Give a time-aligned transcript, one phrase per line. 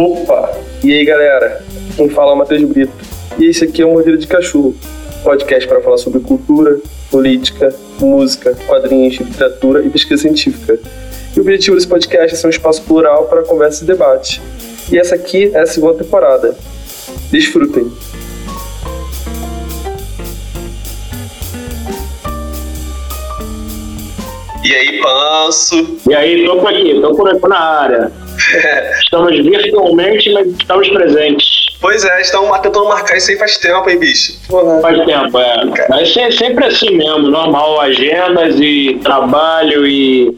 [0.00, 0.58] Opa!
[0.82, 1.62] E aí, galera?
[1.94, 2.90] Quem fala é o Matheus Brito.
[3.38, 4.74] E esse aqui é o Mordida de Cachorro,
[5.22, 6.80] podcast para falar sobre cultura,
[7.10, 10.78] política, música, quadrinhos, literatura e pesquisa científica.
[11.36, 14.40] E o objetivo desse podcast é ser um espaço plural para conversa e debate.
[14.90, 16.56] E essa aqui é a segunda temporada.
[17.30, 17.92] Desfrutem!
[24.64, 25.98] E aí, Panso?
[26.08, 28.29] E aí, tô por aqui, tô por aqui na área.
[29.02, 31.60] Estamos virtualmente, mas estamos presentes.
[31.80, 34.34] Pois é, estão tentando marcar isso aí faz tempo, hein, bicho?
[34.48, 34.80] Porra.
[34.82, 35.86] Faz tempo, é.
[35.88, 40.36] Mas é sempre assim mesmo, normal, agendas e trabalho e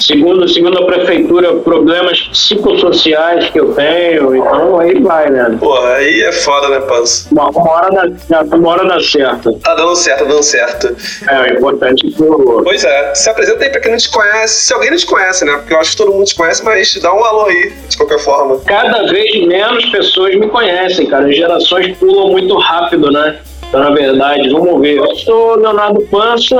[0.00, 5.56] Segundo, segundo a prefeitura, problemas psicossociais que eu tenho, então aí vai, né?
[5.58, 7.28] Porra, aí é foda, né, Panso?
[7.32, 9.52] Uma, uma, hora dá, uma hora dá certo.
[9.54, 10.96] Tá dando certo, tá dando certo.
[11.28, 14.74] É, é importante que Pois é, se apresenta aí pra quem não te conhece, se
[14.74, 15.52] alguém não te conhece, né?
[15.56, 18.18] Porque eu acho que todo mundo te conhece, mas dá um alô aí, de qualquer
[18.18, 18.58] forma.
[18.66, 21.26] Cada vez menos pessoas me conhecem, cara.
[21.26, 23.38] As gerações pulam muito rápido, né?
[23.68, 24.96] Então, na verdade, vamos ver.
[24.96, 26.56] Eu sou Leonardo Pança,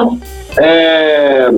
[0.58, 1.50] é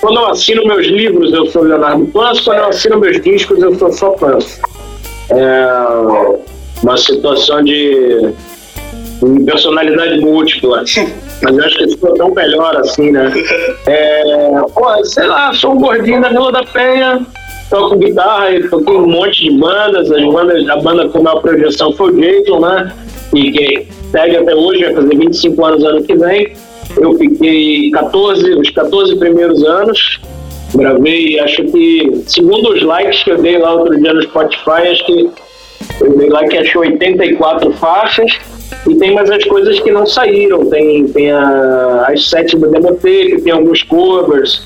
[0.00, 2.44] quando eu assino meus livros, eu sou Leonardo Panso.
[2.44, 4.60] Quando eu assino meus discos, eu sou só Panso.
[5.30, 5.66] É
[6.82, 8.32] uma situação de
[9.44, 10.84] personalidade múltipla.
[11.42, 13.32] Mas eu acho que ficou tão melhor assim, né?
[13.86, 17.24] É, pô, sei lá, sou um gordinho da Vila da Penha,
[17.70, 20.10] toco guitarra e toquei um monte de bandas.
[20.10, 22.92] As bandas a banda com maior projeção foi o Jason, né?
[23.34, 26.52] E que segue até hoje, vai fazer 25 anos ano que vem.
[26.96, 30.20] Eu fiquei 14, os 14 primeiros anos,
[30.74, 35.06] gravei, acho que, segundo os likes que eu dei lá outro dia no Spotify, acho
[35.06, 35.30] que
[36.00, 38.32] eu dei like, acho 84 faixas,
[38.88, 43.42] e tem mais as coisas que não saíram, tem, tem a, as sete do Demotape,
[43.42, 44.62] tem alguns covers,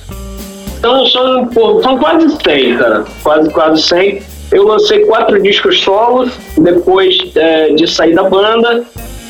[0.83, 1.49] então são,
[1.81, 4.23] são quase 100, cara, quase, quase 100.
[4.51, 8.85] Eu lancei quatro discos solos depois é, de sair da banda,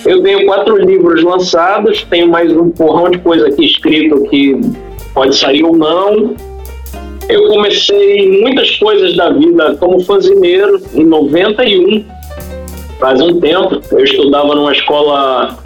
[0.04, 4.60] eu tenho quatro livros lançados, tenho mais um porrão de coisa aqui escrito que
[5.14, 6.34] pode sair ou não.
[7.28, 12.04] Eu comecei muitas coisas da vida como fazineiro em 91,
[12.98, 13.80] faz um tempo.
[13.92, 15.56] Eu estudava numa escola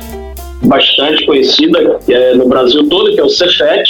[0.63, 3.89] bastante conhecida é no Brasil todo, que é o Cefet,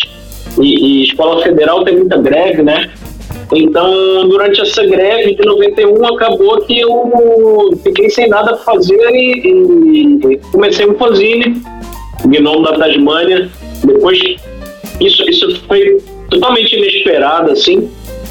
[0.61, 2.91] e, e escola federal tem muita greve, né?
[3.55, 10.19] Então, durante essa greve de 91, acabou que eu fiquei sem nada para fazer e,
[10.33, 11.63] e, comecei um fanzine,
[12.25, 13.49] Gnome da Tasmânia.
[13.85, 14.19] Depois,
[15.01, 15.99] isso, isso foi
[16.29, 17.89] totalmente inesperado, assim,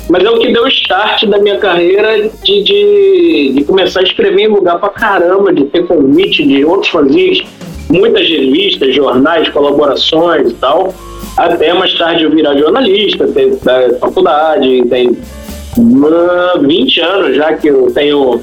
[0.10, 4.04] mas é o que deu o start da minha carreira de, de, de começar a
[4.04, 7.42] escrever em lugar pra caramba, de ter convite de outros fanzines,
[7.90, 10.94] muitas revistas, jornais, colaborações e tal
[11.38, 15.18] até mais tarde eu virar jornalista, tem da faculdade, tem
[16.62, 18.42] 20 anos já que eu tenho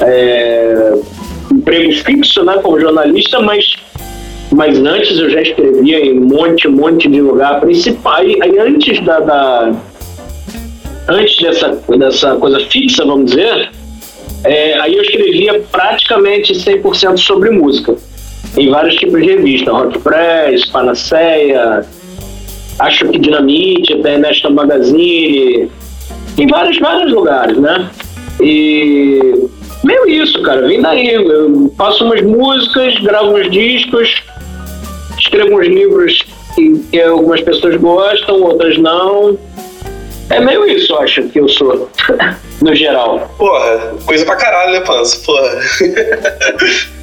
[0.00, 0.92] é,
[1.50, 3.76] emprego fixo né, como jornalista, mas,
[4.54, 8.16] mas antes eu já escrevia em um monte, monte de lugar principal.
[8.16, 9.72] Aí antes da, da,
[11.08, 13.70] antes dessa, dessa coisa fixa, vamos dizer,
[14.44, 17.94] é, aí eu escrevia praticamente 100% sobre música.
[18.56, 21.86] Em vários tipos de revista, Rock Press, Panaceia,
[22.78, 25.70] acho que Dinamite, até National Magazine,
[26.38, 27.90] em vários, vários lugares, né?
[28.40, 29.48] E
[29.84, 31.12] meio isso, cara, vem daí.
[31.12, 34.22] Eu faço umas músicas, gravo uns discos,
[35.18, 36.24] escrevo uns livros
[36.54, 39.38] que, que algumas pessoas gostam, outras não.
[40.30, 41.90] É meio isso, acho, que eu sou,
[42.62, 43.30] no geral.
[43.36, 45.20] Porra, coisa pra caralho, né, Pança?
[45.24, 45.60] Porra.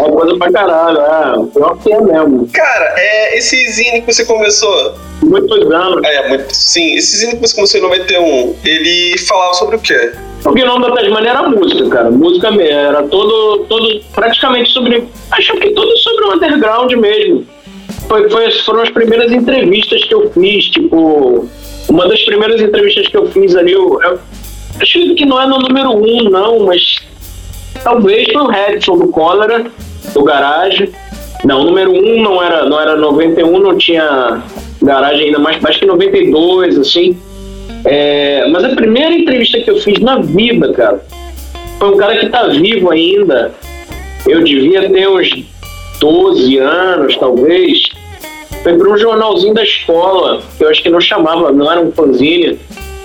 [0.00, 1.46] É coisa pra caralho, é.
[1.52, 2.48] Pior que é mesmo.
[2.52, 4.94] Cara, é, esse zine que você começou.
[5.22, 6.04] Muitos anos.
[6.04, 6.94] É, muito, sim.
[6.94, 10.12] Esse zine que você começou em 91, ele falava sobre o quê?
[10.44, 12.10] O Gnome da Tasmania era música, cara.
[12.10, 12.72] Música mesmo.
[12.72, 14.00] Era todo, todo.
[14.12, 15.08] praticamente sobre.
[15.30, 17.46] Acho que tudo sobre o underground mesmo.
[18.08, 21.48] Foi, foi, foram as primeiras entrevistas que eu fiz, tipo.
[21.88, 24.18] Uma das primeiras entrevistas que eu fiz ali, eu, eu
[24.80, 27.00] acho que não é no número um, não, mas
[27.82, 29.66] Talvez foi o Redson do Cólera,
[30.14, 30.90] do Garage.
[31.44, 34.42] Não, número 1 um não era, não era 91, não tinha
[34.80, 37.18] garagem ainda mais, acho que 92, assim.
[37.84, 41.04] É, mas a primeira entrevista que eu fiz na vida, cara,
[41.78, 43.52] foi um cara que tá vivo ainda.
[44.26, 45.44] Eu devia ter uns
[45.98, 47.82] 12 anos, talvez.
[48.62, 51.90] Foi para um jornalzinho da escola, que eu acho que não chamava, não era um
[51.90, 52.56] fanzine,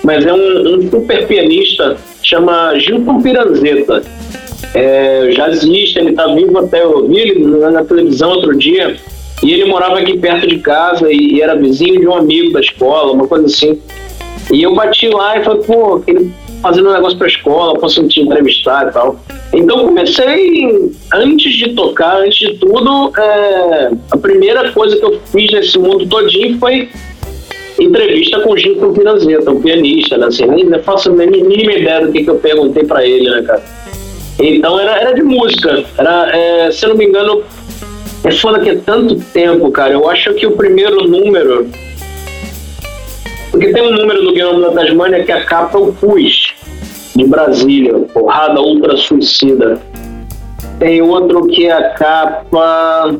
[0.04, 4.04] mas é um, um super pianista, chama Gilton Piranzeta
[4.74, 8.96] é, jazzista, ele tá vivo até, eu vi ele na televisão outro dia,
[9.42, 12.60] e ele morava aqui perto de casa e, e era vizinho de um amigo da
[12.60, 13.80] escola, uma coisa assim.
[14.52, 16.32] E eu bati lá e falei, pô, ele
[16.62, 19.16] fazendo um negócio pra escola, posso te entrevistar e tal.
[19.52, 25.52] Então comecei, antes de tocar, antes de tudo, é, a primeira coisa que eu fiz
[25.52, 26.88] nesse mundo todinho foi
[27.78, 30.26] entrevista com o Gilson Piranzeta, um pianista, né?
[30.26, 33.62] Assim, nem, faço a mínima ideia do que, que eu perguntei para ele, né, cara?
[34.38, 35.84] Então era, era de música.
[35.96, 37.42] Era, é, se eu não me engano,
[38.24, 39.92] é foda que é tanto tempo, cara.
[39.92, 41.68] Eu acho que o primeiro número.
[43.50, 46.54] Porque tem um número do Guilherme da Tasmânia que a capa é o Pus,
[47.16, 49.80] de Brasília, porrada ultra suicida.
[50.78, 53.16] Tem outro que é a capa.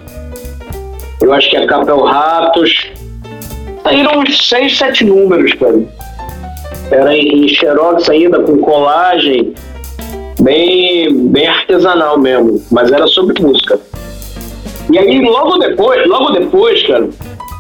[1.21, 2.91] Eu acho que a capa é o Ratos.
[3.83, 5.81] Saíram uns seis, sete números, cara.
[6.91, 9.55] Era em, em xerox ainda, com colagem,
[10.41, 13.79] bem, bem artesanal mesmo, mas era sobre música.
[14.91, 17.09] E aí, logo depois, logo depois, cara,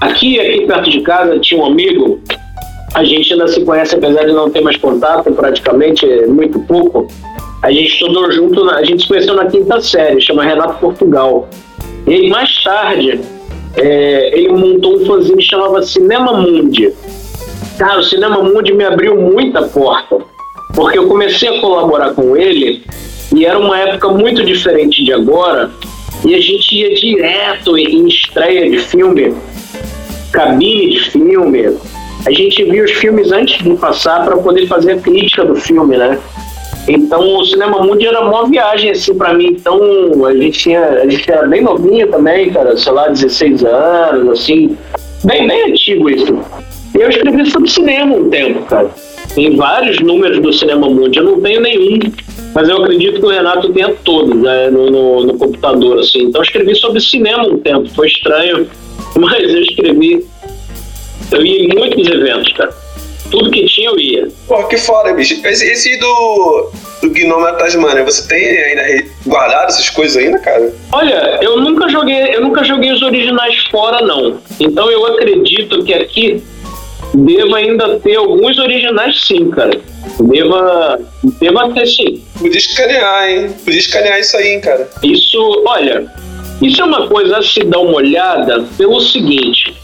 [0.00, 2.20] aqui, aqui perto de casa, tinha um amigo,
[2.94, 7.06] a gente ainda se conhece, apesar de não ter mais contato, praticamente, muito pouco.
[7.62, 11.48] A gente estudou junto, a gente se conheceu na quinta série, chama Renato Portugal.
[12.06, 13.20] E aí, mais tarde,
[13.76, 16.92] é, ele montou um fanzine que chamava Cinema Mundi.
[17.78, 20.18] Cara, o Cinema Mundi me abriu muita porta,
[20.74, 22.82] porque eu comecei a colaborar com ele
[23.34, 25.70] e era uma época muito diferente de agora,
[26.24, 29.34] e a gente ia direto em estreia de filme,
[30.32, 31.76] cabine de filme.
[32.26, 35.96] A gente via os filmes antes de passar para poder fazer a crítica do filme,
[35.96, 36.18] né?
[36.88, 39.48] Então o Cinema Mundi era uma viagem assim para mim.
[39.48, 39.78] Então
[40.24, 44.76] a gente tinha, a gente era bem novinho também, cara, sei lá, 16 anos, assim,
[45.22, 46.38] bem, bem antigo isso.
[46.94, 48.90] E eu escrevi sobre cinema um tempo, cara.
[49.34, 51.98] Tem vários números do Cinema Mundi, eu não tenho nenhum,
[52.54, 56.22] mas eu acredito que o Renato tenha todos né, no, no, no computador, assim.
[56.24, 58.68] Então eu escrevi sobre cinema um tempo, foi estranho,
[59.16, 60.26] mas eu escrevi.
[61.30, 62.74] Eu ia em muitos eventos, cara
[63.30, 64.28] tudo que tinha eu ia.
[64.46, 65.34] Pô, que foda, bicho.
[65.46, 66.70] Esse, esse do,
[67.02, 70.72] do Gnome da Tasmania, você tem ainda guardado essas coisas ainda, cara?
[70.92, 74.38] Olha, eu nunca joguei, eu nunca joguei os originais fora, não.
[74.58, 76.42] Então eu acredito que aqui
[77.14, 79.80] deva ainda ter alguns originais sim, cara.
[80.20, 81.00] Deva,
[81.40, 82.22] deva ter sim.
[82.38, 83.50] Podia escanear, hein?
[83.64, 84.88] Podia escanear isso aí, hein, cara.
[85.02, 86.06] Isso, olha,
[86.60, 89.74] isso é uma coisa a se dar uma olhada pelo seguinte.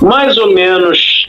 [0.00, 1.28] Mais ou menos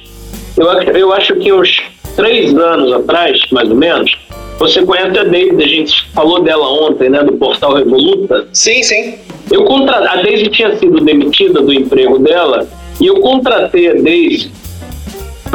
[0.58, 1.82] eu, eu acho que uns
[2.16, 4.18] três anos atrás, mais ou menos,
[4.58, 8.48] você conhece a Daisy, a gente falou dela ontem, né, do portal Revoluta.
[8.54, 9.16] Sim, sim.
[9.52, 9.98] Eu contra...
[10.12, 12.68] A Daisy tinha sido demitida do emprego dela
[13.02, 14.50] e eu contratei a Daisy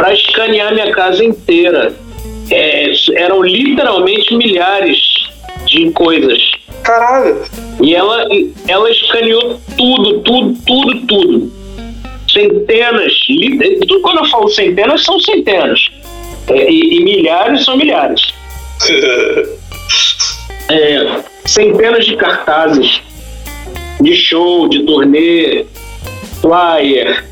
[0.00, 1.92] para escanear minha casa inteira.
[2.50, 4.98] É, eram literalmente milhares
[5.66, 6.42] de coisas.
[6.82, 7.44] Caralho!
[7.82, 8.26] E ela,
[8.66, 11.60] ela escaneou tudo, tudo, tudo, tudo
[12.32, 13.12] centenas,
[13.86, 15.90] tudo quando eu falo centenas, são centenas.
[16.48, 18.22] É, e, e, milhares são milhares.
[20.70, 23.02] é, centenas de cartazes
[24.00, 25.66] de show, de turnê,
[26.40, 27.24] flyer,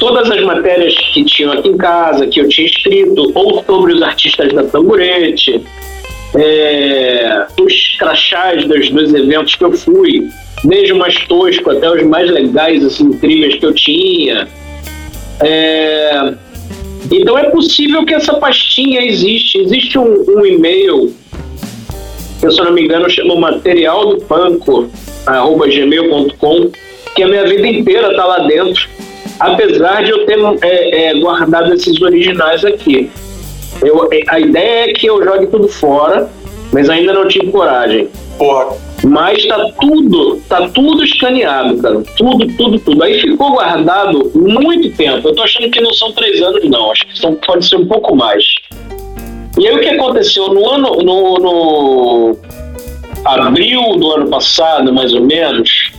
[0.00, 4.02] todas as matérias que tinham aqui em casa, que eu tinha escrito, ou sobre os
[4.02, 5.62] artistas da Tamburete,
[6.34, 10.28] é, os crachás dos, dos eventos que eu fui,
[10.64, 14.48] desde mais tosco até os mais legais, assim, incríveis que eu tinha.
[15.40, 16.34] É...
[17.10, 19.58] Então é possível que essa pastinha existe.
[19.58, 21.14] Existe um, um e-mail,
[22.40, 24.88] que se eu não me engano chama material do panco,
[25.26, 26.70] arroba gmail.com,
[27.14, 28.88] que a minha vida inteira está lá dentro,
[29.40, 33.10] apesar de eu ter é, é, guardado esses originais aqui.
[33.82, 36.30] Eu, a ideia é que eu jogue tudo fora,
[36.72, 38.08] mas ainda não tive coragem.
[38.36, 42.02] Porra, mas tá tudo, tá tudo escaneado, cara.
[42.16, 43.02] Tudo, tudo, tudo.
[43.02, 45.28] Aí ficou guardado muito tempo.
[45.28, 46.90] Eu tô achando que não são três anos, não.
[46.92, 48.44] Acho que são, pode ser um pouco mais.
[49.58, 52.38] E aí o que aconteceu no ano, no, no
[53.24, 55.89] abril do ano passado, mais ou menos,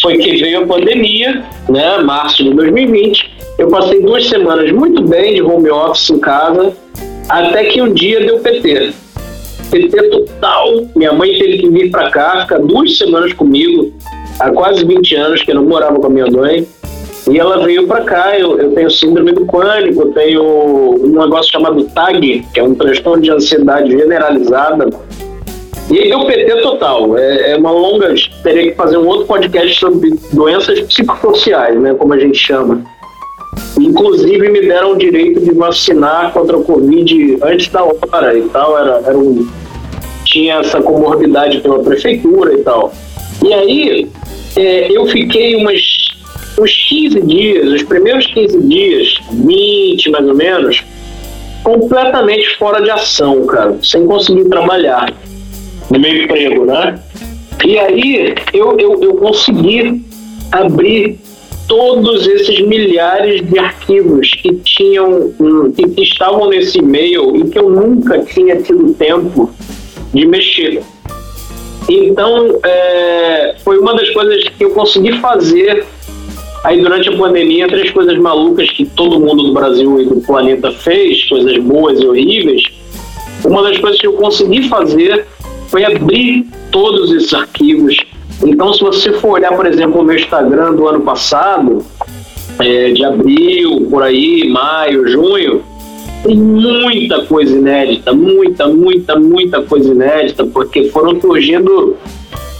[0.00, 1.98] foi que veio a pandemia, né?
[1.98, 3.30] Março de 2020.
[3.58, 6.72] Eu passei duas semanas muito bem de home office em casa,
[7.28, 8.92] até que um dia deu PT.
[9.70, 10.86] PT total.
[10.96, 13.92] Minha mãe teve que vir para cá, ficar duas semanas comigo,
[14.38, 16.66] há quase 20 anos que eu não morava com a minha mãe.
[17.30, 21.52] E ela veio para cá, eu, eu tenho síndrome do pânico, eu tenho um negócio
[21.52, 24.88] chamado TAG, que é um transtorno de ansiedade generalizada.
[25.90, 27.18] E deu PT total.
[27.18, 28.14] É, é uma longa.
[28.44, 31.94] Teria que fazer um outro podcast sobre doenças psicossociais, né?
[31.94, 32.84] Como a gente chama.
[33.78, 38.78] Inclusive me deram o direito de vacinar contra o Covid antes da hora e tal.
[38.78, 39.48] Era, era um,
[40.24, 42.92] tinha essa comorbidade pela prefeitura e tal.
[43.44, 44.08] E aí
[44.56, 45.80] é, eu fiquei umas,
[46.56, 50.84] uns 15 dias, os primeiros 15 dias, 20 mais ou menos,
[51.64, 55.12] completamente fora de ação, cara, sem conseguir trabalhar
[55.90, 56.98] no meu emprego, né?
[57.64, 60.02] E aí eu, eu, eu consegui
[60.50, 61.18] abrir
[61.68, 65.32] todos esses milhares de arquivos que tinham
[65.76, 69.50] que, que estavam nesse e-mail e que eu nunca tinha tido tempo
[70.12, 70.82] de mexer.
[71.88, 75.84] Então, é, foi uma das coisas que eu consegui fazer
[76.64, 80.70] aí durante a pandemia, três coisas malucas que todo mundo do Brasil e do planeta
[80.70, 82.62] fez, coisas boas e horríveis.
[83.44, 85.26] Uma das coisas que eu consegui fazer
[85.70, 87.96] foi abrir todos esses arquivos.
[88.44, 91.84] Então, se você for olhar, por exemplo, o meu Instagram do ano passado,
[92.58, 95.62] é, de abril, por aí, maio, junho,
[96.24, 101.96] tem muita coisa inédita, muita, muita, muita coisa inédita, porque foram surgindo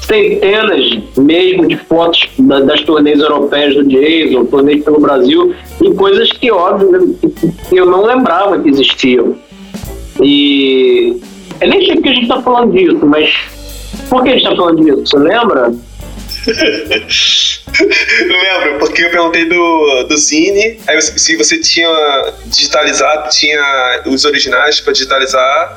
[0.03, 6.31] centenas mesmo de fotos da, das turnês europeias do Jason, turnês pelo Brasil, e coisas
[6.33, 7.17] que, óbvio,
[7.73, 9.35] eu não lembrava que existiam.
[10.23, 11.21] E
[11.61, 13.35] eu nem sei porque a gente está falando disso, mas
[14.09, 15.07] por que a gente está falando disso?
[15.07, 15.73] Você lembra?
[17.81, 21.89] Lembro, porque eu perguntei do, do Zine, aí se você tinha
[22.47, 25.77] digitalizado, tinha os originais para digitalizar.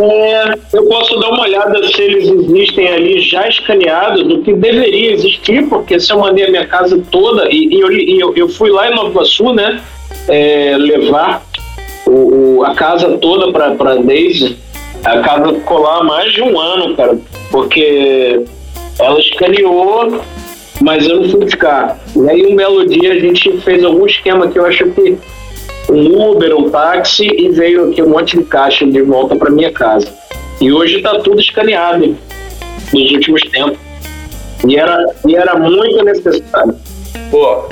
[0.00, 5.12] É, eu posso dar uma olhada se eles existem ali já escaneados, do que deveria
[5.12, 8.48] existir, porque se eu mandei a minha casa toda, e, e, eu, e eu, eu,
[8.48, 9.82] fui lá em Nova Iguaçu, né,
[10.28, 11.44] é, levar
[12.06, 14.56] o, o, a casa toda para Daisy,
[15.04, 17.18] a casa ficou lá mais de um ano, cara,
[17.50, 18.44] porque
[18.98, 20.20] ela escaneou,
[20.80, 21.98] mas eu não fui buscar.
[22.14, 25.18] E aí um belo dia a gente fez algum esquema que eu acho que
[25.90, 29.72] um Uber, um táxi e veio aqui um monte de caixa de volta para minha
[29.72, 30.08] casa.
[30.60, 32.16] E hoje está tudo escaneado
[32.92, 33.78] nos últimos tempos.
[34.66, 36.76] E era, e era muito necessário.
[37.30, 37.64] Pô,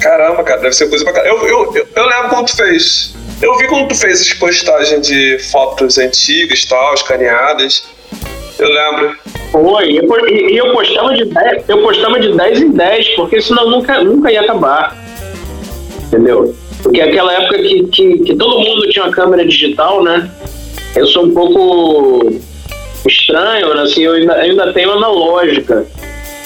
[0.00, 1.44] caramba, cara, deve ser coisa pra caramba.
[1.44, 3.17] Eu, eu, eu, eu lembro quando tu fez.
[3.40, 7.88] Eu vi quando tu fez as postagens de fotos antigas tal, escaneadas.
[8.58, 9.16] Eu lembro.
[9.52, 14.02] Foi, e eu postava de 10, eu postava de 10 em 10, porque senão nunca,
[14.02, 14.96] nunca ia acabar.
[16.06, 16.54] Entendeu?
[16.82, 20.28] Porque aquela época que, que, que todo mundo tinha uma câmera digital, né?
[20.96, 22.40] Eu sou um pouco
[23.06, 23.82] estranho, né?
[23.82, 25.86] assim, eu ainda, ainda tenho analógica.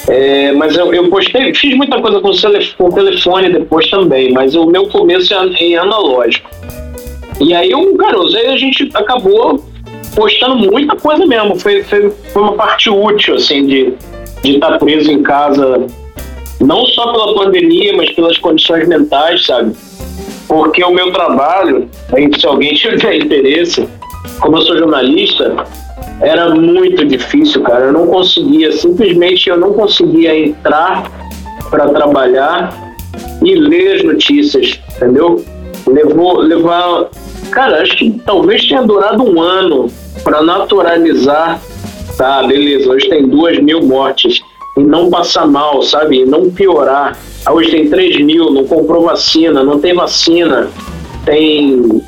[0.07, 2.31] É, mas eu, eu, postei, fiz muita coisa com,
[2.77, 6.52] com telefone depois também, mas o meu começo é em analógico.
[7.43, 9.63] E aí, um garoto, aí a gente acabou
[10.15, 11.59] postando muita coisa mesmo.
[11.59, 13.93] Foi, foi, foi uma parte útil, assim, de
[14.43, 15.85] estar tá preso em casa,
[16.61, 19.75] não só pela pandemia, mas pelas condições mentais, sabe?
[20.47, 21.89] Porque o meu trabalho,
[22.39, 23.87] se alguém tiver interesse,
[24.39, 25.65] como eu sou jornalista,
[26.21, 27.85] era muito difícil, cara.
[27.85, 31.11] Eu não conseguia, simplesmente eu não conseguia entrar
[31.69, 32.95] para trabalhar
[33.43, 35.43] e ler as notícias, entendeu?
[35.87, 37.09] Levou, levar,
[37.53, 39.87] cara, acho que talvez tenha durado um ano
[40.23, 41.61] para naturalizar,
[42.17, 44.41] tá, beleza, hoje tem duas mil mortes
[44.75, 46.21] e não passar mal, sabe?
[46.21, 47.17] E não piorar.
[47.49, 50.69] Hoje tem 3 mil, não comprou vacina, não tem vacina,
[51.25, 52.01] tem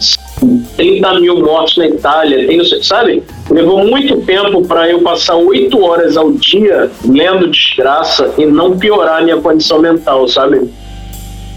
[0.75, 3.21] 30 mil mortos na Itália, tem, sabe?
[3.49, 9.23] Levou muito tempo para eu passar 8 horas ao dia lendo desgraça e não piorar
[9.23, 10.67] minha condição mental, sabe?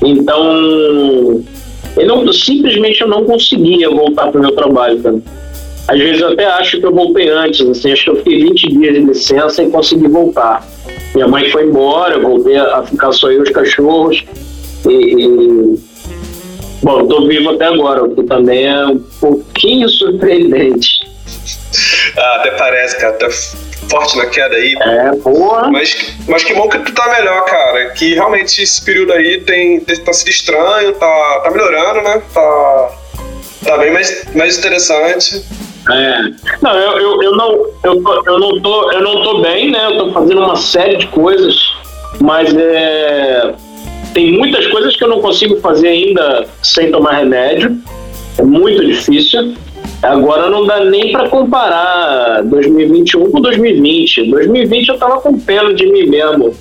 [0.05, 1.43] Então,
[1.99, 5.19] eu não, simplesmente eu não conseguia voltar para o meu trabalho, cara.
[5.89, 8.69] Às vezes eu até acho que eu voltei antes, assim, acho que eu fiquei 20
[8.69, 10.67] dias de licença e consegui voltar.
[11.15, 14.23] Minha mãe foi embora, eu voltei a ficar só eu e os cachorros.
[14.87, 15.79] E, e...
[16.83, 21.01] Bom, estou vivo até agora, o que também é um pouquinho surpreendente.
[22.17, 23.15] Ah, até parece, cara.
[23.15, 23.29] Tá
[23.89, 24.75] forte na queda aí.
[24.81, 25.71] É, boa.
[25.71, 27.91] Mas, mas que bom que tu tá melhor, cara.
[27.91, 32.23] Que realmente esse período aí tem, tá sido estranho, tá, tá melhorando, né?
[32.33, 32.91] Tá,
[33.65, 35.43] tá bem mais, mais interessante.
[35.91, 36.19] É.
[36.61, 37.51] Não, eu, eu, eu, não,
[37.85, 39.87] eu, eu, não tô, eu não tô bem, né?
[39.87, 41.57] Eu tô fazendo uma série de coisas,
[42.21, 43.55] mas é,
[44.13, 47.77] tem muitas coisas que eu não consigo fazer ainda sem tomar remédio.
[48.37, 49.55] É muito difícil.
[50.03, 54.31] Agora não dá nem para comparar 2021 com 2020.
[54.31, 56.55] 2020 eu tava com pena de mim mesmo.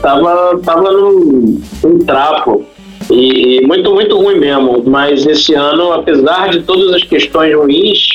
[0.00, 2.64] Tava, tava num, num trapo.
[3.10, 4.84] E, e muito, muito ruim mesmo.
[4.86, 8.06] Mas esse ano, apesar de todas as questões ruins,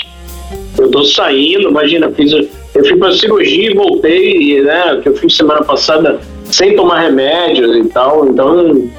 [0.77, 2.47] eu tô saindo, imagina, fiz, eu
[2.85, 4.99] fui pra cirurgia e voltei, né?
[5.03, 8.89] Que eu fiz semana passada sem tomar remédios e tal, então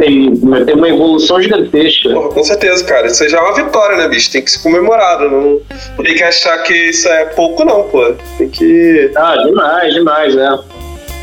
[0.00, 2.08] tem, tem uma evolução gigantesca.
[2.08, 3.06] Porra, com certeza, cara.
[3.06, 4.32] Isso já é uma vitória, né, bicho?
[4.32, 5.30] Tem que ser comemorado.
[5.30, 5.60] Não
[6.02, 8.14] tem que achar que isso é pouco, não, pô.
[8.38, 9.10] Tem que.
[9.14, 10.58] Ah, demais, demais, é.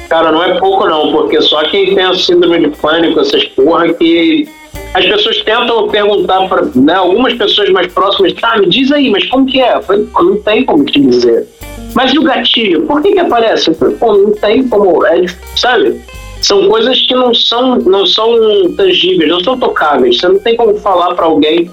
[0.07, 3.91] Cara, não é pouco, não, porque só quem tem a síndrome de pânico, essas porra,
[3.93, 4.47] que
[4.93, 9.25] as pessoas tentam perguntar para né, algumas pessoas mais próximas, tá, me diz aí, mas
[9.25, 9.75] como que é?
[9.75, 11.45] Eu falei, não tem como te dizer.
[11.93, 12.83] Mas e o gatilho?
[12.83, 13.69] Por que que aparece?
[13.69, 15.99] Eu falei, Pô, não tem como, é, sabe?
[16.41, 18.35] São coisas que não são, não são
[18.75, 20.19] tangíveis, não são tocáveis.
[20.19, 21.69] Você não tem como falar para alguém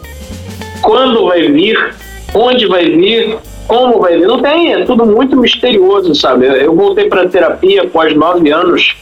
[0.83, 1.95] quando vai vir,
[2.35, 4.27] onde vai vir, como vai vir.
[4.27, 6.47] Não tem, é tudo muito misterioso, sabe?
[6.47, 8.95] Eu voltei para terapia após nove anos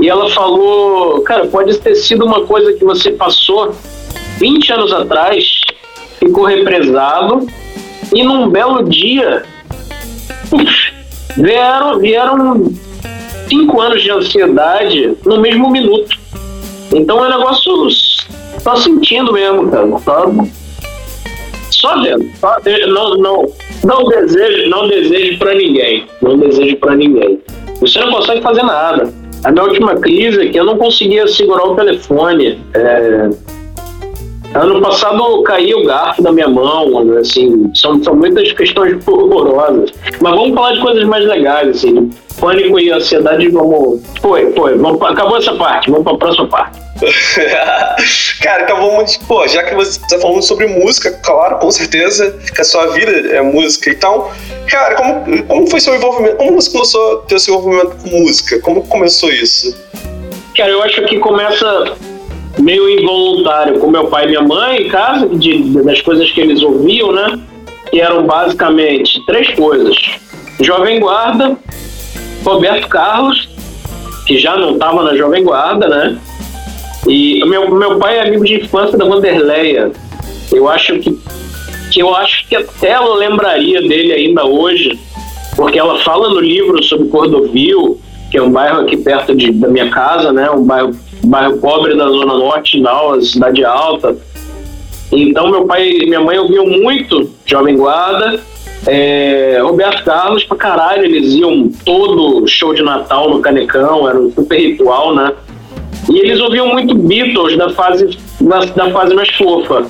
[0.00, 3.74] e ela falou, cara, pode ter sido uma coisa que você passou
[4.38, 5.44] 20 anos atrás,
[6.18, 7.46] ficou represado
[8.14, 9.44] e num belo dia
[11.36, 12.72] vieram, vieram
[13.50, 16.16] cinco anos de ansiedade no mesmo minuto.
[16.94, 17.88] Então é um negócio.
[18.62, 19.88] Tá sentindo mesmo, cara.
[20.04, 20.26] Tá
[21.70, 22.30] só vendo.
[22.88, 23.52] Não, não,
[23.84, 26.06] não desejo, não desejo para ninguém.
[26.22, 27.40] Não desejo para ninguém.
[27.80, 29.12] Você não consegue fazer nada.
[29.42, 32.60] A minha última crise é que eu não conseguia segurar o telefone.
[32.74, 33.30] É,
[34.52, 39.92] Ano passado caiu o garfo da minha mão, assim, são, são muitas questões horrorosas.
[40.20, 42.10] Mas vamos falar de coisas mais legais, assim.
[42.40, 44.00] Pânico e ansiedade, vamos.
[44.20, 44.76] Foi, foi.
[44.76, 46.80] Vamos, acabou essa parte, vamos para a próxima parte.
[48.42, 49.16] Cara, então vamos.
[49.18, 53.10] Pô, já que você está falando sobre música, claro, com certeza, que a sua vida
[53.34, 53.90] é música.
[53.90, 54.30] Então,
[54.68, 56.36] cara, como, como foi seu envolvimento?
[56.36, 58.60] Como você começou a ter seu envolvimento com música?
[58.60, 59.74] Como começou isso?
[60.56, 61.96] Cara, eu acho que começa
[62.58, 66.62] meio involuntário com meu pai e minha mãe em casa, de, das coisas que eles
[66.62, 67.38] ouviam, né?
[67.90, 69.96] Que eram basicamente três coisas:
[70.60, 71.56] Jovem Guarda,
[72.44, 73.48] Roberto Carlos,
[74.26, 76.18] que já não estava na Jovem Guarda, né?
[77.06, 79.90] E meu, meu pai é amigo de infância da Vanderleia.
[80.52, 81.18] Eu acho que,
[81.90, 84.98] que eu acho que até ela lembraria dele ainda hoje,
[85.56, 89.68] porque ela fala no livro sobre Cordovil, que é um bairro aqui perto de, da
[89.68, 90.50] minha casa, né?
[90.50, 90.94] Um bairro
[91.24, 94.16] bairro pobre da Zona Norte, na cidade alta.
[95.12, 98.40] Então, meu pai e minha mãe ouviam muito Jovem Guarda,
[98.86, 104.32] é, Roberto Carlos pra caralho, eles iam todo show de Natal no Canecão, era um
[104.32, 105.32] super ritual, né?
[106.10, 109.86] E eles ouviam muito Beatles da fase, da, da fase mais fofa,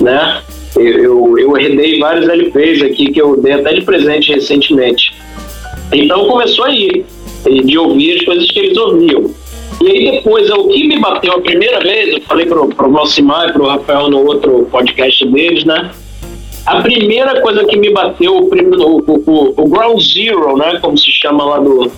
[0.00, 0.40] né?
[0.74, 5.14] Eu, eu, eu herdei vários LPs aqui que eu dei até de presente recentemente.
[5.92, 7.06] Então começou aí,
[7.64, 9.30] de ouvir as coisas que eles ouviam.
[9.80, 13.48] E aí depois, o que me bateu a primeira vez, eu falei pro, pro Valcimar
[13.48, 15.90] e pro Rafael no outro podcast deles, né?
[16.66, 20.78] A primeira coisa que me bateu, o, o, o, o Ground Zero, né?
[20.80, 21.90] Como se chama lá do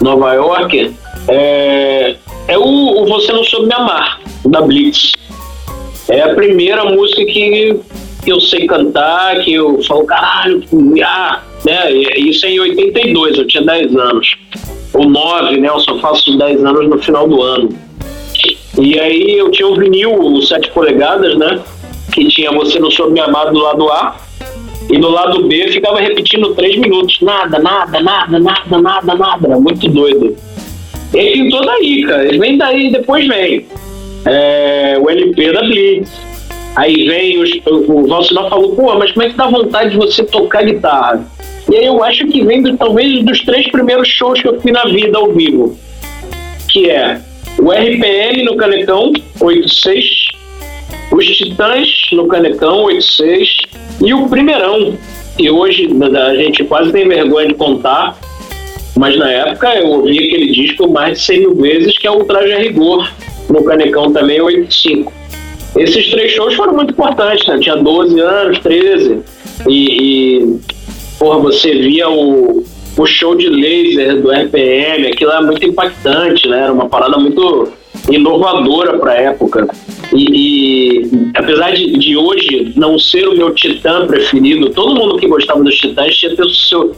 [0.00, 0.94] Nova York,
[1.28, 5.12] é, é o, Você Não Soube Me Amar, da Blitz.
[6.08, 7.80] É a primeira música que,
[8.26, 10.62] eu sei cantar, que eu falo, caralho,
[11.04, 11.90] ah, né?
[11.92, 14.36] Isso é em 82, eu tinha 10 anos
[14.92, 15.68] ou nove, né?
[15.68, 17.68] Eu só faço 10 anos no final do ano.
[18.80, 21.60] E aí eu tinha o vinil, 7 polegadas, né?
[22.14, 24.16] Que tinha Você Não Soube Me Amar do lado A.
[24.88, 27.20] E do lado B ficava repetindo 3 minutos.
[27.20, 29.48] Nada, nada, nada, nada, nada, nada.
[29.58, 30.36] Muito doido.
[31.12, 32.24] Ele pintou daí, cara.
[32.24, 33.66] Ele vem daí depois vem.
[34.26, 36.12] É, o LP da Blitz.
[36.76, 40.24] Aí vem os, o Valsinal falou, pô, mas como é que dá vontade de você
[40.24, 41.24] tocar guitarra?
[41.70, 44.70] E aí eu acho que vem do, talvez dos três primeiros shows que eu fui
[44.70, 45.76] na vida ao vivo.
[46.68, 47.20] Que é
[47.58, 50.04] o RPM no Canecão, 86,
[51.14, 53.48] os Titãs no Canecão, 86,
[54.04, 54.94] e o Primeirão,
[55.36, 58.18] que hoje a gente quase tem vergonha de contar,
[58.96, 62.24] mas na época eu ouvi aquele disco mais de 100 mil vezes, que é o
[62.24, 63.08] Traje a Rigor,
[63.48, 65.12] no Canecão também, 85.
[65.76, 67.58] Esses três shows foram muito importantes, né?
[67.60, 69.20] tinha 12 anos, 13,
[69.68, 70.60] e, e
[71.18, 72.64] porra, você via o,
[72.96, 76.62] o show de laser do RPM, aquilo era muito impactante, né?
[76.62, 77.68] Era uma parada muito
[78.08, 79.68] inovadora para a época.
[80.12, 85.26] E, e, apesar de, de, hoje não ser o meu titã preferido, todo mundo que
[85.26, 86.94] gostava dos titãs tinha, o seu,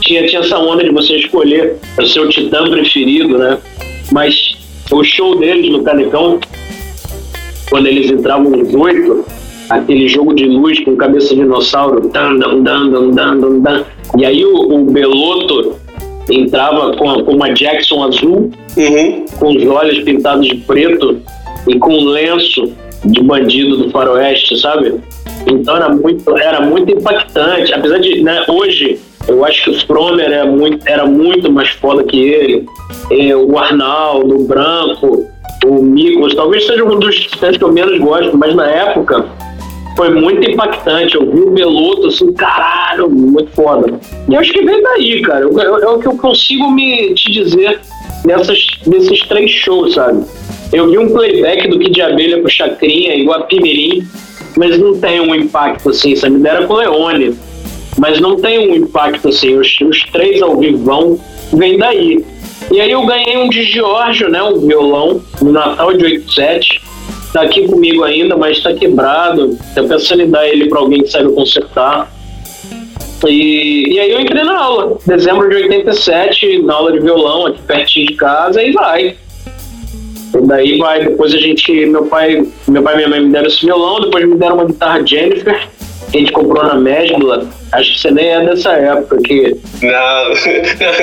[0.00, 3.58] tinha, tinha essa onda de você escolher o seu titã preferido, né?
[4.10, 4.56] Mas
[4.90, 6.40] o show deles no Canecão,
[7.70, 9.24] quando eles entravam nos oito,
[9.70, 13.84] aquele jogo de luz com cabeça de dinossauro, dan, dan, dan, dan, dan, dan,
[14.18, 15.76] e aí o, o Beloto
[16.30, 19.24] entrava com, a, com uma Jackson azul, uhum.
[19.38, 21.20] com os olhos pintados de preto
[21.66, 22.72] e com um lenço
[23.04, 25.00] de bandido do faroeste, sabe?
[25.46, 30.30] Então era muito, era muito impactante, apesar de né, hoje eu acho que o Stromer
[30.30, 32.66] era muito, era muito mais foda que ele,
[33.10, 35.26] é, o Arnaldo, o Branco,
[35.64, 39.26] o Miklos, talvez seja um dos que eu menos gosto, mas na época
[39.96, 41.14] foi muito impactante.
[41.14, 44.00] Eu vi o Beloto assim, caralho, muito foda.
[44.28, 45.44] E acho que vem daí, cara.
[45.44, 47.80] É o que eu consigo me te dizer
[48.24, 50.24] nessas, nesses três shows, sabe?
[50.72, 54.06] Eu vi um playback do Kid Abelha com Chacrinha, igual a Pimirim,
[54.56, 56.34] mas não tem um impacto assim, sabe?
[56.34, 57.36] Me deram com Leone,
[57.98, 59.58] mas não tem um impacto assim.
[59.58, 61.18] Os, os três ao vivão
[61.52, 62.24] vem daí.
[62.70, 64.42] E aí eu ganhei um de Giorgio, né?
[64.42, 66.80] Um violão, no Natal de 87
[67.32, 69.58] tá aqui comigo ainda, mas tá quebrado.
[69.74, 72.12] Tô pensando em dar ele para alguém que saiba consertar.
[73.28, 77.62] E, e aí eu entrei na aula, dezembro de 87, na aula de violão, aqui
[77.62, 79.16] pertinho de casa, e vai.
[80.34, 83.46] E daí vai, depois a gente, meu pai, meu pai e minha mãe me deram
[83.46, 85.68] esse violão, depois me deram uma guitarra Jennifer,
[86.10, 87.46] que a gente comprou na Mesbla.
[87.70, 89.16] Acho que você nem é dessa época.
[89.82, 90.28] Não,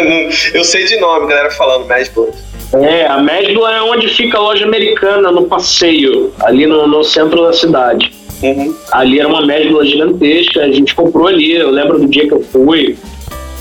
[0.06, 2.28] não eu sei de nome, galera falando Mesbla.
[2.74, 7.44] É, a Mesbla é onde fica a loja americana no passeio, ali no, no centro
[7.44, 8.12] da cidade.
[8.44, 8.74] Uhum.
[8.92, 11.56] Ali era uma Mesbla gigantesca, a gente comprou ali.
[11.56, 12.96] Eu lembro do dia que eu fui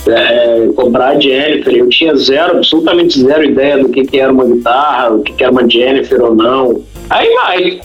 [0.07, 4.45] é, comprar a Jennifer, eu tinha zero, absolutamente zero ideia do que, que era uma
[4.45, 6.83] guitarra, o que, que era uma Jennifer ou não.
[7.11, 7.81] Aí vai.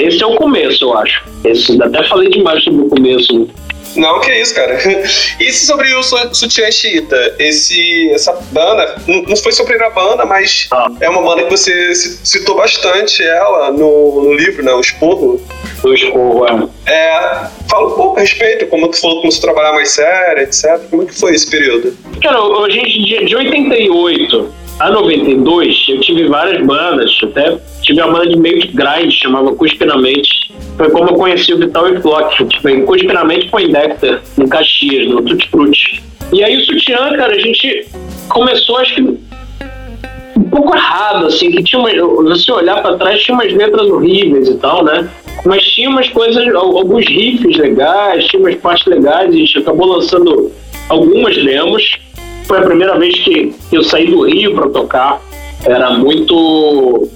[0.00, 1.24] Esse é o começo, eu acho.
[1.44, 3.48] Esse, até falei demais sobre o começo.
[3.96, 4.78] Não, que isso, cara.
[5.40, 7.36] E sobre o Sutiã Chita?
[7.38, 10.90] Esse, essa banda, não foi sobre a banda, mas ah.
[11.00, 14.72] é uma banda que você citou bastante ela no, no livro, né?
[14.72, 15.40] O Esporro.
[15.82, 16.94] O Esporro, é.
[16.94, 20.42] É, fala um pouco a respeito, como tu falou que começou a trabalhar mais sério,
[20.42, 20.80] etc.
[20.90, 21.96] Como é que foi esse período?
[22.22, 28.12] Cara, a gente, de, de 88 a 92, eu tive várias bandas, até tive uma
[28.12, 30.52] banda de meio de grind, chamava Cuspe na Mente.
[30.76, 34.48] Foi como eu conheci o Vital e Flock, tipo, na Mente foi em Dexter, em
[34.48, 36.02] Caxias, no Tutti Frutti.
[36.32, 37.86] E aí o Sutiã, cara, a gente
[38.28, 43.52] começou, acho que um pouco errado, assim, que tinha você olhar para trás, tinha umas
[43.52, 45.08] letras horríveis e tal, né?
[45.46, 50.50] Mas tinha umas coisas, alguns riffs legais, tinha umas partes legais, a gente acabou lançando
[50.88, 51.98] algumas demos.
[52.44, 55.20] Foi a primeira vez que eu saí do Rio para tocar.
[55.64, 57.08] Era muito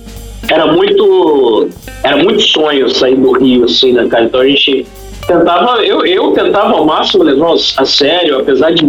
[0.50, 1.68] era muito
[2.02, 4.24] era muito sonho sair do Rio assim, né, cara?
[4.24, 4.86] Então a gente
[5.26, 8.86] tentava, eu, eu tentava ao máximo levar a sério, apesar de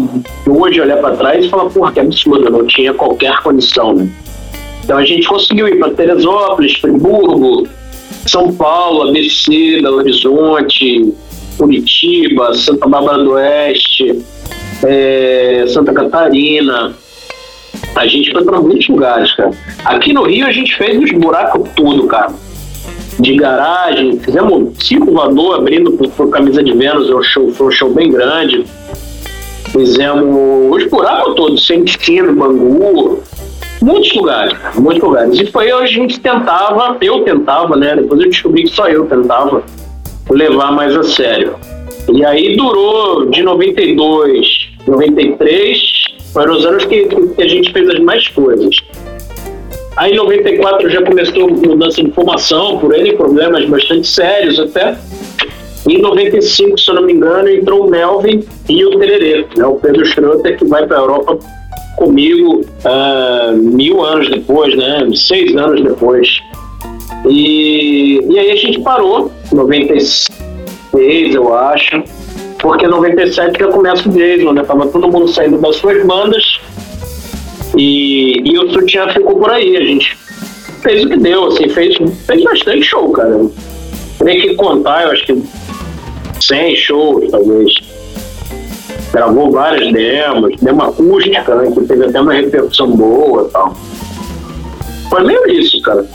[0.47, 4.09] hoje olhar para trás e falar, porra, que absurdo, não tinha qualquer condição, né?
[4.83, 7.67] Então a gente conseguiu ir para Teresópolis, Friburgo,
[8.25, 11.13] São Paulo, ABC, Belo Horizonte,
[11.57, 14.17] Curitiba, Santa Bárbara do Oeste,
[14.83, 16.93] é, Santa Catarina.
[17.95, 19.51] A gente foi para muitos lugares, cara.
[19.85, 22.33] Aqui no Rio a gente fez os buracos tudo, cara.
[23.19, 27.71] De garagem, fizemos cinco voador abrindo por, por camisa de Vênus, um show, foi um
[27.71, 28.65] show bem grande.
[29.71, 33.21] Fizemos os buracos todos, Sentino, Bangu,
[33.81, 35.39] muitos lugares, muitos lugares.
[35.39, 37.95] E foi a gente tentava, eu tentava, né?
[37.95, 39.63] Depois eu descobri que só eu tentava
[40.29, 41.55] levar mais a sério.
[42.13, 45.79] E aí durou de 92, 93,
[46.33, 48.75] foram os anos que, que a gente fez as mais coisas.
[49.97, 54.97] Aí em 94 já começou mudança de formação, por N problemas bastante sérios até.
[55.87, 59.65] Em 95, se eu não me engano, entrou o Melvin e o Tererê, né?
[59.65, 61.39] o Pedro Schroeter, que vai para a Europa
[61.97, 65.07] comigo uh, mil anos depois, né?
[65.15, 66.39] seis anos depois.
[67.27, 70.48] E, e aí a gente parou, 96,
[70.93, 72.03] eu acho,
[72.59, 74.63] porque 97 já começa o Jason, né?
[74.63, 76.59] Tava todo mundo saindo das suas bandas
[77.77, 79.77] e, e o Sutiã ficou por aí.
[79.77, 80.17] A gente
[80.81, 83.39] fez o que deu, assim, fez, fez bastante show, cara.
[84.23, 85.43] Tem que contar, eu acho que
[86.41, 87.71] 100 shows, talvez.
[89.11, 91.71] Gravou várias demos, demo acústica, né?
[91.71, 93.75] Que teve até uma repercussão boa e tal.
[95.09, 96.05] Foi meio isso, cara.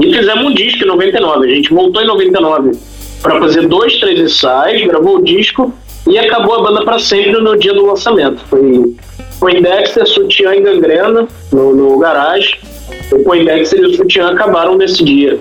[0.00, 1.46] E fizemos um disco em 99.
[1.46, 2.93] A gente voltou em 99
[3.24, 5.72] para fazer dois, três ensaios, gravou o disco
[6.06, 8.38] e acabou a banda para sempre no dia do lançamento.
[8.50, 8.94] Foi
[9.40, 12.54] Poindexter, Sutiã e Gangrena no, no garagem.
[13.10, 15.38] O Poindexter e o Sutiã acabaram nesse dia.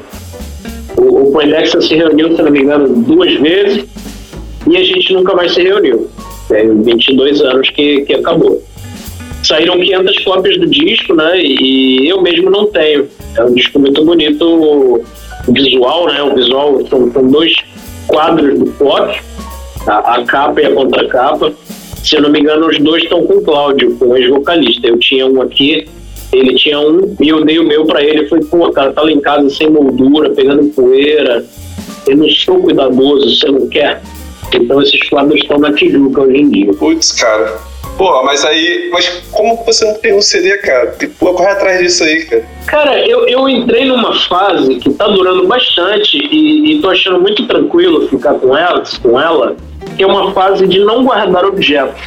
[0.98, 3.86] O, o Poindexter se reuniu, se não me engano, duas vezes
[4.66, 6.10] e a gente nunca mais se reuniu.
[6.48, 8.64] Tem 22 anos que, que acabou.
[9.44, 11.38] Saíram 500 cópias do disco, né?
[11.38, 13.10] E eu mesmo não tenho.
[13.36, 15.04] É um disco muito bonito,
[15.50, 16.22] visual, né?
[16.24, 17.54] O visual são, são dois
[18.08, 19.22] quadros do pop,
[19.88, 21.54] a, a capa e a contracapa.
[22.04, 24.88] Se eu não me engano, os dois estão com o Cláudio, com o ex-vocalista.
[24.88, 25.88] Eu tinha um aqui,
[26.32, 28.24] ele tinha um, e eu dei o meu para ele.
[28.24, 31.46] Eu falei, pô, cara, tá lá em casa sem moldura, pegando poeira.
[32.06, 34.02] Eu não sou cuidadoso, você não quer?
[34.54, 36.74] Então esses quadros estão na Tijuca hoje em dia.
[36.74, 37.73] Putz, cara.
[37.98, 38.90] Pô, mas aí.
[38.92, 40.96] Mas como você não tem um CD, cara?
[41.20, 42.46] Pô, corre atrás disso aí, cara.
[42.66, 47.48] Cara, eu, eu entrei numa fase que tá durando bastante e, e tô achando muito
[47.48, 49.56] tranquilo ficar com ela, com ela,
[49.96, 52.02] que é uma fase de não guardar objetos.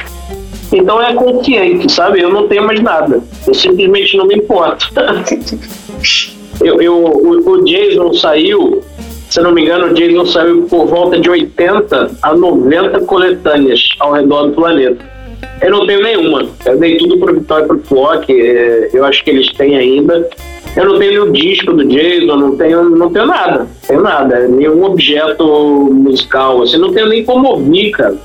[0.71, 2.21] Então é consciente, sabe?
[2.21, 3.21] Eu não tenho mais nada.
[3.45, 4.91] Eu simplesmente não me importo.
[6.61, 8.83] eu, eu, o, o Jason saiu,
[9.29, 14.11] se não me engano, o Jason saiu por volta de 80 a 90 coletâneas ao
[14.11, 15.16] redor do planeta.
[15.61, 16.47] Eu não tenho nenhuma.
[16.65, 18.31] Eu dei tudo pro Vitória e pro Flock.
[18.31, 20.29] É, eu acho que eles têm ainda.
[20.75, 23.67] Eu não tenho nenhum disco do Jason, não tenho, não tenho nada.
[23.87, 24.47] Tenho nada.
[24.47, 25.43] Nenhum objeto
[25.91, 26.61] musical.
[26.61, 28.15] Assim, não tenho nem como ouvir, cara.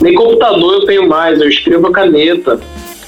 [0.00, 1.40] Nem computador eu tenho mais.
[1.40, 2.58] Eu escrevo a caneta.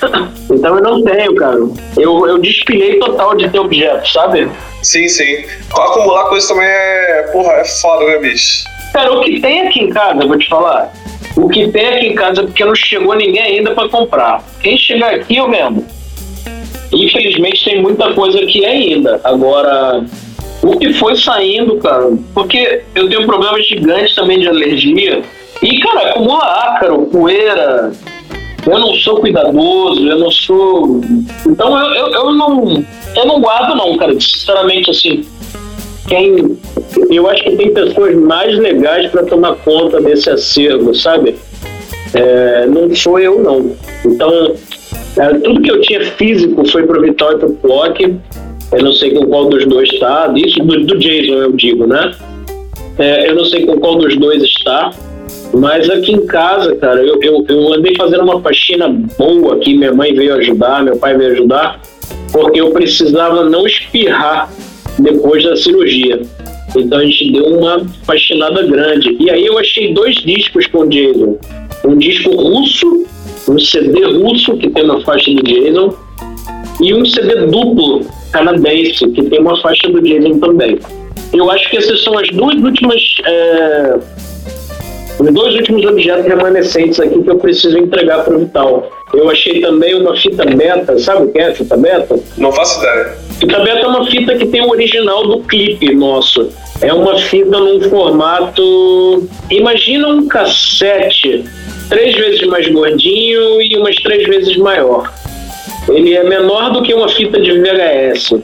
[0.50, 1.58] então eu não tenho, cara.
[1.96, 4.48] Eu, eu despilhei total de ter objeto, sabe?
[4.82, 5.44] Sim, sim.
[5.76, 7.28] Acumular coisa também é.
[7.32, 8.64] Porra, é foda, né, bicho?
[8.92, 10.92] Cara, o que tem aqui em casa, vou te falar
[11.36, 14.42] o que tem aqui em casa, porque não chegou ninguém ainda para comprar.
[14.60, 15.86] Quem chegar aqui, eu mesmo.
[16.92, 19.20] Infelizmente tem muita coisa aqui ainda.
[19.22, 20.04] Agora,
[20.62, 25.22] o que foi saindo, cara, porque eu tenho problemas gigantes também de alergia.
[25.62, 27.92] E, cara, acumula ácaro, poeira.
[28.66, 31.00] Eu não sou cuidadoso, eu não sou.
[31.46, 32.84] Então eu, eu, eu não.
[33.14, 34.12] Eu não guardo, não, cara.
[34.12, 35.24] Sinceramente, assim
[36.10, 36.58] quem.
[37.08, 41.36] Eu acho que tem pessoas mais legais para tomar conta desse acervo, sabe?
[42.12, 43.72] É, não sou eu, não.
[44.04, 44.54] Então,
[45.16, 48.16] é, tudo que eu tinha físico foi para Vitória e para o Flock.
[48.72, 50.32] Eu não sei com qual dos dois está.
[50.36, 52.12] Isso do, do Jason, eu digo, né?
[52.98, 54.90] É, eu não sei com qual dos dois está.
[55.52, 59.76] Mas aqui em casa, cara, eu, eu, eu andei fazendo uma faxina boa aqui.
[59.76, 61.80] Minha mãe veio ajudar, meu pai veio ajudar,
[62.32, 64.48] porque eu precisava não espirrar
[65.02, 66.20] depois da cirurgia.
[66.76, 69.16] Então a gente deu uma fascinada grande.
[69.18, 71.38] E aí eu achei dois discos com o Jason.
[71.84, 73.06] Um disco russo,
[73.48, 75.94] um CD russo que tem uma faixa do Jason,
[76.80, 80.78] e um CD duplo canadense que tem uma faixa do Jason também.
[81.32, 83.02] Eu acho que essas são as duas últimas.
[83.24, 83.98] É,
[85.18, 88.90] os dois últimos objetos remanescentes aqui que eu preciso entregar para o Vital.
[89.12, 92.18] Eu achei também uma fita beta, sabe o que é fita beta?
[92.38, 93.29] Não faço ideia.
[93.40, 96.52] Fita beta é uma fita que tem o original do clipe nosso.
[96.82, 99.26] É uma fita num formato.
[99.50, 101.42] Imagina um cassete
[101.88, 105.10] três vezes mais gordinho e umas três vezes maior.
[105.88, 108.34] Ele é menor do que uma fita de VHS.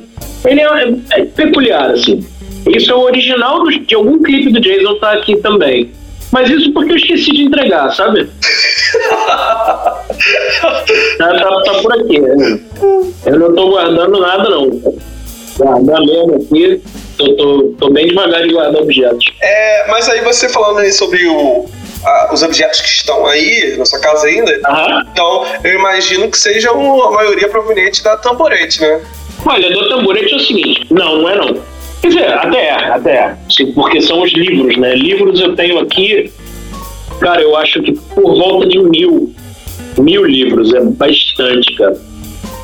[0.47, 2.27] Ele é, é peculiar, assim.
[2.67, 5.91] Isso é o original do, de algum clipe do Jason, tá aqui também.
[6.33, 8.29] Mas isso porque eu esqueci de entregar, sabe?
[10.61, 12.21] tá, tá, tá, por aqui.
[12.21, 12.61] Né?
[13.27, 14.71] Eu não tô guardando nada, não.
[15.59, 16.83] Guardar mesmo aqui,
[17.17, 19.25] tô, tô, tô bem devagar de guardar objetos.
[19.41, 21.65] É, mas aí você falando aí sobre o,
[22.33, 25.03] os objetos que estão aí na sua casa ainda, uhum.
[25.11, 29.01] então eu imagino que sejam a maioria proveniente da tamborete, né?
[29.47, 31.77] Olha, do tamborete é o seguinte, não, não é não.
[32.03, 33.37] Quer dizer, até é, até é.
[33.75, 34.95] Porque são os livros, né?
[34.95, 36.33] Livros eu tenho aqui,
[37.21, 39.35] cara, eu acho que por volta de mil.
[39.99, 41.97] Mil livros, é bastante, cara.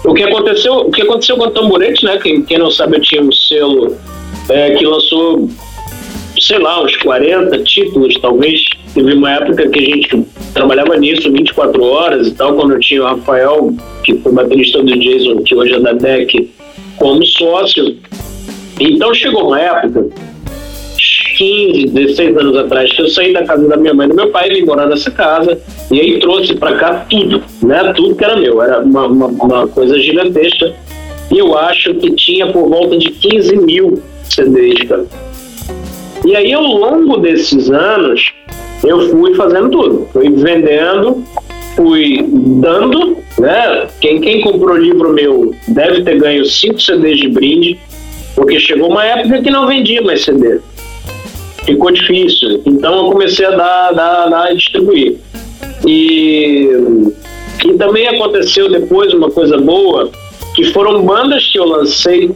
[0.04, 2.18] O que aconteceu, o que aconteceu com o Tamborete, né?
[2.18, 3.96] Quem, quem não sabe, eu tinha um selo
[4.48, 5.48] é, que lançou,
[6.40, 8.60] sei lá, uns 40 títulos, talvez.
[8.94, 13.02] Teve uma época que a gente trabalhava nisso 24 horas e tal, quando eu tinha
[13.02, 13.72] o Rafael,
[14.04, 16.50] que foi baterista do Jason, que hoje é da DEC,
[16.96, 17.96] como sócio.
[18.80, 20.08] Então chegou uma época,
[21.36, 24.30] 15, 16 anos atrás, que eu saí da casa da minha mãe e do meu
[24.30, 25.60] pai, vim morar nessa casa,
[25.92, 27.92] e aí trouxe para cá tudo, né?
[27.94, 30.72] Tudo que era meu, era uma, uma, uma coisa gigantesca.
[31.30, 35.04] E eu acho que tinha por volta de 15 mil CDs, cara.
[36.24, 38.32] E aí, ao longo desses anos,
[38.82, 40.08] eu fui fazendo tudo.
[40.14, 41.22] Fui vendendo,
[41.76, 43.86] fui dando, né?
[44.00, 47.78] Quem, quem comprou livro meu deve ter ganho 5 CDs de brinde.
[48.34, 50.58] Porque chegou uma época que não vendia mais CD.
[51.66, 52.62] Ficou difícil.
[52.64, 55.18] Então eu comecei a dar, dar, dar a distribuir.
[55.86, 56.68] E,
[57.64, 60.10] e também aconteceu depois uma coisa boa,
[60.54, 62.30] que foram bandas que eu lancei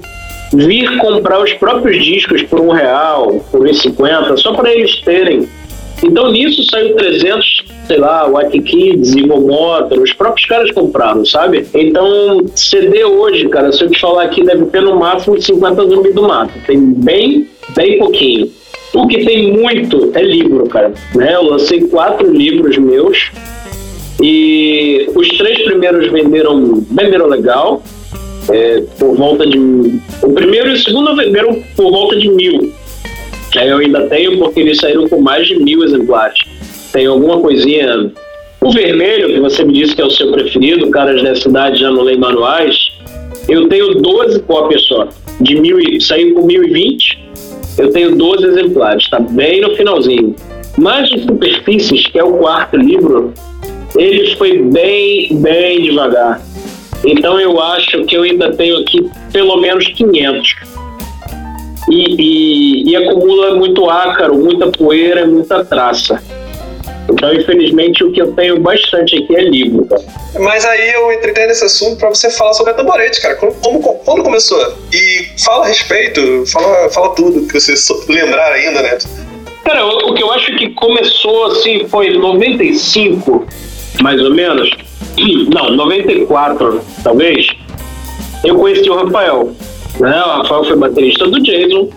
[0.52, 5.48] vir comprar os próprios discos por um real, por um cinquenta, só para eles terem.
[6.02, 11.66] Então nisso saiu 300 sei lá, White Kids, Evil Motor, os próprios caras compraram, sabe?
[11.74, 16.12] Então, CD hoje, cara, se eu te falar aqui, deve ter no máximo 50 zumbi
[16.12, 16.52] do mato.
[16.66, 18.50] Tem bem, bem pouquinho.
[18.94, 20.92] O que tem muito é livro, cara.
[21.14, 21.34] Né?
[21.34, 23.30] Eu lancei quatro livros meus
[24.22, 27.82] e os três primeiros venderam, venderam legal,
[28.50, 29.58] é, por volta de.
[30.22, 32.72] O primeiro e o segundo venderam por volta de mil.
[33.56, 36.38] Aí eu ainda tenho porque eles saíram com mais de mil exemplares
[36.96, 38.10] tem alguma coisinha
[38.62, 41.90] O vermelho, que você me disse que é o seu preferido, Caras da Cidade já
[41.90, 42.74] não leio manuais,
[43.48, 45.06] eu tenho 12 cópias só.
[45.40, 47.18] De mil e, saiu com 1020,
[47.78, 50.34] eu tenho 12 exemplares, está bem no finalzinho.
[50.78, 53.32] Mas o Superfícies, que é o quarto livro,
[53.96, 56.40] ele foi bem, bem devagar.
[57.04, 60.56] Então eu acho que eu ainda tenho aqui pelo menos 500.
[61.88, 66.20] E, e, e acumula muito ácaro, muita poeira, muita traça.
[67.08, 70.02] Então, infelizmente, o que eu tenho bastante aqui é livro, cara.
[70.40, 73.36] Mas aí eu entrei nesse assunto para você falar sobre a Tamborete, cara.
[73.36, 74.58] Como, como, quando começou?
[74.92, 77.74] E fala a respeito, fala, fala tudo que você
[78.08, 78.98] lembrar ainda, né?
[79.64, 83.46] Cara, o, o que eu acho que começou assim foi em 95,
[84.02, 84.70] mais ou menos.
[85.54, 87.48] Não, 94, talvez.
[88.44, 89.52] Eu conheci o Rafael.
[89.98, 90.22] Né?
[90.22, 91.88] O Rafael foi baterista do Jason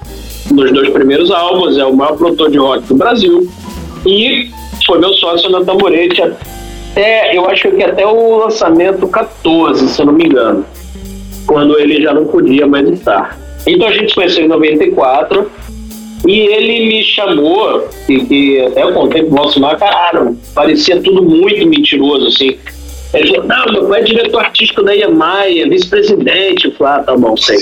[0.51, 3.49] nos dois primeiros álbuns, é o maior produtor de rock do Brasil.
[4.05, 4.49] E
[4.89, 6.19] foi meu sócio na Tamborete
[6.91, 10.65] até, eu acho que até o lançamento 14, se eu não me engano,
[11.45, 13.37] quando ele já não podia mais estar.
[13.67, 15.51] Então a gente se conheceu em 94
[16.27, 21.67] e ele me chamou, e, e até eu contei pro Valsimar, cara, parecia tudo muito
[21.67, 22.57] mentiroso, assim.
[23.13, 26.65] Ele falou, não, meu pai é diretor artístico da Yamaha, vice-presidente.
[26.65, 27.57] Eu falei, ah, tá bom, sei.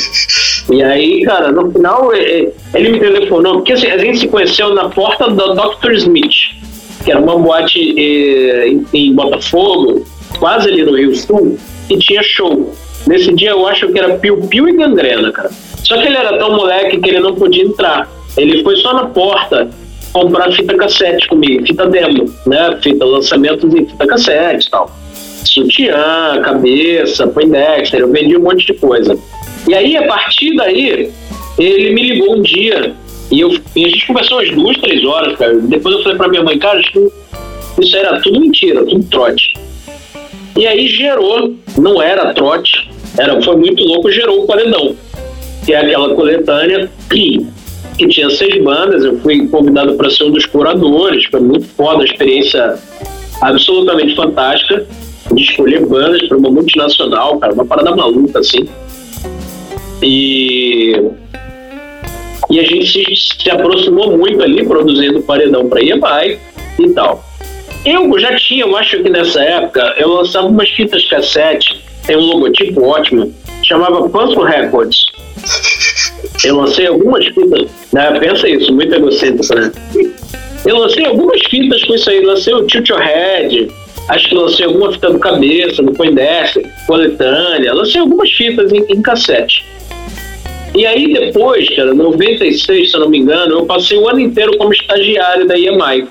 [0.72, 4.90] E aí, cara, no final ele me telefonou, porque assim, a gente se conheceu na
[4.90, 5.92] porta do Dr.
[5.94, 6.58] Smith
[7.08, 10.06] que era uma boate eh, em, em, Botafogo,
[10.40, 11.58] quase ali no Rio Sul,
[11.90, 12.76] e tinha show.
[13.08, 15.50] Nesse dia eu acho que era Piu Piu e Gangrena, cara.
[15.86, 18.12] Só que ele era tão moleque que ele não podia entrar.
[18.36, 19.70] Ele foi só na porta
[20.12, 22.78] comprar fita cassete comigo, fita demo, né?
[22.84, 24.92] Fita lançamento de fita cassete e tal.
[25.46, 29.18] Sutiã, cabeça, Poindexter, eu vendi um monte de coisa.
[29.66, 31.10] E aí, a partir daí,
[31.58, 32.94] ele me ligou um dia
[33.32, 35.56] e, eu, e a gente conversou umas duas, três horas, cara.
[35.60, 37.12] Depois eu falei pra minha mãe, cara, isso,
[37.80, 39.54] isso era tudo mentira, tudo trote.
[40.58, 44.96] E aí gerou, não era trote, era, foi muito louco, gerou o Paredão,
[45.66, 47.46] que é aquela coletânea que,
[47.98, 49.04] que tinha seis bandas.
[49.04, 52.78] Eu fui convidado para ser um dos curadores, foi muito foda, a experiência
[53.42, 54.86] absolutamente fantástica
[55.32, 58.68] de escolher bandas para uma multinacional, cara, uma parada maluca assim.
[60.02, 60.96] E
[62.50, 66.40] e a gente se, aproximou muito ali, produzindo paredão para EMI
[66.80, 67.24] e tal.
[67.86, 72.22] Eu já tinha, eu acho que nessa época, eu lançava umas fitas cassete, tem um
[72.22, 73.34] logotipo ótimo,
[73.64, 75.06] chamava Panso Records.
[76.44, 78.20] Eu lancei algumas fitas, né?
[78.20, 79.72] pensa isso, muito egocêntrico, né?
[80.66, 83.72] Eu lancei algumas fitas com isso aí, lancei o Tilt Your Head,
[84.10, 89.02] acho que lancei alguma fita do Cabeça, do Poindexter, Coletânea, lancei algumas fitas em, em
[89.02, 89.64] cassete.
[90.76, 94.58] E aí depois, cara, 96, se eu não me engano, eu passei o ano inteiro
[94.58, 96.08] como estagiário da EMI.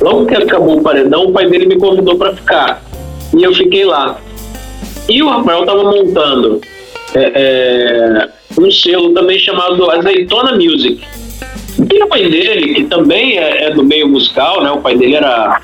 [0.00, 2.82] Logo que acabou o paredão, o pai dele me convidou para ficar.
[3.36, 4.20] E eu fiquei lá.
[5.08, 6.60] E o Rafael tava montando
[7.14, 8.28] é, é,
[8.60, 11.00] um selo também chamado Azeitona Music.
[11.92, 14.70] E o pai dele, que também é, é do meio musical, né?
[14.70, 15.62] O pai dele era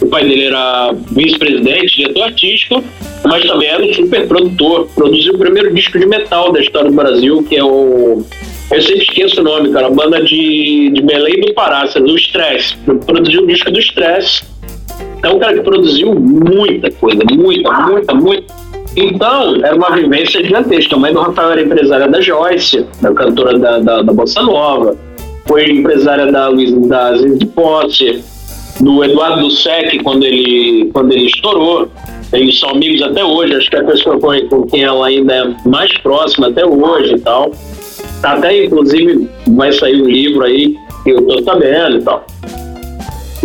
[0.00, 2.84] o pai dele era vice-presidente, diretor artístico,
[3.28, 4.88] mas também era um super produtor.
[4.94, 8.24] Produziu o primeiro disco de metal da história do Brasil, que é o.
[8.70, 9.86] Eu sempre esqueço o nome, cara.
[9.86, 12.76] A banda de, de Belém do Pará, do Stress.
[13.06, 14.42] Produziu o disco do Stress.
[15.22, 18.54] É um cara que produziu muita coisa, muita, muita, muita.
[18.96, 20.96] Então, era uma vivência gigantesca.
[20.96, 24.96] A mãe do Rafael era empresária da Joyce, da cantora da, da, da Bossa Nova.
[25.46, 28.22] Foi empresária da Luiz da de Posse,
[28.80, 31.88] do Eduardo Dussek, quando ele, quando ele estourou.
[32.32, 35.92] Eles são amigos até hoje, acho que a pessoa com, quem ela ainda é mais
[35.98, 37.52] próxima até hoje e tal.
[38.22, 42.26] Até, inclusive, vai sair um livro aí que eu tô sabendo e tal.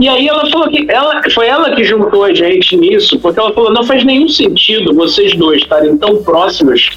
[0.02, 3.54] E aí ela falou que ela, foi ela que juntou a gente nisso, porque ela
[3.54, 6.90] falou, não faz nenhum sentido vocês dois estarem tão próximos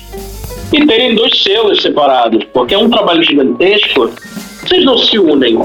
[0.72, 4.10] e terem dois selos separados, porque é um trabalho gigantesco,
[4.60, 5.60] vocês não se unem.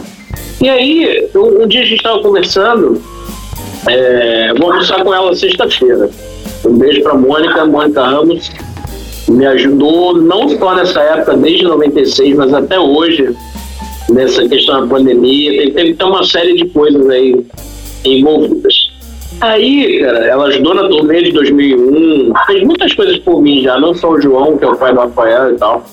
[0.61, 3.01] E aí, um, um dia a gente estava conversando,
[3.87, 6.09] é, vou almoçar com ela sexta-feira.
[6.65, 8.51] Um beijo para Mônica, Mônica Ramos.
[9.27, 13.35] Me ajudou não só nessa época, desde 96, mas até hoje,
[14.09, 15.51] nessa questão da pandemia.
[15.73, 17.43] Teve, teve uma série de coisas aí
[18.03, 18.91] envolvidas.
[19.39, 23.93] Aí, cara, ela ajudou na turnê de 2001, fez muitas coisas por mim já, não
[23.93, 25.83] só o João, que é o pai do Rafael e tal.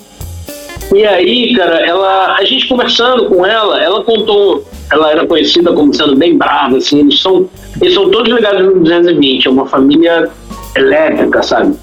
[0.95, 5.95] E aí, cara, ela, a gente conversando com ela, ela contou, ela era conhecida como
[5.95, 7.49] sendo bem brava, assim, eles são
[7.80, 10.30] eles são todos ligados no 220, é uma família
[10.74, 11.76] elétrica, sabe?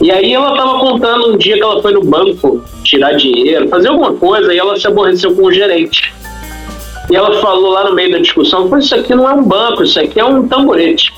[0.00, 3.88] E aí ela tava contando um dia que ela foi no banco tirar dinheiro, fazer
[3.88, 6.12] alguma coisa, e ela se aborreceu com o gerente.
[7.10, 10.00] E ela falou lá no meio da discussão, isso aqui não é um banco, isso
[10.00, 11.12] aqui é um tamborete.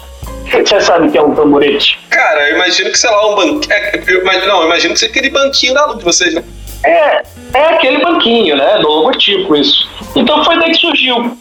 [0.50, 1.98] Você sabe o que é um tamborete?
[2.10, 3.72] Cara, eu imagino que, sei lá, um banquinho.
[3.72, 6.42] É, não, eu imagino que seja aquele banquinho da de vocês, né?
[6.84, 7.22] É,
[7.54, 8.78] é aquele banquinho, né?
[8.78, 9.88] Do logotipo, isso.
[10.14, 11.36] Então foi daí que surgiu.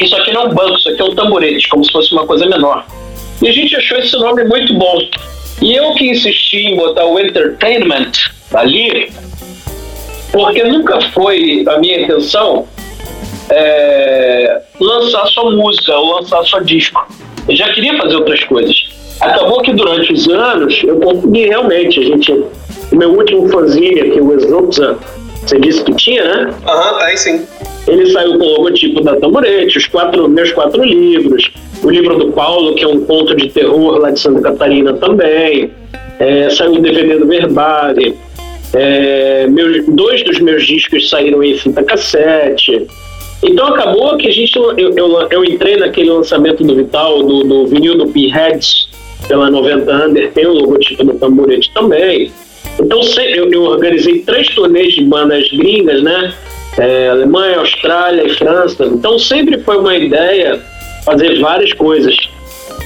[0.00, 2.26] Isso aqui não é um banco, isso aqui é um tamborete, como se fosse uma
[2.26, 2.86] coisa menor.
[3.42, 4.98] E a gente achou esse nome muito bom.
[5.62, 8.12] E eu que insisti em botar o entertainment
[8.54, 9.10] ali,
[10.32, 12.66] porque nunca foi a minha intenção
[13.50, 17.06] é, lançar só música ou lançar só disco.
[17.48, 18.86] Eu já queria fazer outras coisas.
[19.20, 22.00] Acabou que durante os anos eu consegui realmente.
[22.00, 24.98] A gente, o meu último fanzine aqui, o Exopsa,
[25.42, 26.54] você disse que tinha, né?
[26.66, 27.46] Aham, uhum, aí sim.
[27.86, 31.50] Ele saiu com o logotipo da Tamborete, os quatro, meus quatro livros,
[31.82, 35.70] o livro do Paulo, que é um conto de terror lá de Santa Catarina também.
[36.18, 38.16] É, saiu o DVD do Verbale.
[38.74, 42.86] É, meus, dois dos meus discos saíram em fita cassete.
[43.42, 44.56] Então acabou que a gente.
[44.56, 48.88] Eu, eu, eu entrei naquele lançamento do Vital, do, do vinil do P-Heads,
[49.28, 52.32] pela 90 Under, tem o logotipo do Tamborete também.
[52.80, 56.34] Então eu, eu organizei três turnês de bandas gringas, né?
[56.78, 58.84] É, Alemanha, Austrália e França.
[58.84, 60.60] Então sempre foi uma ideia
[61.04, 62.14] fazer várias coisas.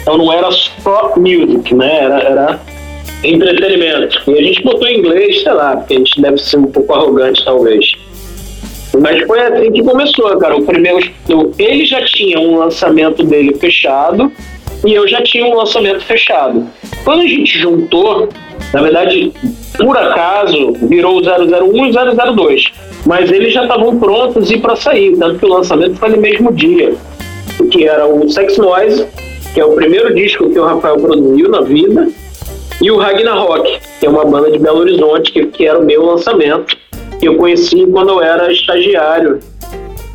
[0.02, 2.04] Então não era só music, né?
[2.04, 2.60] Era, era
[3.24, 4.18] entretenimento.
[4.30, 6.94] E a gente botou em inglês, sei lá, porque a gente deve ser um pouco
[6.94, 7.92] arrogante, talvez.
[8.98, 10.56] Mas foi assim que começou, cara.
[10.56, 10.98] O primeiro,
[11.58, 14.32] ele já tinha um lançamento dele fechado
[14.84, 16.66] e eu já tinha um lançamento fechado.
[17.04, 18.28] Quando a gente juntou,
[18.72, 19.32] na verdade,
[19.76, 22.64] por acaso, virou o 001 e o 002.
[23.06, 26.52] Mas eles já estavam prontos e para sair, tanto que o lançamento foi no mesmo
[26.52, 26.94] dia.
[27.70, 29.06] Que era o Sex Noise,
[29.52, 32.08] que é o primeiro disco que o Rafael produziu na vida,
[32.80, 36.04] e o Ragnarok, que é uma banda de Belo Horizonte, que, que era o meu
[36.04, 36.76] lançamento,
[37.18, 39.40] que eu conheci quando eu era estagiário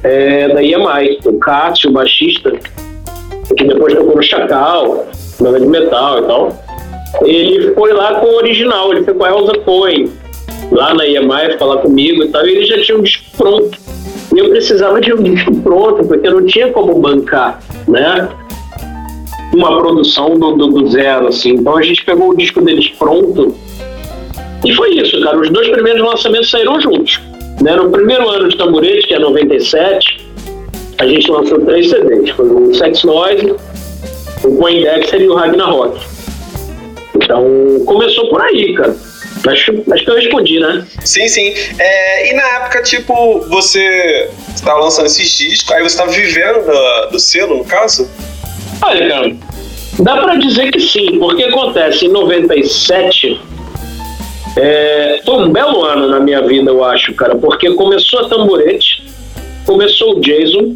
[0.03, 0.62] é, da.
[1.30, 2.51] O Cássio, o baixista,
[3.56, 5.06] que depois tocou no Chacal,
[5.39, 6.64] banda de metal e tal.
[7.24, 10.11] Ele foi lá com o original, ele foi com a Elza Cohen,
[10.72, 13.78] lá na EMI, falar comigo e tal, e ele já tinha um disco pronto.
[14.36, 18.30] E eu precisava de um disco pronto, porque não tinha como bancar, né?
[19.53, 21.51] Uma produção do, do, do zero, assim.
[21.51, 23.55] Então a gente pegou o disco deles pronto.
[24.66, 25.39] E foi isso, cara.
[25.39, 27.22] Os dois primeiros lançamentos saíram juntos.
[27.61, 27.76] Né?
[27.76, 30.28] No primeiro ano de Tamborete, que é 97,
[30.97, 32.32] a gente lançou três CDs.
[32.32, 33.55] Foi o Sex Noise,
[34.43, 36.14] o Poindexter e o Ragnarok.
[37.16, 37.45] Então,
[37.86, 38.95] começou por aí, cara.
[39.47, 40.86] Acho, acho que eu respondi, né?
[41.03, 41.53] Sim, sim.
[41.78, 47.11] É, e na época, tipo, você estava lançando esses discos, aí você estava vivendo do,
[47.11, 48.09] do selo, no caso?
[48.82, 49.36] Olha, cara,
[49.99, 53.39] dá pra dizer que sim, porque acontece, em 97,
[54.57, 59.03] é, foi um belo ano na minha vida, eu acho, cara, porque começou a Tamborete,
[59.66, 60.76] começou o Jason,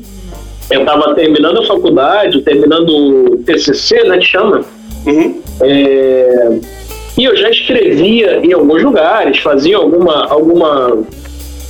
[0.70, 4.64] eu estava terminando a faculdade, terminando o TCC, né, que chama.
[5.06, 5.42] Uhum.
[5.62, 6.60] É,
[7.18, 11.04] e eu já escrevia em alguns lugares, fazia alguma, alguma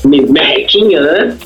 [0.05, 1.37] merrequinha, né?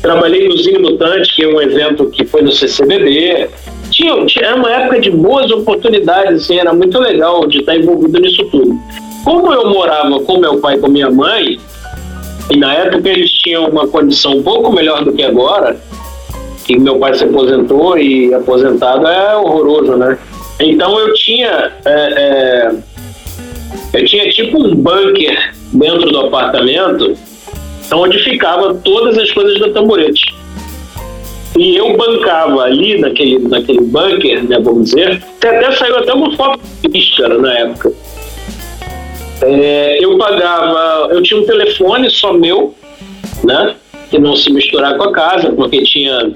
[0.00, 3.48] Trabalhei no Zinho Mutante, que é um evento que foi no CCBB.
[3.90, 8.44] Tinha, tinha uma época de boas oportunidades, assim, era muito legal de estar envolvido nisso
[8.44, 8.78] tudo.
[9.24, 11.58] Como eu morava com meu pai e com minha mãe,
[12.50, 15.76] e na época eles tinham uma condição um pouco melhor do que agora,
[16.68, 20.16] e meu pai se aposentou e aposentado é horroroso, né?
[20.60, 22.72] Então eu tinha é, é,
[23.92, 27.16] eu tinha tipo um bunker dentro do apartamento
[27.92, 30.34] onde ficava todas as coisas da tamborete.
[31.56, 36.60] E eu bancava ali naquele, naquele bunker, né, vamos dizer, até saiu até uma foto
[37.16, 37.92] cara, na época.
[39.42, 42.74] É, eu pagava, eu tinha um telefone só meu,
[43.42, 43.74] né,
[44.10, 46.32] que não se misturar com a casa, porque tinha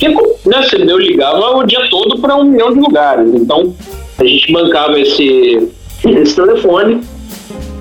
[0.00, 0.08] que,
[0.48, 3.32] né, eu ligava o dia todo para um milhão de lugares.
[3.34, 3.74] Então,
[4.18, 5.68] a gente bancava esse,
[6.04, 7.02] esse telefone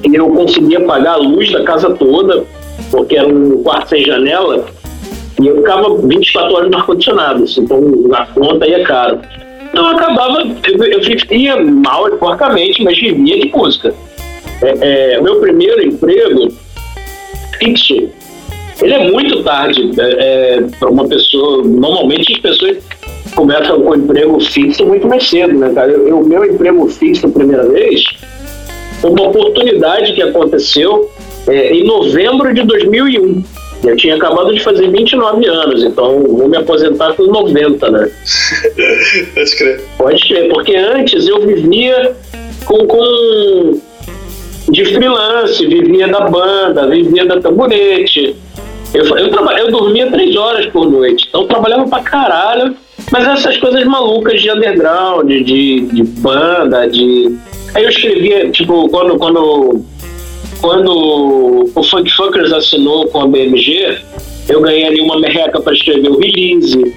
[0.03, 2.43] e eu conseguia pagar a luz da casa toda,
[2.91, 4.65] porque era um quarto sem janela,
[5.41, 7.81] e eu ficava 24 horas no ar-condicionado, assim, então
[8.13, 9.19] a conta ia caro.
[9.69, 13.93] Então eu acabava, eu, eu vivia mal porcamente, mas vivia de música.
[14.61, 16.49] É, é, meu primeiro emprego
[17.59, 18.09] fixo
[18.81, 20.03] ele é muito tarde é,
[20.57, 21.63] é para uma pessoa.
[21.63, 22.77] Normalmente as pessoas
[23.35, 25.97] começam com emprego fixo muito mais cedo, né, cara?
[26.13, 28.03] O meu emprego fixo a primeira vez
[29.01, 31.09] foi uma oportunidade que aconteceu
[31.47, 33.43] é, em novembro de 2001.
[33.83, 38.11] Eu tinha acabado de fazer 29 anos, então vou me aposentar com 90, né?
[39.33, 39.81] Pode crer.
[39.97, 42.13] Pode crer, porque antes eu vivia
[42.65, 43.79] com, com
[44.69, 48.35] de freelance, vivia da banda, vivia da tamborete.
[48.93, 52.75] Eu, eu, eu dormia três horas por noite, então trabalhava pra caralho
[53.11, 57.37] Mas essas coisas malucas de underground, de, de banda, de.
[57.73, 59.85] Aí eu escrevia, tipo, quando, quando,
[60.59, 63.97] quando o Funk Funkers assinou com a BMG,
[64.49, 66.93] eu ganhei ali uma merreca para escrever o release.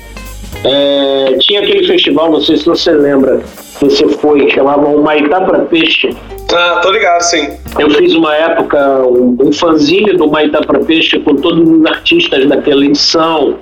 [0.64, 3.42] É, tinha aquele festival, não sei se você lembra,
[3.78, 6.16] que você foi, chamava o Maitá para Peixe.
[6.52, 7.48] Ah, tô ligado, sim.
[7.78, 12.46] Eu fiz uma época um, um fanzine do Maitá para Peixe com todos os artistas
[12.46, 13.56] daquela edição.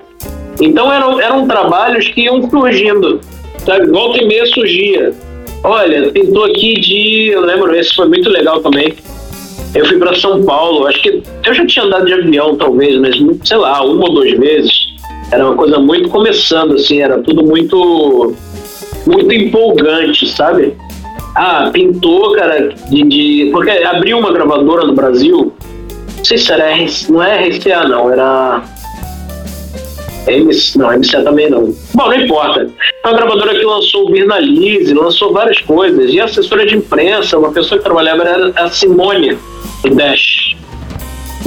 [0.61, 3.21] Então eram, eram trabalhos que iam surgindo.
[3.65, 3.87] Sabe?
[3.87, 5.13] Volta e meia surgia.
[5.63, 7.29] Olha, pintou aqui de.
[7.29, 8.95] Eu lembro, esse foi muito legal também.
[9.75, 13.15] Eu fui para São Paulo, acho que eu já tinha andado de avião, talvez, mas
[13.45, 14.90] sei lá, uma ou duas vezes.
[15.31, 18.35] Era uma coisa muito começando, assim, era tudo muito.
[19.07, 20.77] muito empolgante, sabe?
[21.35, 23.03] Ah, pintou, cara, de.
[23.05, 25.53] de porque abriu uma gravadora no Brasil.
[26.17, 26.69] Não sei se era.
[27.09, 28.63] Não é RCA, não, era
[30.27, 31.75] MC, não, MC também não.
[31.95, 32.69] Bom, não importa.
[33.05, 36.13] É uma gravadora que lançou o Virnalize, lançou várias coisas.
[36.13, 39.39] E a assessora de imprensa, uma pessoa que trabalhava era a Simone,
[39.83, 40.57] do Dash.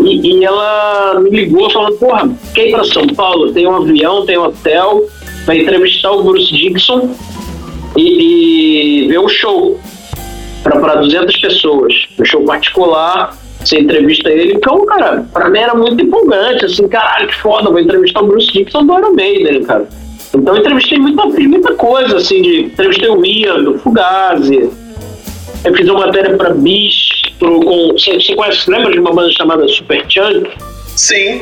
[0.04, 3.52] E, e ela me ligou falando, porra, quer ir pra São Paulo?
[3.54, 5.06] Tem um avião, tem um hotel,
[5.46, 7.16] vai entrevistar o Bruce Dixon
[7.96, 9.80] e, e ver o show
[10.62, 11.94] para 200 pessoas.
[12.20, 14.54] Um show particular você entrevista ele.
[14.54, 18.52] Então, cara, pra mim era muito empolgante, assim, caralho, que foda, vou entrevistar o Bruce
[18.52, 19.88] Dixon do Iron Maiden, cara.
[20.36, 24.70] Então eu entrevistei muita, muita coisa, assim, de entrevistei o Ian, do Fugazi.
[25.64, 26.54] Eu fiz uma matéria pra
[27.40, 27.92] Com.
[27.92, 30.50] Você, você conhece, lembra de uma banda chamada Super Chunk?
[30.96, 31.42] Sim.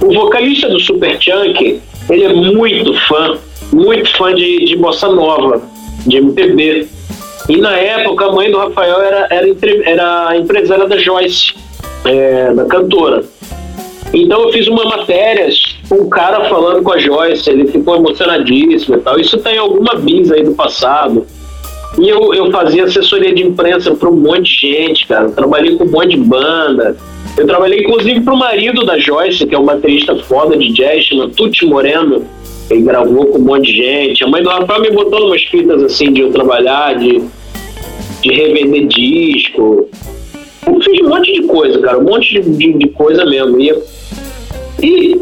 [0.00, 3.38] O vocalista do Super Chunk, ele é muito fã,
[3.72, 5.62] muito fã de, de bossa nova,
[6.06, 6.88] de MPB.
[7.48, 9.46] E na época a mãe do Rafael era, era,
[9.84, 11.54] era empresária da Joyce,
[12.04, 13.24] é, da cantora.
[14.12, 15.48] Então eu fiz uma matéria
[15.88, 19.18] com um cara falando com a Joyce, ele ficou emocionadíssimo e tal.
[19.18, 21.26] Isso tem alguma bis aí do passado.
[21.98, 25.30] E eu, eu fazia assessoria de imprensa para um monte de gente, cara.
[25.30, 26.96] Trabalhei com um monte de banda.
[27.36, 31.04] Eu trabalhei inclusive para o marido da Joyce, que é um baterista foda de jazz,
[31.04, 32.24] chama Tuti Moreno.
[32.68, 34.24] Ele gravou com um monte de gente.
[34.24, 37.22] A mãe do Rafael me botou umas fitas assim de eu trabalhar, de,
[38.22, 39.88] de revender disco.
[40.66, 43.58] Eu fiz um monte de coisa, cara, um monte de, de, de coisa mesmo.
[43.60, 43.80] Ia,
[44.82, 45.20] e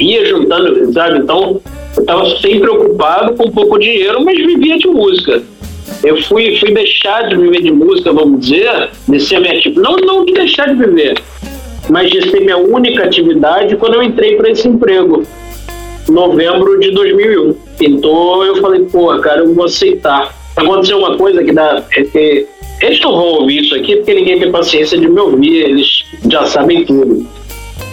[0.00, 1.18] ia juntando, sabe?
[1.18, 1.60] Então
[1.96, 5.42] eu estava sempre ocupado com pouco dinheiro, mas vivia de música.
[6.02, 9.96] Eu fui, fui deixar de viver de música, vamos dizer, de ser minha tipo, não,
[9.96, 11.20] não de deixar de viver,
[11.88, 15.22] mas de ser minha única atividade quando eu entrei para esse emprego
[16.08, 17.56] novembro de 2001.
[17.80, 20.34] Então eu falei, pô, cara, eu vou aceitar.
[20.56, 21.82] Aconteceu uma coisa que dá.
[21.92, 22.46] É que,
[22.80, 26.44] eles não vão ouvir isso aqui porque ninguém tem paciência de me ouvir, eles já
[26.44, 27.26] sabem tudo.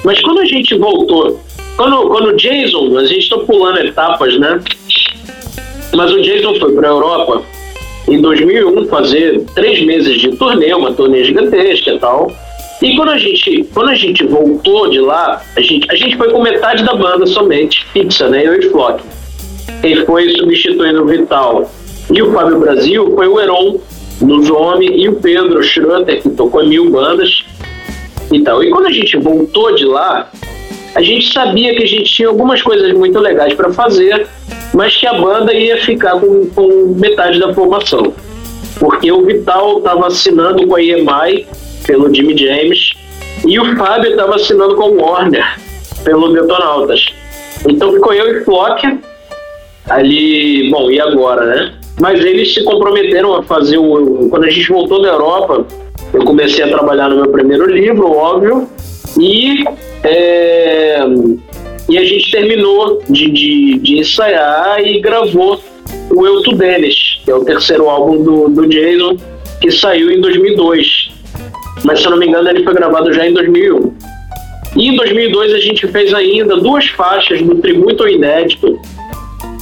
[0.04, 1.39] Mas quando a gente voltou,
[1.78, 4.62] quando, quando o Jason, a gente está pulando etapas, né?
[5.95, 7.43] Mas o Jason foi para a Europa
[8.08, 12.32] em 2001 fazer três meses de turnê, uma turnê gigantesca e tal.
[12.82, 16.30] E quando a gente, quando a gente voltou de lá, a gente, a gente foi
[16.32, 18.45] com metade da banda somente, fixa, né?
[18.45, 19.01] Eu e Flock.
[19.82, 21.72] Quem foi substituindo o Vital
[22.12, 23.80] e o Fábio Brasil foi o Heron,
[24.22, 27.43] do Zome, e o Pedro Schroeter, que tocou em mil bandas
[28.32, 28.64] e tal.
[28.64, 30.30] E quando a gente voltou de lá,
[30.95, 34.27] a gente sabia que a gente tinha algumas coisas muito legais para fazer,
[34.73, 38.13] mas que a banda ia ficar com, com metade da formação.
[38.79, 41.47] Porque o Vital estava assinando com a EMI
[41.85, 42.93] pelo Jimmy James,
[43.45, 45.59] e o Fábio estava assinando com o Warner,
[46.03, 47.13] pelo Detonautas.
[47.67, 48.99] Então ficou eu e Flock
[49.89, 51.73] ali, bom, e agora, né?
[51.99, 54.27] Mas eles se comprometeram a fazer o.
[54.29, 55.65] Quando a gente voltou da Europa,
[56.13, 58.67] eu comecei a trabalhar no meu primeiro livro, óbvio,
[59.19, 59.63] e,
[60.04, 60.99] é,
[61.89, 65.62] e a gente terminou de, de, de, ensaiar e gravou
[66.16, 69.18] o Eu Tu Deles, que é o terceiro álbum do, do Jason,
[69.62, 71.14] que saiu em 2002
[71.84, 73.93] mas se eu não me engano ele foi gravado já em 2001.
[74.76, 78.80] E em 2002 a gente fez ainda duas faixas do Tributo ao Inédito,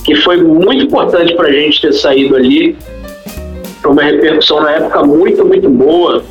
[0.06, 2.78] que foi muito importante para a gente ter saído ali.
[3.82, 6.24] Foi uma repercussão na época muito, muito boa,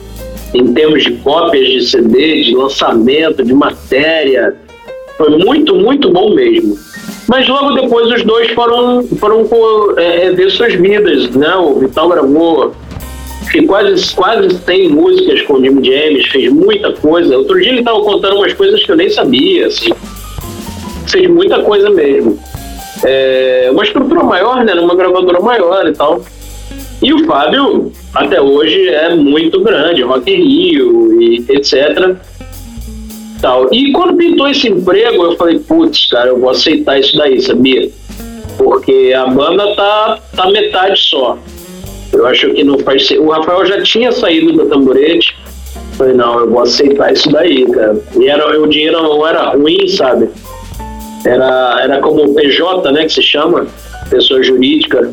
[0.55, 4.57] em termos de cópias de CD, de lançamento, de matéria.
[5.17, 6.77] Foi muito, muito bom mesmo.
[7.29, 9.47] Mas logo depois os dois foram, foram
[9.97, 11.55] é, ver suas vidas, né?
[11.57, 12.75] O Vital gravou
[13.67, 17.37] quase, quase 100 músicas com o Jim James, fez muita coisa.
[17.37, 19.91] Outro dia ele estava contando umas coisas que eu nem sabia, assim.
[21.07, 22.39] Fez muita coisa mesmo.
[23.05, 24.75] É, uma estrutura maior, né?
[24.75, 26.23] Uma gravadora maior e tal.
[27.03, 32.17] E o Fábio, até hoje, é muito grande, Rock in Rio e etc.
[33.41, 33.73] Tal.
[33.73, 37.91] E quando pintou esse emprego, eu falei, putz, cara, eu vou aceitar isso daí, sabia?
[38.63, 41.39] porque a banda tá, tá metade só.
[42.13, 43.19] Eu acho que não faz ser.
[43.19, 45.35] O Rafael já tinha saído do tamborete.
[45.97, 47.99] Falei, não, eu vou aceitar isso daí, cara.
[48.19, 50.29] E era, o dinheiro não era ruim, sabe?
[51.25, 53.67] Era, era como PJ, né, que se chama,
[54.11, 55.11] pessoa jurídica.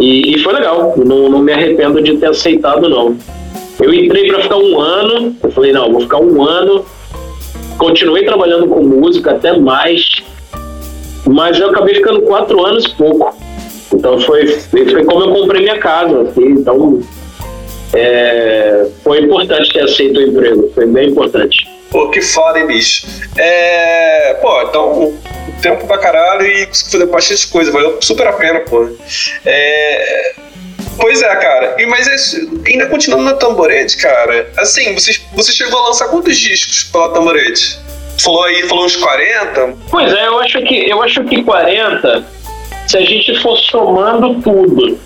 [0.00, 0.94] E, e foi legal.
[0.96, 3.16] Não, não me arrependo de ter aceitado, não.
[3.80, 5.36] Eu entrei para ficar um ano.
[5.42, 6.84] Eu falei, não, vou ficar um ano.
[7.78, 10.22] Continuei trabalhando com música até mais.
[11.26, 13.34] Mas eu acabei ficando quatro anos e pouco.
[13.92, 16.22] Então foi, foi como eu comprei minha casa.
[16.22, 17.00] Assim, então
[17.92, 20.70] é, foi importante ter aceito o emprego.
[20.74, 21.68] Foi bem importante.
[21.90, 23.06] Pô, que foda, hein, bicho?
[23.36, 24.34] É.
[24.40, 25.12] Pô, então,
[25.62, 28.88] tempo pra caralho e consegui fazer bastante coisa, valeu super a pena, pô.
[29.46, 30.34] É.
[30.98, 31.76] Pois é, cara.
[31.78, 36.36] E, mas é ainda continuando na Tamborete, cara, assim, você, você chegou a lançar quantos
[36.36, 37.78] discos pela Tamborete?
[38.20, 39.74] Falou aí, falou uns 40?
[39.90, 42.26] Pois é, eu acho que, eu acho que 40,
[42.86, 44.98] se a gente for somando tudo,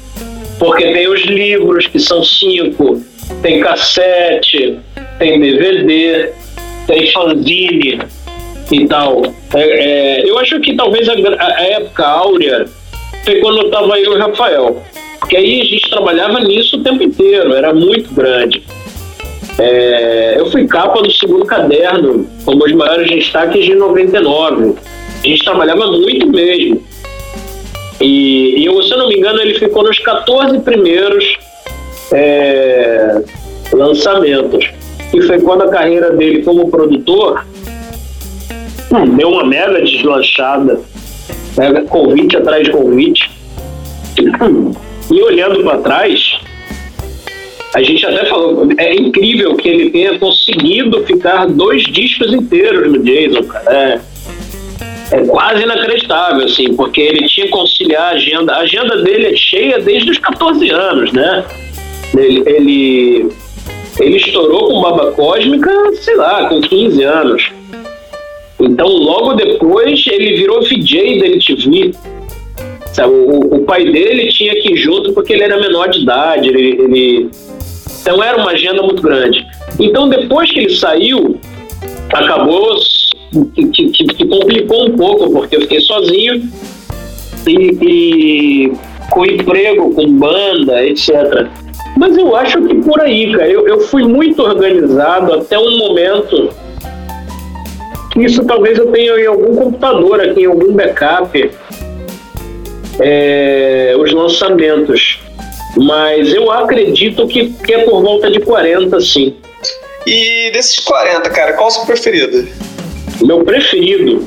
[0.58, 3.00] porque tem os livros, que são cinco,
[3.42, 4.80] tem cassete,
[5.18, 6.32] tem DVD,
[6.86, 8.00] tem fanzine
[8.70, 9.22] e tal.
[9.54, 12.66] É, é, eu acho que talvez a, a época áurea
[13.24, 14.82] foi quando estava eu e o Rafael.
[15.18, 18.62] Porque aí a gente trabalhava nisso o tempo inteiro, era muito grande.
[19.58, 24.74] É, eu fui capa do segundo caderno, como os maiores destaques de 99.
[25.24, 26.84] A gente trabalhava muito mesmo.
[28.00, 31.38] E, e eu, se eu não me engano, ele ficou nos 14 primeiros
[32.12, 33.22] é,
[33.72, 34.70] lançamentos.
[35.14, 37.44] E foi quando a carreira dele como produtor
[39.16, 40.80] deu uma mega deslanchada,
[41.56, 43.30] mega convite atrás de convite.
[45.08, 46.36] E olhando para trás,
[47.76, 52.98] a gente até falou, é incrível que ele tenha conseguido ficar dois discos inteiros no
[53.04, 53.72] Jason, cara.
[53.72, 54.00] É,
[55.12, 58.54] é quase inacreditável, assim, porque ele tinha que conciliar a agenda.
[58.54, 61.44] A agenda dele é cheia desde os 14 anos, né?
[62.16, 63.28] Ele, ele,
[64.00, 65.70] ele estourou com Baba Cósmica,
[66.00, 67.50] sei lá, com 15 anos.
[68.60, 71.92] Então, logo depois, ele virou VJ da MTV.
[72.92, 76.48] Sabe, o, o, pai dele tinha que ir junto porque ele era menor de idade.
[76.48, 77.30] Ele, ele...
[78.00, 79.46] Então, era uma agenda muito grande.
[79.78, 81.38] Então, depois que ele saiu,
[82.12, 82.76] acabou
[83.54, 86.42] que, que, que complicou um pouco, porque eu fiquei sozinho
[87.46, 88.72] e, e
[89.10, 91.48] com emprego, com banda, etc.
[91.96, 96.50] Mas eu acho que por aí, cara, eu, eu fui muito organizado até um momento
[98.24, 101.50] isso talvez eu tenha em algum computador aqui, em algum backup,
[103.00, 105.20] é, os lançamentos.
[105.76, 109.36] Mas eu acredito que, que é por volta de 40, sim.
[110.06, 112.48] E desses 40, cara, qual é o seu preferido?
[113.22, 114.24] Meu preferido?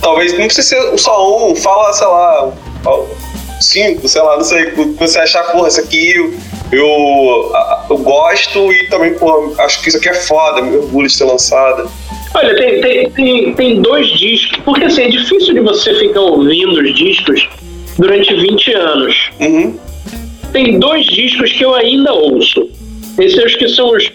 [0.00, 2.52] Talvez não precisa ser só um, fala, sei lá,
[3.60, 6.34] cinco, sei lá, não sei, você achar, porra, isso aqui eu,
[6.70, 7.52] eu,
[7.88, 11.24] eu gosto e também, porra, acho que isso aqui é foda, me orgulho de ter
[11.24, 11.90] lançado.
[12.34, 16.80] Olha, tem, tem, tem, tem dois discos, porque assim, é difícil de você ficar ouvindo
[16.80, 17.48] os discos
[17.96, 19.30] durante 20 anos.
[19.40, 19.78] Uhum.
[20.52, 22.68] Tem dois discos que eu ainda ouço.
[23.18, 24.10] Esses acho que são os,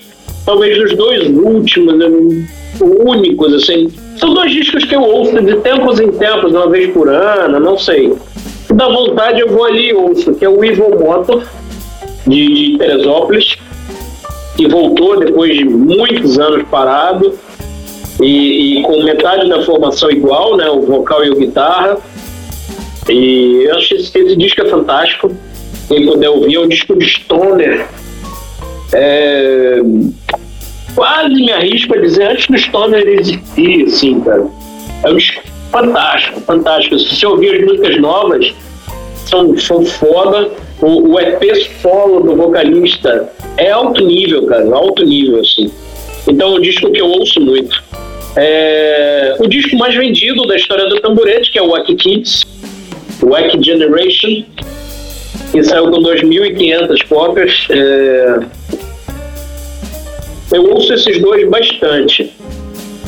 [0.45, 2.07] talvez os dois últimos, né,
[2.81, 3.89] únicos, assim.
[4.17, 7.77] São dois discos que eu ouço de tempos em tempos, uma vez por ano, não
[7.77, 8.13] sei.
[8.73, 11.47] Da vontade eu vou ali e ouço, que é o Evil Motor,
[12.27, 13.55] de, de Teresópolis,
[14.57, 17.33] que voltou depois de muitos anos parado
[18.19, 21.97] e, e, com metade da formação igual, né, o vocal e o guitarra.
[23.07, 25.31] E eu acho esse, esse disco é fantástico.
[25.87, 27.87] Quem puder ouvir, é um disco de stoner.
[28.93, 29.79] É,
[30.95, 34.45] quase me arrisco a dizer antes do stoner existir, assim, cara.
[35.03, 35.41] É um disco
[35.71, 36.99] fantástico, fantástico.
[36.99, 38.53] Se você ouvir as músicas novas,
[39.25, 40.51] são, são foda.
[40.81, 41.43] O, o EP
[41.81, 45.71] solo do vocalista é alto nível, cara, alto nível, assim.
[46.27, 47.88] Então é um disco que eu ouço muito.
[48.35, 52.45] É, o disco mais vendido da história do tamborete, que é o Wack Kids,
[53.23, 54.43] Wack Generation,
[55.51, 57.67] que saiu com 2.500 cópias.
[57.69, 58.39] É,
[60.51, 62.31] eu ouço esses dois bastante.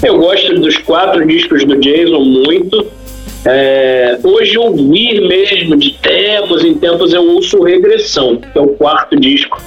[0.04, 2.88] Eu gosto dos quatro discos do Jason muito.
[3.46, 9.20] É, hoje ouvir mesmo, de tempos em tempos, eu ouço Regressão, que é o quarto
[9.20, 9.62] disco.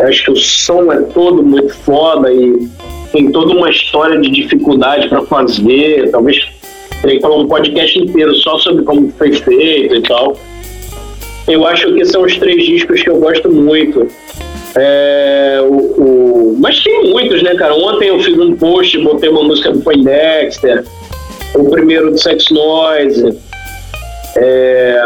[0.00, 2.68] Acho que o som é todo muito foda e
[3.12, 6.46] tem toda uma história de dificuldade para fazer, talvez
[7.00, 10.36] teria que falar um podcast inteiro só sobre como foi feito e tal.
[11.46, 14.06] Eu acho que são os três discos que eu gosto muito.
[14.76, 17.74] É, o, o, mas tem muitos, né, cara?
[17.74, 20.84] Ontem eu fiz um post, botei uma música do Poindexter,
[21.54, 23.38] o primeiro do Sex Noise.
[24.36, 25.02] É,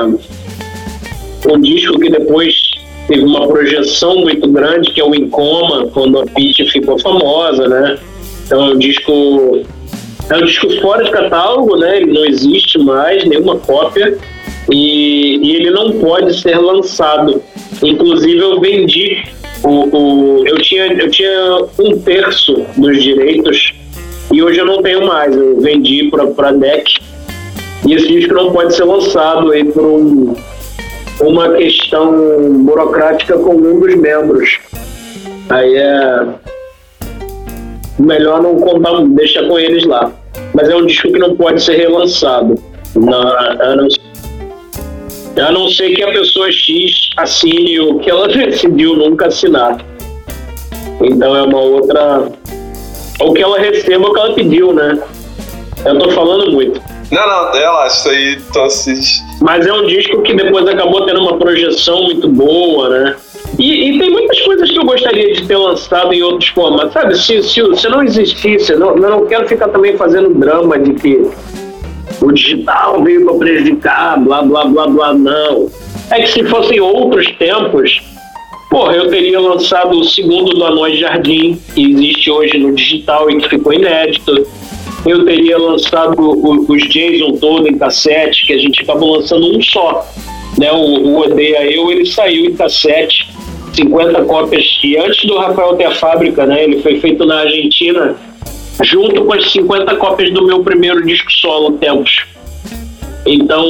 [1.49, 2.72] um disco que depois
[3.13, 7.99] teve uma projeção muito grande, que é o Incoma, quando a Pitty ficou famosa, né?
[8.47, 9.61] Então é um disco.
[10.31, 11.99] É um disco fora de catálogo, né?
[11.99, 14.17] Ele não existe mais, nenhuma cópia.
[14.71, 17.43] E, e ele não pode ser lançado.
[17.83, 19.23] Inclusive eu vendi
[19.65, 23.75] o, o, eu, tinha, eu tinha um terço dos direitos
[24.33, 25.37] e hoje eu não tenho mais.
[25.37, 26.87] Eu vendi para a DEC
[27.87, 30.35] e esse disco não pode ser lançado aí por um,
[31.23, 34.59] uma questão burocrática com um dos membros.
[35.49, 36.27] Aí é
[37.99, 40.13] melhor não contar, deixar com eles lá.
[40.55, 42.55] Mas é um disco que não pode ser relançado.
[42.95, 43.89] Na, a, não,
[45.47, 49.85] a não ser que a pessoa X assine o que ela decidiu nunca assinar.
[51.01, 52.31] Então é uma outra.
[53.21, 55.01] Ou que ela receba o que ela pediu, né?
[55.85, 56.81] Eu tô falando muito.
[57.13, 61.37] Não, não, relaxa, aí, então esses mas é um disco que depois acabou tendo uma
[61.37, 63.17] projeção muito boa, né?
[63.59, 66.93] E, e, tem muitas coisas que eu gostaria de ter lançado em outros formatos.
[66.93, 70.95] Sabe, se, se, se não existisse, não, eu não quero ficar também fazendo drama de
[70.95, 71.29] que
[72.21, 75.69] o digital veio para prejudicar, blá, blá, blá, blá, não.
[76.11, 78.01] É que se fossem outros tempos,
[78.71, 83.39] porra, eu teria lançado o segundo do Anões Jardim, que existe hoje no digital e
[83.39, 84.47] que ficou inédito
[85.05, 86.17] eu teria lançado
[86.69, 90.07] os Jason todo em cassete, que a gente acabou lançando um só.
[90.59, 90.71] Né?
[90.73, 93.29] O, o Odeia Eu, ele saiu em cassete,
[93.75, 94.65] 50 cópias.
[94.85, 96.65] E antes do Rafael ter a fábrica, né?
[96.65, 98.17] ele foi feito na Argentina,
[98.83, 102.25] junto com as 50 cópias do meu primeiro disco solo, Tempos.
[103.27, 103.65] Então,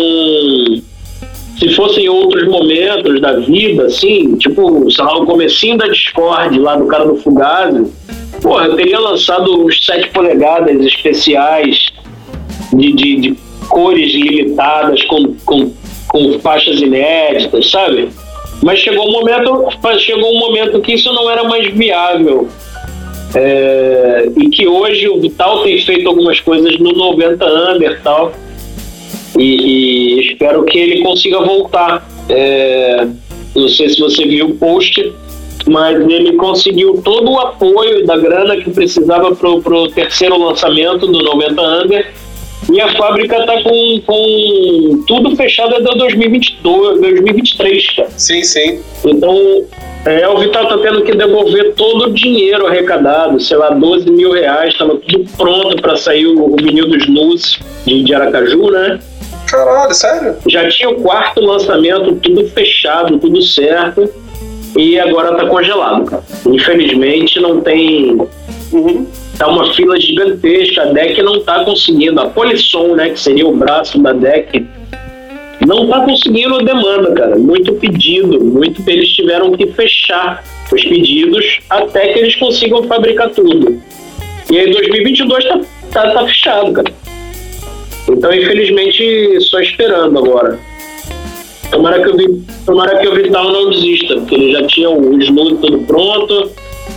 [1.63, 6.75] se fossem outros momentos da vida, assim, tipo, sei lá, o comecinho da Discord, lá
[6.75, 7.87] do cara do Fugazi,
[8.43, 11.93] Pô, eu teria lançado os 7 polegadas especiais
[12.73, 13.35] de, de, de
[13.69, 15.73] cores limitadas com, com,
[16.09, 18.09] com faixas inéditas, sabe?
[18.61, 22.49] Mas chegou um momento, chegou um momento que isso não era mais viável.
[23.35, 28.33] É, e que hoje o Vital tem feito algumas coisas no 90 under tal.
[29.39, 32.07] E, e espero que ele consiga voltar.
[32.29, 33.07] É,
[33.55, 35.13] não sei se você viu o post,
[35.69, 41.23] mas ele conseguiu todo o apoio da grana que precisava para o terceiro lançamento do
[41.23, 42.13] 90 Under.
[42.71, 48.11] E a fábrica está com, com tudo fechado até 2022, 2023, cara.
[48.17, 48.81] Sim, sim.
[49.05, 49.65] Então,
[50.05, 54.33] é, o Vital está tendo que devolver todo o dinheiro arrecadado, sei lá, 12 mil
[54.33, 58.99] reais, estava tudo pronto para sair o, o vinil dos Nus de, de Aracaju, né?
[59.49, 60.37] Caralho, sério?
[60.49, 64.09] Já tinha o quarto lançamento, tudo fechado, tudo certo
[64.77, 66.23] e agora tá congelado, cara.
[66.47, 68.17] Infelizmente não tem.
[68.73, 69.07] Uhum.
[69.39, 70.83] Tá uma fila gigantesca.
[70.83, 72.21] A DEC não tá conseguindo.
[72.21, 74.67] A Polisson, né, que seria o braço da DEC,
[75.67, 77.37] não tá conseguindo demanda, cara.
[77.37, 78.83] Muito pedido, muito.
[78.89, 83.81] Eles tiveram que fechar os pedidos até que eles consigam fabricar tudo.
[84.51, 85.61] E aí 2022 tá,
[85.93, 86.93] tá, tá fechado, cara.
[88.09, 90.59] Então, infelizmente, só esperando agora.
[91.71, 95.57] Tomara que, o, tomara que o Vital não desista, porque ele já tinha o Snoop
[95.57, 96.51] todo pronto,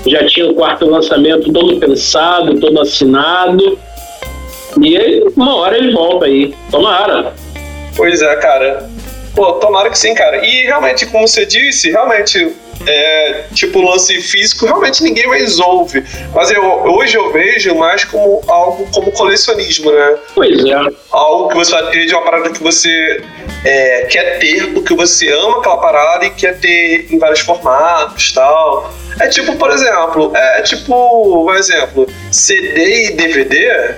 [0.05, 3.79] já tinha o quarto lançamento todo pensado, todo assinado.
[4.81, 6.53] E aí, uma hora ele volta aí.
[6.69, 7.33] Tomara.
[7.95, 8.89] Pois é, cara.
[9.35, 10.45] Pô, tomara que sim, cara.
[10.45, 12.53] E realmente, como você disse, realmente
[12.85, 16.03] é, tipo lance físico, realmente ninguém mais ouve.
[16.33, 20.15] Mas eu, hoje eu vejo mais como algo como colecionismo, né?
[20.33, 20.73] Pois é.
[21.11, 23.23] Algo que você vai ter de uma parada que você
[23.63, 28.93] é, quer ter porque você ama aquela parada e quer ter em vários formatos tal.
[29.19, 33.95] É tipo, por exemplo, é tipo, um exemplo, CD e DVD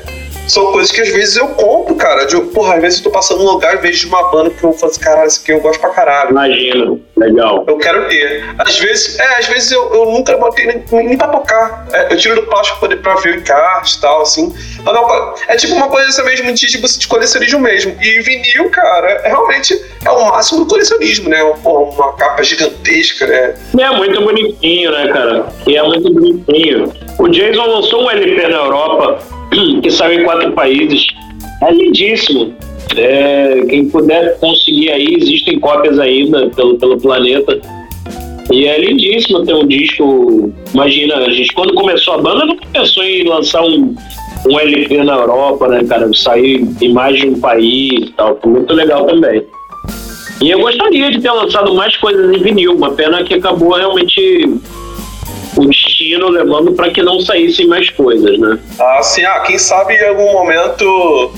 [0.47, 2.25] são coisas que às vezes eu compro, cara.
[2.25, 4.91] De, porra, às vezes eu tô passando num lugar vejo uma banda que eu falo
[4.91, 6.31] assim, caralho, isso aqui eu gosto pra caralho.
[6.31, 7.63] Imagino, legal.
[7.67, 8.45] Eu quero ter.
[8.57, 11.87] Às vezes, é, às vezes eu, eu nunca botei nem, nem pra tocar.
[11.91, 14.53] É, eu tiro do plástico pra, pra ver o encarte e tal, assim.
[15.47, 17.95] É tipo uma coisa essa mesmo de, tipo, de colecionismo mesmo.
[18.01, 21.43] E vinil, cara, é, realmente é o máximo do colecionismo, né?
[21.43, 23.55] Uma, uma capa gigantesca, né?
[23.79, 25.47] É muito bonitinho, né, cara?
[25.65, 26.93] E é muito bonitinho.
[27.19, 29.36] O Jason lançou um LP na Europa
[29.81, 31.07] que saiu em quatro países.
[31.61, 32.53] É lindíssimo.
[32.95, 37.59] É, quem puder conseguir aí, existem cópias ainda pelo, pelo planeta.
[38.51, 40.53] E é lindíssimo ter um disco.
[40.73, 43.93] Imagina, a gente quando começou a banda não pensou em lançar um,
[44.47, 46.09] um LP na Europa, né, cara?
[46.13, 48.39] Sair em mais de um país e tal.
[48.41, 49.43] Foi muito legal também.
[50.41, 54.45] E eu gostaria de ter lançado mais coisas em vinil, uma pena que acabou realmente
[55.57, 58.59] o destino levando para que não saíssem mais coisas, né?
[58.79, 59.23] Ah, sim.
[59.25, 61.33] Ah, quem sabe em algum momento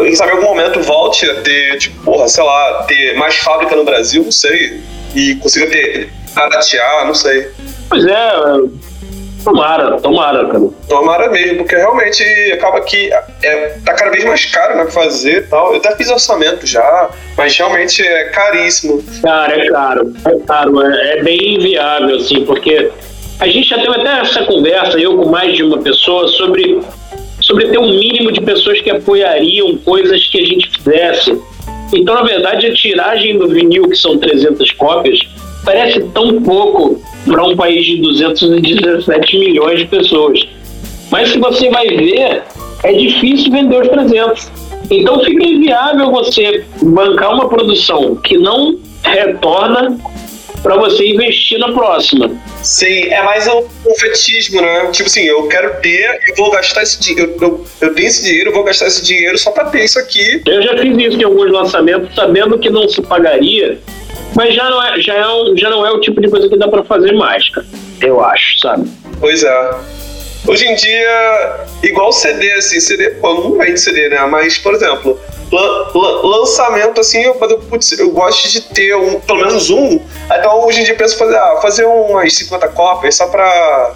[0.00, 3.74] quem sabe em algum momento volte a ter, tipo, porra, sei lá, ter mais fábrica
[3.74, 4.80] no Brasil, não sei.
[5.14, 7.48] E consiga ter, baratear, não sei.
[7.88, 8.30] Pois é,
[9.44, 10.68] Tomara, tomara, cara.
[10.88, 12.22] Tomara mesmo, porque realmente
[12.52, 13.10] acaba que
[13.42, 15.72] é, tá cada vez mais caro né, fazer e tal.
[15.72, 19.02] Eu até fiz orçamento já, mas realmente é caríssimo.
[19.20, 22.90] Cara, é caro, é caro, é, é bem inviável, assim, porque
[23.40, 26.80] a gente já teve até essa conversa, eu com mais de uma pessoa, sobre,
[27.40, 31.36] sobre ter um mínimo de pessoas que apoiariam coisas que a gente fizesse.
[31.92, 35.18] Então, na verdade, a tiragem do vinil, que são 300 cópias,
[35.64, 40.46] parece tão pouco para um país de 217 milhões de pessoas.
[41.10, 42.42] Mas se você vai ver,
[42.82, 44.50] é difícil vender os 300.
[44.90, 49.98] Então fica inviável você bancar uma produção que não retorna
[50.62, 52.30] para você investir na próxima.
[52.62, 54.86] Sim, é mais um, um, fetismo, né?
[54.92, 58.50] Tipo assim, eu quero ter, eu vou gastar esse dinheiro, eu, eu, tenho esse dinheiro,
[58.50, 60.40] eu vou gastar esse dinheiro só para ter isso aqui.
[60.46, 63.80] Eu já fiz isso em alguns lançamentos, sabendo que não se pagaria,
[64.34, 66.56] mas já não é, já é um, já não é o tipo de coisa que
[66.56, 67.66] dá para fazer mais, cara.
[68.00, 68.90] Eu acho, sabe?
[69.20, 69.74] Pois é.
[70.46, 74.18] Hoje em dia, igual CD, assim, CD, pô, não vende CD, né?
[74.26, 75.18] Mas, por exemplo,
[76.24, 80.00] lançamento, assim, eu, putz, eu gosto de ter um, pelo menos um.
[80.26, 83.94] Então, hoje em dia, penso fazer, ah, fazer umas 50 cópias só pra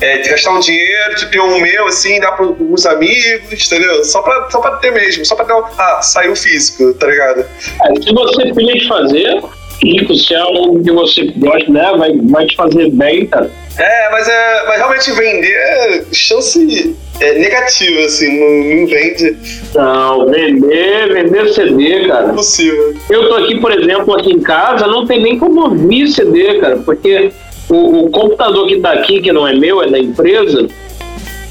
[0.00, 4.04] é, gastar um dinheiro, de ter um meu, assim, dar para os amigos, entendeu?
[4.04, 5.64] Só pra, só pra ter mesmo, só pra ter um.
[5.78, 7.40] Ah, saiu físico, tá ligado?
[7.40, 9.42] É, se você de fazer,
[9.82, 11.92] Tipo, se é algo que você gosta, né?
[11.98, 13.50] Vai, vai te fazer bem, cara.
[13.76, 19.36] É, mas, é, mas realmente vender é chance é negativa, assim, não, não vende.
[19.74, 22.30] Não, vender, vender CD, cara.
[22.30, 22.94] Impossível.
[23.10, 26.76] Eu tô aqui, por exemplo, aqui em casa, não tem nem como ouvir CD, cara,
[26.76, 27.32] porque
[27.68, 30.68] o, o computador que tá aqui, que não é meu, é da empresa,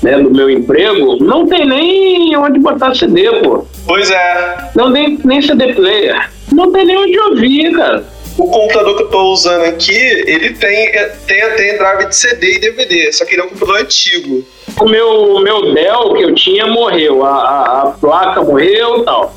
[0.01, 3.65] né, do meu emprego, não tem nem onde botar CD, pô.
[3.85, 4.71] Pois é.
[4.73, 6.29] Não tem nem CD player.
[6.49, 10.87] Não tem nem onde ouvir, cara o computador que eu estou usando aqui, ele tem,
[10.87, 14.43] é, tem, tem drive de CD e DVD, só que ele é um computador antigo.
[14.79, 19.35] O meu, meu Dell que eu tinha morreu, a, a, a placa morreu e tal.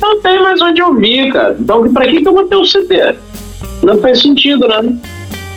[0.00, 1.56] Não tem mais onde ouvir, cara.
[1.58, 3.14] Então, pra que, que eu vou ter um CD?
[3.82, 4.96] Não faz sentido, né?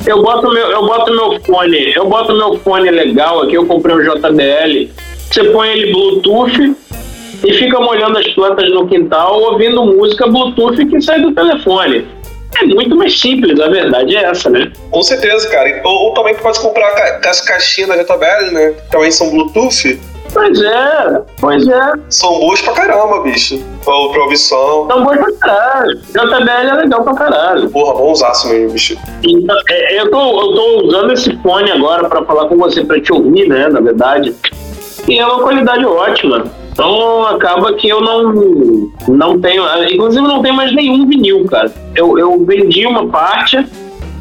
[0.06, 3.96] Eu boto meu, eu boto meu fone, eu boto meu fone legal aqui, eu comprei
[3.96, 4.92] um JBL.
[5.32, 6.76] Você põe ele Bluetooth
[7.46, 12.06] e fica molhando as plantas no quintal, ouvindo música Bluetooth que sai do telefone.
[12.62, 14.72] É muito mais simples, a verdade é essa, né?
[14.92, 15.82] Com certeza, cara.
[15.84, 18.74] Ou, ou também pode comprar as caixinhas da JBL, né?
[18.92, 20.00] Também são Bluetooth.
[20.34, 21.94] Pois é, pois é.
[22.10, 23.64] São boas pra caramba, bicho.
[23.86, 24.88] Pra, pra som.
[24.88, 26.00] São boas pra caralho.
[26.10, 27.70] JBL é legal pra caralho.
[27.70, 28.98] Porra, bom usar mesmo, bicho.
[29.24, 33.00] Então, é, eu, tô, eu tô usando esse fone agora pra falar com você, pra
[33.00, 34.34] te ouvir, né, na verdade.
[35.08, 36.46] E é uma qualidade ótima.
[36.74, 41.72] Então acaba que eu não, não tenho, inclusive não tenho mais nenhum vinil, cara.
[41.96, 43.64] Eu, eu vendi uma parte,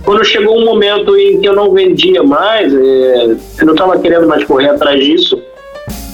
[0.05, 4.28] quando chegou um momento em que eu não vendia mais, é, eu não estava querendo
[4.28, 5.40] mais correr atrás disso,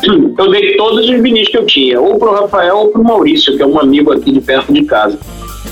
[0.38, 3.62] eu dei todos os vinis que eu tinha, ou pro Rafael ou pro Maurício, que
[3.62, 5.18] é um amigo aqui de perto de casa.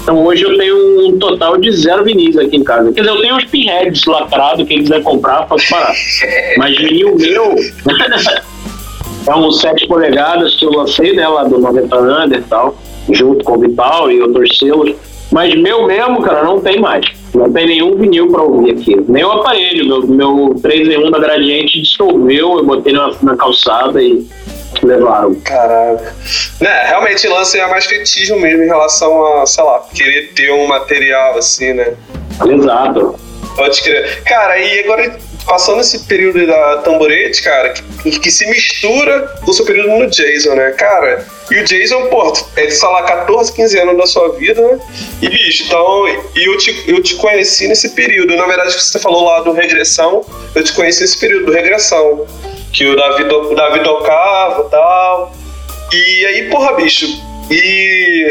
[0.02, 2.92] Então hoje eu tenho um total de zero vinis aqui em casa.
[2.92, 5.94] Quer dizer, eu tenho uns pinheads lacrados, quem quiser comprar, posso parar.
[6.58, 7.54] Mas vinil meu.
[9.26, 12.76] É um 7 polegadas que eu lancei, né, lá do 90 Under e tal,
[13.10, 14.94] junto com o Vital e outros selos.
[15.32, 17.04] Mas meu mesmo, cara, não tem mais.
[17.34, 18.96] Não tem nenhum vinil pra ouvir aqui.
[19.08, 20.06] Nem o aparelho.
[20.06, 24.26] Meu, meu 3 em 1 da Gradiente dissolveu, eu botei na, na calçada e
[24.82, 25.34] levaram.
[25.44, 26.14] Caraca.
[26.60, 30.66] Né, realmente lance é mais fetismo mesmo em relação a, sei lá, querer ter um
[30.68, 31.94] material assim, né?
[32.48, 33.16] Exato.
[33.56, 34.22] Pode crer.
[34.24, 37.72] Cara, e agora passando esse período da tamborete, cara,
[38.02, 40.72] que, que, se mistura com o seu período no Jason, né?
[40.72, 44.78] Cara, e o Jason, pô, é de, lá, 14, 15 anos da sua vida, né?
[45.22, 48.34] E, bicho, então, eu te, eu te conheci nesse período.
[48.34, 50.24] Na verdade, você falou lá do Regressão,
[50.54, 52.26] eu te conheci nesse período do Regressão,
[52.72, 55.32] que o Davi, o Davi tocava e tal.
[55.92, 57.06] E aí, porra, bicho,
[57.48, 58.26] e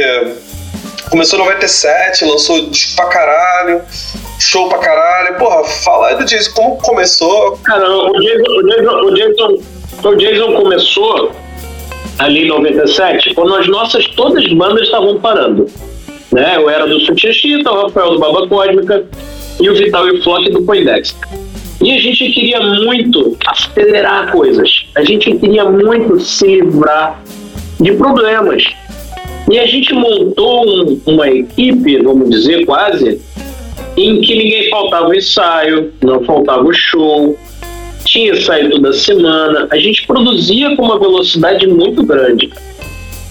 [1.10, 3.82] começou em 97, lançou disco pra caralho
[4.40, 5.38] show pra caralho.
[5.38, 7.58] Porra, fala aí do Jason, como começou?
[7.64, 9.64] Cara, o Jason, o Jason, o Jason,
[10.04, 11.32] o Jason começou
[12.20, 15.68] ali em 97, quando as nossas todas as bandas estavam parando.
[16.32, 16.54] Né?
[16.56, 19.06] Eu era do Sutia Chita, o Rafael do Baba Cósmica
[19.60, 21.16] e o Vital e o Flock do Poindex.
[21.82, 24.86] E a gente queria muito acelerar coisas.
[24.96, 27.22] A gente queria muito se livrar
[27.80, 28.64] de problemas.
[29.50, 33.22] E a gente montou um, uma equipe, vamos dizer, quase,
[33.96, 37.38] em que ninguém faltava o ensaio, não faltava o show,
[38.04, 39.68] tinha ensaio toda semana.
[39.72, 42.52] A gente produzia com uma velocidade muito grande.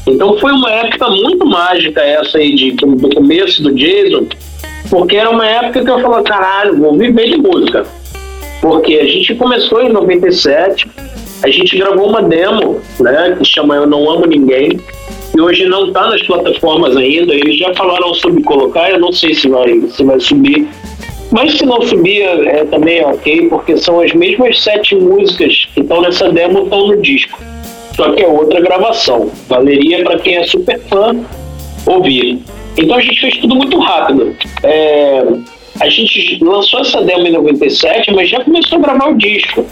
[0.06, 4.26] Então foi uma época muito mágica essa aí de, do começo do Jason,
[4.90, 7.86] porque era uma época que eu falava, caralho, vou viver de música.
[8.60, 10.88] Porque a gente começou em 97,
[11.42, 14.78] a gente gravou uma demo, né, que chama Eu Não Amo Ninguém,
[15.34, 17.34] e hoje não está nas plataformas ainda.
[17.34, 20.68] Eles já falaram sobre colocar, eu não sei se vai, se vai subir.
[21.32, 25.80] Mas se não subir, é, também é ok, porque são as mesmas sete músicas que
[25.80, 27.38] estão nessa demo estão no disco.
[27.96, 29.30] Só que é outra gravação.
[29.48, 31.16] Valeria para quem é super fã
[31.86, 32.40] ouvir.
[32.76, 34.36] Então a gente fez tudo muito rápido.
[34.62, 35.24] É,
[35.80, 39.66] a gente lançou essa demo em 97, mas já começou a gravar o disco.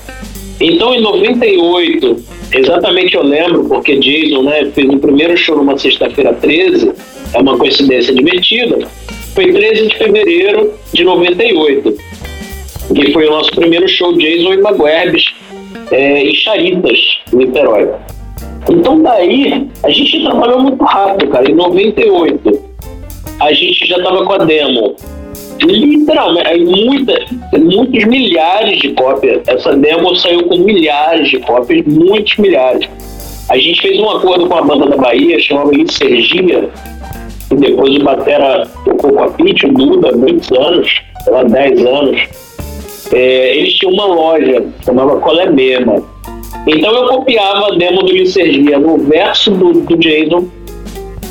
[0.62, 6.32] Então em 98, exatamente eu lembro, porque Jason né, fez o primeiro show numa sexta-feira
[6.34, 6.92] 13,
[7.34, 8.78] é uma coincidência divertida.
[9.34, 11.96] Foi 13 de fevereiro de 98,
[12.94, 15.34] que foi o nosso primeiro show Jason e Maguerbes
[15.90, 17.88] é, em Charitas, Niterói.
[18.70, 21.50] Então daí a gente trabalhou muito rápido, cara.
[21.50, 22.72] Em 98
[23.40, 24.94] a gente já tava com a demo.
[25.64, 27.24] Literalmente, muita,
[27.58, 29.42] muitos milhares de cópias.
[29.46, 32.88] Essa demo saiu com milhares de cópias, muitos milhares.
[33.48, 36.70] A gente fez um acordo com a banda da Bahia, chamava Sergia,
[37.50, 42.22] e depois o Batera tocou com a Pitch, o Duda, muitos anos, há 10 anos.
[43.12, 46.02] É, eles tinham uma loja, chamava Colé Mesma.
[46.66, 50.48] Então eu copiava a demo do Licergia no verso do, do Jason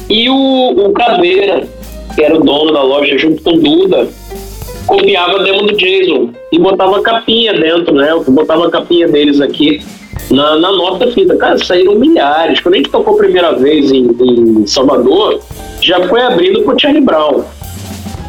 [0.10, 1.64] e o, o Caveira,
[2.16, 4.08] que era o dono da loja, junto com o Duda,
[4.86, 8.10] copiava a demo do Jason e botava capinha dentro, né?
[8.28, 9.82] Botava a capinha deles aqui
[10.30, 11.36] na, na nossa fita.
[11.38, 12.60] Cara, saíram milhares.
[12.60, 15.40] Quando a gente tocou a primeira vez em, em Salvador,
[15.82, 17.44] já foi abrindo pro Charlie Brown.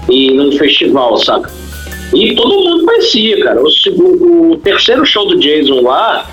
[0.09, 1.51] E num festival, saca?
[2.13, 3.61] E todo mundo conhecia, cara.
[3.63, 6.29] O, o, terceiro show do Jason lá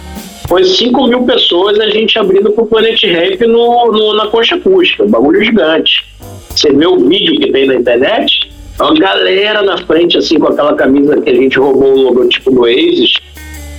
[0.48, 5.06] foi 5 mil pessoas a gente abrindo pro Planet Ramp no, no, na concha acústica,
[5.06, 6.06] bagulho gigante.
[6.50, 10.74] Você vê o vídeo que tem na internet, uma galera na frente, assim, com aquela
[10.74, 13.14] camisa que a gente roubou o logotipo do Oasis.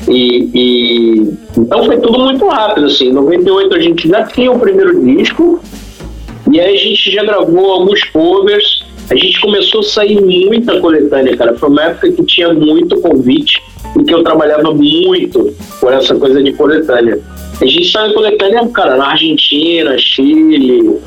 [0.09, 3.09] E, e, então foi tudo muito rápido, assim.
[3.09, 5.61] Em 98 a gente já tinha o primeiro disco,
[6.51, 8.85] e aí a gente já gravou alguns covers.
[9.11, 11.55] A gente começou a sair muita coletânea, cara.
[11.55, 13.61] Foi uma época que tinha muito convite
[13.99, 17.19] e que eu trabalhava muito por essa coisa de coletânea.
[17.61, 20.99] A gente saiu coletânea, cara, na Argentina, Chile.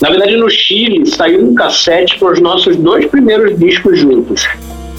[0.00, 4.46] Na verdade, no Chile, saiu um cassete com os nossos dois primeiros discos juntos.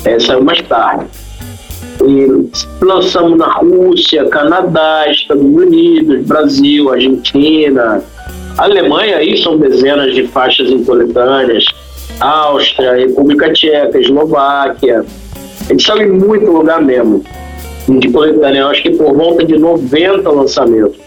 [0.04, 1.06] É, saiu mais tarde.
[2.04, 8.04] E lançamos na Rússia, Canadá, Estados Unidos, Brasil, Argentina.
[8.58, 11.66] Alemanha, aí são dezenas de faixas em coletâneas.
[12.20, 15.06] Áustria, República Tcheca, Eslováquia.
[15.68, 17.24] A gente saiu em muito lugar mesmo
[17.88, 18.62] de coletânea.
[18.62, 20.98] Eu acho que por volta de 90 lançamentos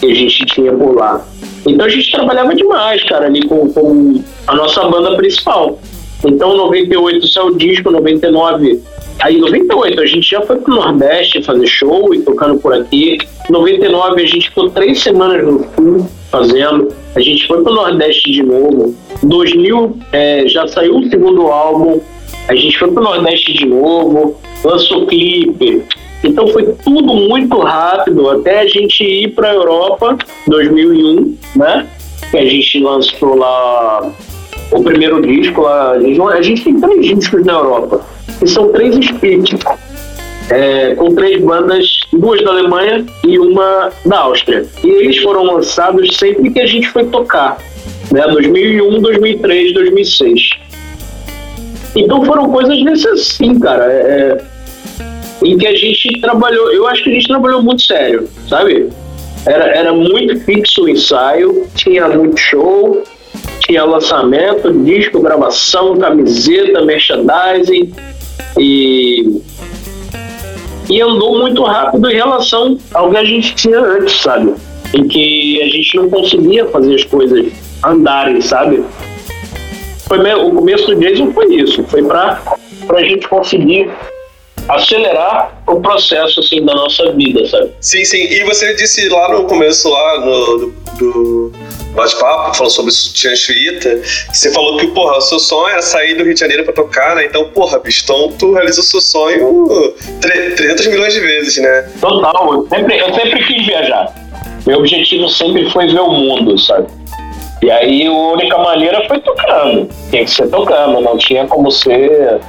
[0.00, 1.24] que a gente tinha por lá.
[1.66, 5.78] Então a gente trabalhava demais, cara, ali com, com a nossa banda principal.
[6.24, 8.82] Então, 98 saiu o disco, 99.
[9.20, 13.18] Aí, 98, a gente já foi pro Nordeste fazer show e tocando por aqui.
[13.48, 16.88] 99, a gente ficou três semanas no Sul fazendo.
[17.14, 18.94] A gente foi pro Nordeste de novo.
[19.22, 22.00] 2000, é, já saiu o segundo álbum.
[22.48, 24.36] A gente foi pro Nordeste de novo.
[24.64, 25.84] Lançou clipe.
[26.24, 30.16] Então foi tudo muito rápido até a gente ir para a Europa,
[30.46, 31.86] 2001, né?
[32.30, 34.10] Que a gente lançou lá
[34.72, 35.60] o primeiro disco.
[35.60, 35.92] Lá.
[35.92, 38.00] A gente tem três discos na Europa,
[38.38, 39.58] que são três splits,
[40.50, 44.66] é, com três bandas, duas da Alemanha e uma da Áustria.
[44.82, 47.58] E eles foram lançados sempre que a gente foi tocar,
[48.10, 48.26] né?
[48.28, 50.50] 2001, 2003, 2006.
[51.96, 53.84] Então foram coisas nesse assim, cara.
[53.84, 54.53] É, é
[55.44, 58.88] em que a gente trabalhou, eu acho que a gente trabalhou muito sério, sabe?
[59.46, 63.02] Era, era muito fixo o ensaio, tinha muito show,
[63.60, 67.92] tinha lançamento, disco, gravação, camiseta, merchandising
[68.58, 69.40] e
[70.88, 74.54] e andou muito rápido em relação ao que a gente tinha antes, sabe?
[74.92, 77.46] Em que a gente não conseguia fazer as coisas
[77.82, 78.84] andarem, sabe?
[80.06, 82.38] Foi o começo do Jason foi isso, foi para
[82.90, 83.90] a gente conseguir
[84.68, 87.70] acelerar o processo assim da nossa vida, sabe?
[87.80, 88.22] Sim, sim.
[88.22, 91.52] E você disse lá no começo lá no, do,
[91.94, 94.00] bate-papo, falou sobre Sutiã Fita,
[94.32, 97.16] você falou que, porra, o seu sonho era sair do Rio de Janeiro pra tocar,
[97.16, 97.26] né?
[97.26, 101.88] Então, porra, bicho, então tu realizou o seu sonho 300 milhões de vezes, né?
[102.00, 102.54] Total.
[102.54, 104.12] Eu sempre, eu sempre quis viajar.
[104.66, 106.88] Meu objetivo sempre foi ver o mundo, sabe?
[107.62, 109.88] E aí a única maneira foi tocando.
[110.10, 112.40] Tinha que ser tocando, não tinha como ser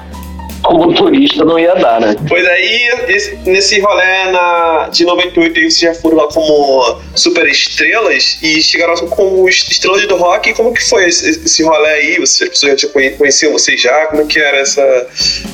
[0.65, 2.15] como turista não ia dar, né?
[2.27, 8.39] Pois aí, esse, nesse rolê na, de 98, vocês já foram lá como super estrelas
[8.41, 10.53] e chegaram como estrelas do rock.
[10.53, 12.19] Como que foi esse, esse rolê aí?
[12.19, 14.07] Você, as pessoas já conheciam vocês já?
[14.07, 15.07] Como que era essa.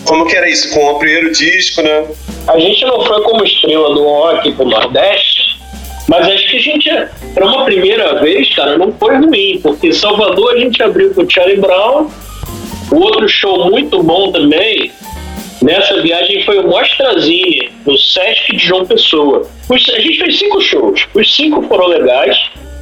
[0.06, 0.74] Como que era isso?
[0.74, 2.06] Com o primeiro disco, né?
[2.48, 5.60] A gente não foi como estrela do rock pro Nordeste,
[6.08, 6.90] mas acho que a gente,
[7.34, 11.22] para uma primeira vez, cara, não foi ruim, porque em Salvador a gente abriu com
[11.22, 12.10] o Charlie Brown.
[12.92, 14.92] O outro show muito bom também
[15.62, 19.48] nessa viagem foi o Mostrazinha, no Sesc de João Pessoa.
[19.70, 22.38] A gente fez cinco shows, os cinco foram legais,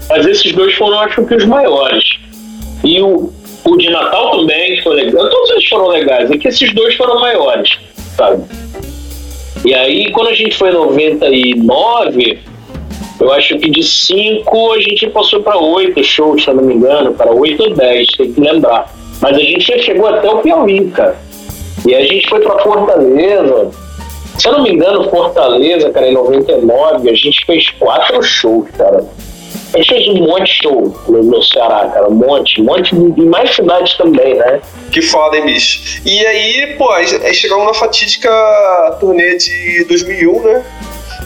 [0.10, 2.04] mas esses dois foram, acho que, os maiores.
[2.84, 3.32] E o,
[3.66, 7.20] o de Natal também foi legal, todos eles foram legais, é que esses dois foram
[7.20, 7.78] maiores,
[8.16, 8.44] sabe?
[9.66, 12.40] E aí, quando a gente foi em 99,
[13.20, 16.74] eu acho que de 5 a gente passou para 8 shows, se eu não me
[16.74, 18.94] engano, para 8 ou 10, tem que lembrar.
[19.22, 21.18] Mas a gente já chegou até o Piauí, cara.
[21.86, 23.72] E a gente foi para Fortaleza.
[24.38, 29.06] Se eu não me engano, Fortaleza, cara, em 99, a gente fez quatro shows, cara.
[29.74, 32.08] A gente fez um monte de show no, no Ceará, cara.
[32.08, 34.62] Um monte, um monte de mais cidades também, né?
[34.92, 36.02] Que foda, hein, bicho?
[36.06, 38.30] E aí, pô, aí chegamos na fatídica
[39.00, 40.66] turnê de 2001, né?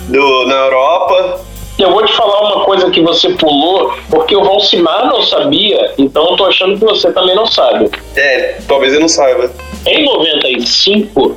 [0.09, 1.52] Do, na Europa.
[1.77, 6.29] Eu vou te falar uma coisa que você pulou, porque o Valcimar não sabia, então
[6.29, 7.89] eu tô achando que você também não sabe.
[8.15, 9.51] É, talvez ele não saiba.
[9.85, 11.35] Em 95,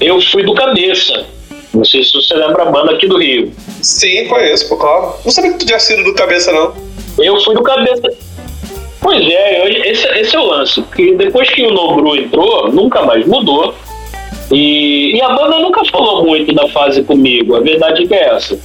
[0.00, 1.26] eu fui do Cabeça.
[1.72, 3.52] Não sei se você lembra a banda aqui do Rio.
[3.82, 5.14] Sim, conheço, pô, claro.
[5.24, 6.74] Não sabia que tu tinha sido do Cabeça, não.
[7.18, 8.02] Eu fui do Cabeça.
[9.00, 10.82] Pois é, esse, esse é o lance.
[10.82, 13.74] Porque depois que o Nobru entrou, nunca mais mudou.
[14.50, 18.34] E, e a banda nunca falou muito da fase comigo, a verdade é que é
[18.34, 18.58] essa.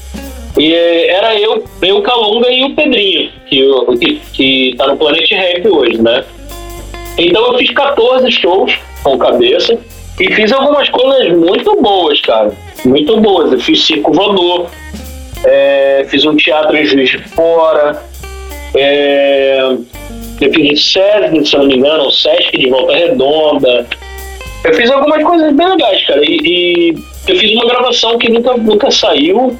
[0.58, 5.68] E era eu, eu, Calunga e o Pedrinho, que, que, que tá no Planet Rap
[5.68, 6.24] hoje, né?
[7.18, 9.78] Então eu fiz 14 shows com cabeça
[10.20, 12.54] e fiz algumas coisas muito boas, cara.
[12.86, 13.51] Muito boas.
[13.51, 14.70] Eu fiz Circo Voador,
[15.43, 18.04] é, fiz um teatro em Juiz de Fora,
[18.76, 19.60] é,
[20.41, 23.88] eu fiz SESC, se não me engano, o Sesc de Volta Redonda.
[24.64, 26.22] Eu fiz algumas coisas bem legais, cara.
[26.24, 26.97] E, e
[27.28, 29.58] eu fiz uma gravação que nunca, nunca saiu.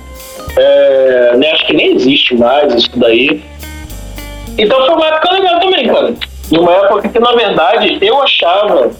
[0.56, 3.44] É, né, acho que nem existe mais isso daí.
[4.58, 6.14] Então foi uma época legal também, cara.
[6.52, 8.92] Numa época que, na verdade, eu achava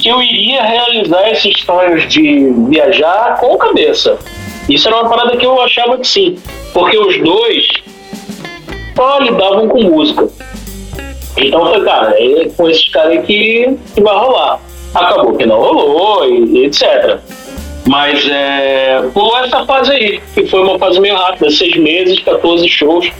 [0.00, 4.18] que eu iria realizar esses sonhos de viajar com cabeça.
[4.68, 6.38] Isso era uma parada que eu achava que sim.
[6.72, 7.66] Porque os dois
[8.96, 10.28] só lidavam com música.
[11.36, 14.60] Então foi, cara, é com esses caras que, que vai rolar.
[14.94, 17.18] Acabou que não rolou e, e etc.
[17.86, 22.66] Mas é, pulou essa fase aí, que foi uma fase meio rápida, seis meses, 14
[22.68, 23.10] shows.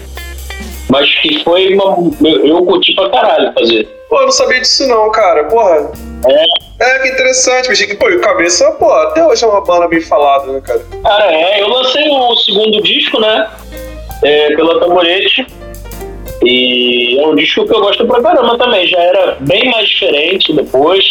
[0.89, 2.13] Mas que foi uma.
[2.23, 3.85] Eu, eu curti pra caralho fazer.
[4.09, 5.45] Pô, eu não sabia disso não, cara.
[5.45, 5.91] Porra.
[6.27, 6.45] É.
[6.81, 7.87] É, que interessante, bicho.
[7.87, 10.83] Que, pô, e o Cabeça, pô, até hoje é uma banda bem falada, né, cara?
[11.03, 11.63] Cara, é.
[11.63, 13.51] Eu lancei o segundo disco, né?
[14.23, 15.47] É, pela Tamborete.
[16.45, 18.87] E é um disco que eu gosto pra caramba também.
[18.87, 21.05] Já era bem mais diferente depois.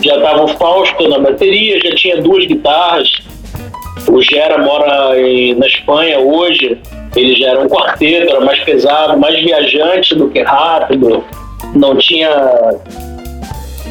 [0.00, 3.10] Já tava o Fausto na bateria, já tinha duas guitarras.
[4.08, 6.78] O Gera mora em, na Espanha hoje.
[7.16, 11.24] Ele já era um quarteto, era mais pesado, mais viajante do que rápido.
[11.74, 12.30] Não tinha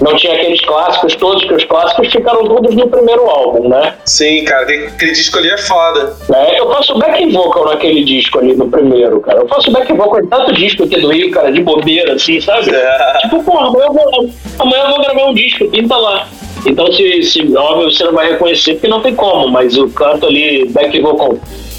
[0.02, 3.95] não tinha aqueles clássicos todos, que os clássicos ficaram todos no primeiro álbum, né?
[4.06, 6.16] Sim, cara, aquele disco ali é foda.
[6.34, 9.39] É, eu faço back vocal naquele disco ali no primeiro, cara.
[9.39, 12.74] Eu faço back vocal em tanto disco aqui do Rio, cara, de bobeira, assim, sabe?
[12.74, 13.18] É.
[13.22, 14.30] Tipo, pô, amanhã eu, vou,
[14.60, 16.28] amanhã eu vou gravar um disco, pinta lá.
[16.66, 20.26] Então, se, se, óbvio, você não vai reconhecer, porque não tem como, mas eu canto
[20.26, 21.38] ali back vocal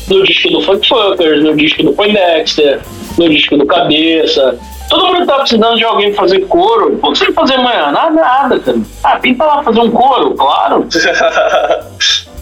[0.09, 2.81] no disco do Funk Funkers, no disco do Poindexter,
[3.19, 4.59] no disco do Cabeça,
[4.89, 6.97] Todo mundo tá precisando de alguém fazer coro.
[6.97, 7.91] Por que você vai fazer amanhã?
[7.91, 8.79] Nada, nada, cara.
[9.05, 10.87] Ah, pinta lá fazer um coro, claro.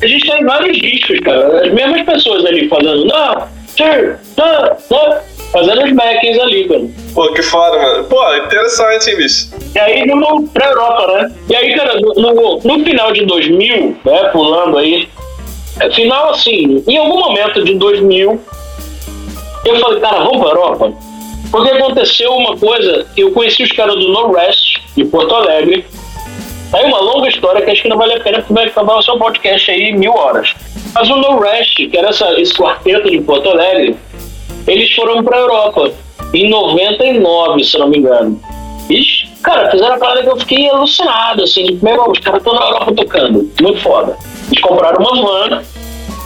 [0.00, 1.66] a gente tem vários discos, cara.
[1.66, 3.04] As mesmas pessoas ali fazendo.
[3.04, 5.36] Não, sir, não, não.
[5.52, 6.82] Fazendo os backings ali, cara.
[7.14, 8.04] Pô, que foda, mano.
[8.04, 9.48] Pô, interessante, hein, bicho.
[9.74, 11.32] E aí, no, pra Europa, né?
[11.48, 15.08] E aí, cara, no, no final de 2000, né, pulando aí,
[15.80, 18.40] é, final assim, em algum momento de 2000,
[19.64, 20.92] eu falei, cara, vamos pra Europa?
[21.50, 25.84] Porque aconteceu uma coisa, eu conheci os caras do No Rest, de Porto Alegre.
[26.72, 29.02] Aí uma longa história que acho que não vale a pena, porque vai acabar o
[29.02, 30.54] seu podcast aí mil horas.
[30.94, 33.96] Mas o No Rest, que era essa, esse quarteto de Porto Alegre,
[34.66, 35.92] eles foram pra Europa
[36.34, 38.40] em 99, se não me engano.
[38.88, 42.66] Ixi, cara, fizeram a parada que eu fiquei alucinado, assim, meu, os caras estão na
[42.66, 44.16] Europa tocando, muito foda.
[44.46, 45.62] Eles compraram uma van,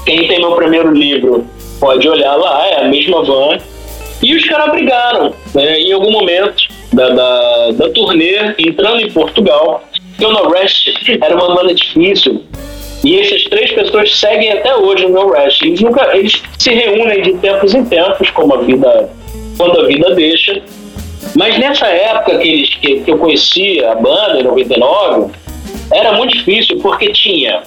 [0.04, 1.46] quem tem meu primeiro livro
[1.78, 3.58] pode olhar lá, é a mesma van,
[4.22, 9.82] e os caras brigaram né, em algum momento da, da, da turnê, entrando em Portugal.
[10.10, 10.88] Porque o No Rest
[11.22, 12.44] era uma banda difícil.
[13.02, 15.62] E essas três pessoas seguem até hoje no No Rest.
[15.62, 19.10] Eles, nunca, eles se reúnem de tempos em tempos, como a vida,
[19.56, 20.60] quando a vida deixa.
[21.34, 25.32] Mas nessa época que, eles, que, que eu conhecia a banda, em 99,
[25.92, 27.62] era muito difícil porque tinha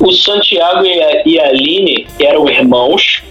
[0.00, 3.22] o Santiago e a, e a Aline, que eram irmãos,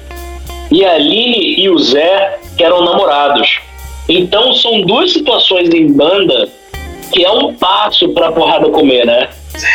[0.71, 3.59] e a Aline e o Zé, que eram namorados.
[4.07, 6.49] Então são duas situações em banda
[7.11, 9.29] que é um passo para a porrada comer, né?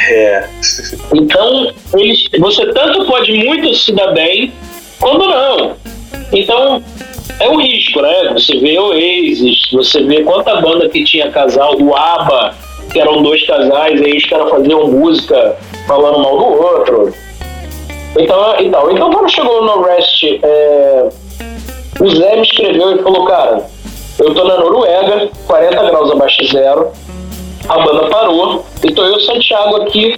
[0.08, 0.48] É.
[1.12, 4.52] Então, eles, você tanto pode muito se dar bem,
[5.00, 5.76] quando não.
[6.32, 6.82] Então,
[7.40, 8.32] é um risco, né?
[8.34, 12.54] Você vê Oasis, você vê quanta banda que tinha casal, o ABBA,
[12.92, 15.56] que eram dois casais, aí os caras faziam música
[15.86, 17.14] falando mal do outro.
[18.16, 21.08] Então, então, então quando chegou no Rest, é,
[22.00, 23.66] o Zé me escreveu e falou, cara,
[24.18, 26.92] eu tô na Noruega, 40 graus abaixo de zero,
[27.68, 30.14] a banda parou, então eu, Santiago, aqui,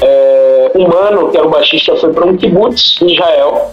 [0.00, 3.70] é, um mano, que era o baixista, foi para um kibbutz em Israel,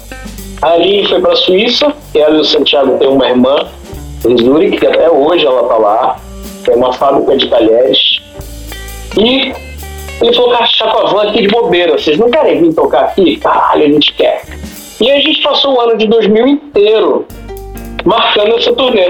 [0.62, 3.68] a Aline foi para a Suíça, ela e o Santiago têm uma irmã,
[4.28, 6.20] em Zurich, que até hoje ela tá lá,
[6.66, 8.20] tem uma fábrica de talheres,
[9.18, 9.69] e
[10.22, 13.38] ele falou, cara, van aqui de bobeira, vocês não querem vir tocar aqui?
[13.38, 14.44] Caralho, a gente quer.
[15.00, 17.26] E a gente passou o ano de 2000 inteiro
[18.04, 19.10] marcando essa turnê.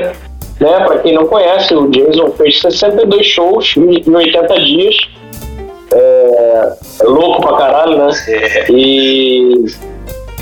[0.60, 0.80] Né?
[0.86, 4.95] Para quem não conhece, o Jason fez 62 shows em 80 dias.
[5.91, 8.10] É, é louco pra caralho, né?
[8.27, 8.65] É.
[8.69, 9.65] E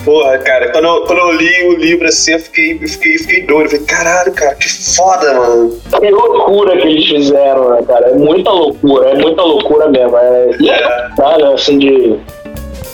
[0.07, 3.41] Porra, cara, quando eu, quando eu li o livro assim, eu fiquei, eu fiquei, fiquei
[3.45, 3.65] doido.
[3.65, 5.77] Eu falei, caralho, cara, que foda, mano.
[5.99, 8.11] Que loucura que eles fizeram, né, cara?
[8.11, 10.15] É muita loucura, é muita loucura mesmo.
[10.15, 11.09] É, É.
[11.17, 12.15] Cara, assim, de.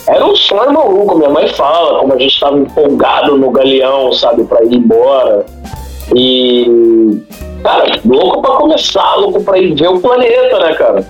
[0.08, 4.42] Era um sonho maluco, minha mãe fala, como a gente estava empolgado no galeão, sabe,
[4.42, 5.46] pra ir embora.
[6.16, 6.66] E.
[7.62, 11.08] Cara, louco pra começar, louco pra ir ver o planeta, né, cara?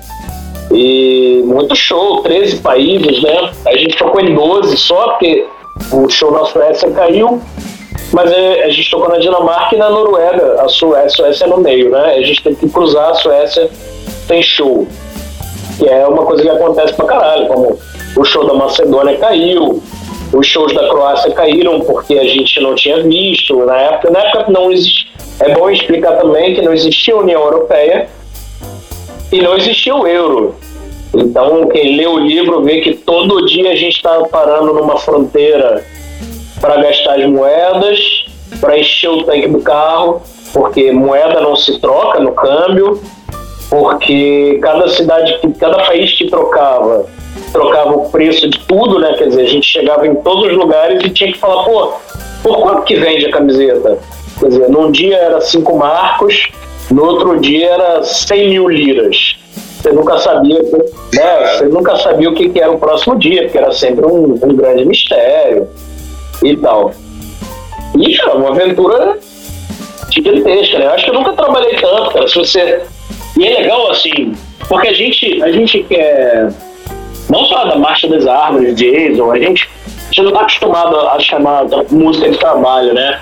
[0.71, 3.51] E muito show, 13 países, né?
[3.67, 5.47] A gente tocou em 12 só, porque
[5.93, 7.41] o show na Suécia caiu,
[8.13, 11.49] mas é, a gente tocou na Dinamarca e na Noruega, a Suécia, a Suécia é
[11.49, 12.15] no meio, né?
[12.15, 13.71] A gente tem que cruzar a Suécia,
[14.29, 14.87] tem show.
[15.79, 17.79] Que é uma coisa que acontece pra caralho, como
[18.17, 19.83] o show da Macedônia caiu,
[20.33, 23.65] os shows da Croácia caíram porque a gente não tinha visto.
[23.65, 25.13] Na época, na época não existe.
[25.41, 28.09] É bom explicar também que não existia União Europeia
[29.33, 30.55] e não existia o euro.
[31.15, 35.85] Então, quem lê o livro vê que todo dia a gente está parando numa fronteira
[36.61, 38.25] para gastar as moedas,
[38.61, 40.23] para encher o tanque do carro,
[40.53, 43.01] porque moeda não se troca no câmbio,
[43.71, 47.07] porque cada cidade, cada país que trocava,
[47.53, 49.15] trocava o preço de tudo, né?
[49.15, 51.93] Quer dizer, a gente chegava em todos os lugares e tinha que falar, pô,
[52.43, 53.99] por quanto que vende a camiseta?
[54.41, 56.49] Quer dizer, num dia era cinco marcos,
[56.91, 59.37] no outro dia era 100 mil liras.
[59.85, 60.63] Você nunca sabia,
[61.13, 61.47] né?
[61.59, 64.57] Você nunca sabia o que, que era o próximo dia, porque era sempre um, um
[64.57, 65.69] grande mistério
[66.43, 66.91] e tal.
[67.95, 69.19] E era uma aventura
[70.11, 70.87] gigantesca, né?
[70.87, 72.27] Acho que eu nunca trabalhei tanto, cara.
[72.27, 72.81] Se você.
[73.39, 74.33] E é legal assim,
[74.69, 76.49] porque a gente, a gente quer.
[77.29, 79.69] Não só da Marcha das Árvores, Jason, a gente,
[80.15, 83.21] gente não tá acostumado a chamar música de trabalho, né?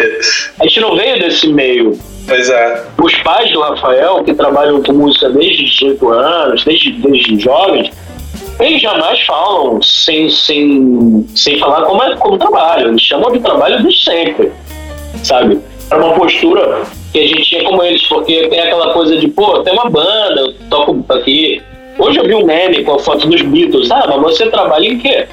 [0.58, 1.98] A gente não veio desse meio.
[2.26, 2.86] Pois é.
[3.02, 7.90] Os pais do Rafael, que trabalham com música desde 18 anos, desde, desde jovens,
[8.58, 12.88] eles jamais falam sem, sem, sem falar como, é, como trabalho.
[12.88, 14.52] Eles chamam de trabalho desde sempre,
[15.22, 15.60] sabe?
[15.90, 16.82] É uma postura
[17.12, 20.40] que a gente tinha como eles, porque tem aquela coisa de, pô, tem uma banda,
[20.40, 21.60] eu toco aqui.
[21.98, 23.90] Hoje eu vi um meme com a foto dos Beatles.
[23.90, 25.26] Ah, mas você trabalha em quê?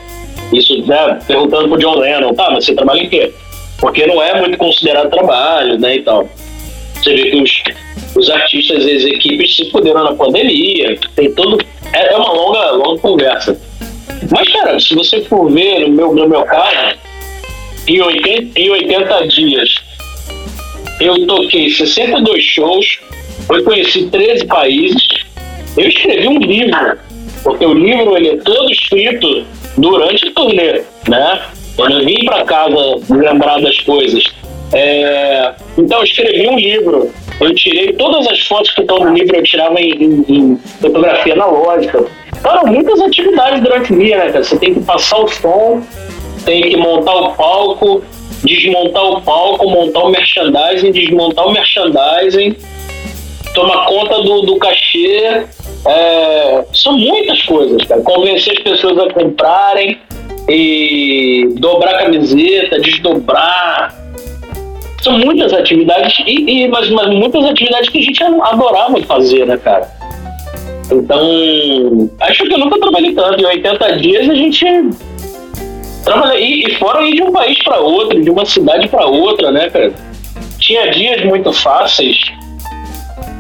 [0.52, 3.32] Isso, né, perguntando pro John Lennon, tá, mas você trabalha em quê?
[3.80, 6.28] Porque não é muito considerado trabalho, né, e tal.
[6.96, 7.64] Você vê que os,
[8.16, 11.64] os artistas e as equipes se fuderam na pandemia, tem todo.
[11.94, 13.60] É, é uma longa, longa conversa.
[14.30, 16.98] Mas, cara, se você for ver no meu, no meu caso,
[17.88, 19.76] em 80, em 80 dias,
[21.00, 23.00] eu toquei 62 shows,
[23.50, 25.08] eu conheci 13 países,
[25.78, 27.00] eu escrevi um livro,
[27.44, 29.46] porque o livro ele é todo escrito
[29.80, 31.42] durante o turnê, né?
[31.78, 34.24] Eu não vim para casa lembrar das coisas.
[34.74, 37.12] É, então eu escrevi um livro.
[37.40, 41.34] Eu tirei todas as fotos que estão no livro, eu tirava em, em, em fotografia
[41.34, 42.06] analógica.
[42.44, 44.44] Eram muitas atividades durante o dia, né, cara?
[44.44, 45.82] Você tem que passar o som,
[46.46, 48.04] tem que montar o palco,
[48.44, 52.56] desmontar o palco, montar o merchandising, desmontar o merchandising,
[53.54, 55.44] tomar conta do, do cachê.
[55.86, 58.02] É, são muitas coisas, cara.
[58.02, 59.98] Convencer as pessoas a comprarem
[60.48, 63.96] e dobrar camiseta, desdobrar.
[65.02, 69.58] São muitas atividades, e, e mas, mas muitas atividades que a gente adorava fazer, né,
[69.58, 69.90] cara?
[70.92, 73.42] Então, acho que eu nunca trabalhei tanto.
[73.42, 74.66] Em 80 dias a gente
[76.04, 79.52] trabalha e, e fora ir de um país para outro, de uma cidade para outra,
[79.52, 79.94] né, cara?
[80.60, 82.39] Tinha dias muito fáceis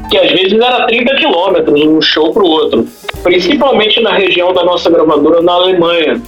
[0.09, 2.87] que às vezes era 30 quilômetros um show para o outro,
[3.23, 6.21] principalmente na região da nossa gravadora na Alemanha,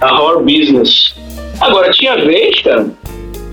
[0.00, 1.14] a Horror Business.
[1.60, 2.86] Agora tinha vez, cara,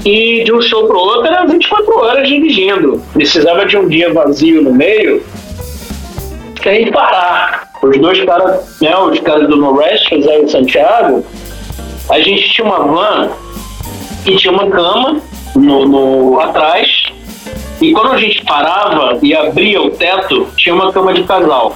[0.05, 3.01] e de um show para o outro era 24 horas dirigindo.
[3.13, 5.23] Precisava de um dia vazio no meio,
[6.65, 7.69] aí parar.
[7.81, 11.25] Os dois caras, né, os caras do No Rest, José e Santiago,
[12.09, 13.29] a gente tinha uma van
[14.25, 15.21] que tinha uma cama
[15.55, 16.98] no, no atrás
[17.81, 21.75] e quando a gente parava e abria o teto, tinha uma cama de casal.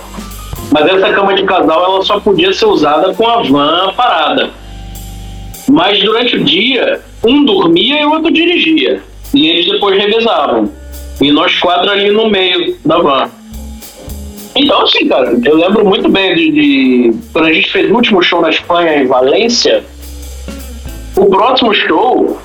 [0.71, 4.49] Mas essa cama de casal ela só podia ser usada com a van parada.
[5.69, 9.01] Mas durante o dia, um dormia e o outro dirigia.
[9.33, 10.69] E eles depois revezavam.
[11.21, 13.31] E nós quatro ali no meio da van.
[14.55, 18.21] Então, assim, cara, eu lembro muito bem de, de, Quando a gente fez o último
[18.21, 19.83] show na Espanha, em Valência,
[21.15, 22.39] o próximo show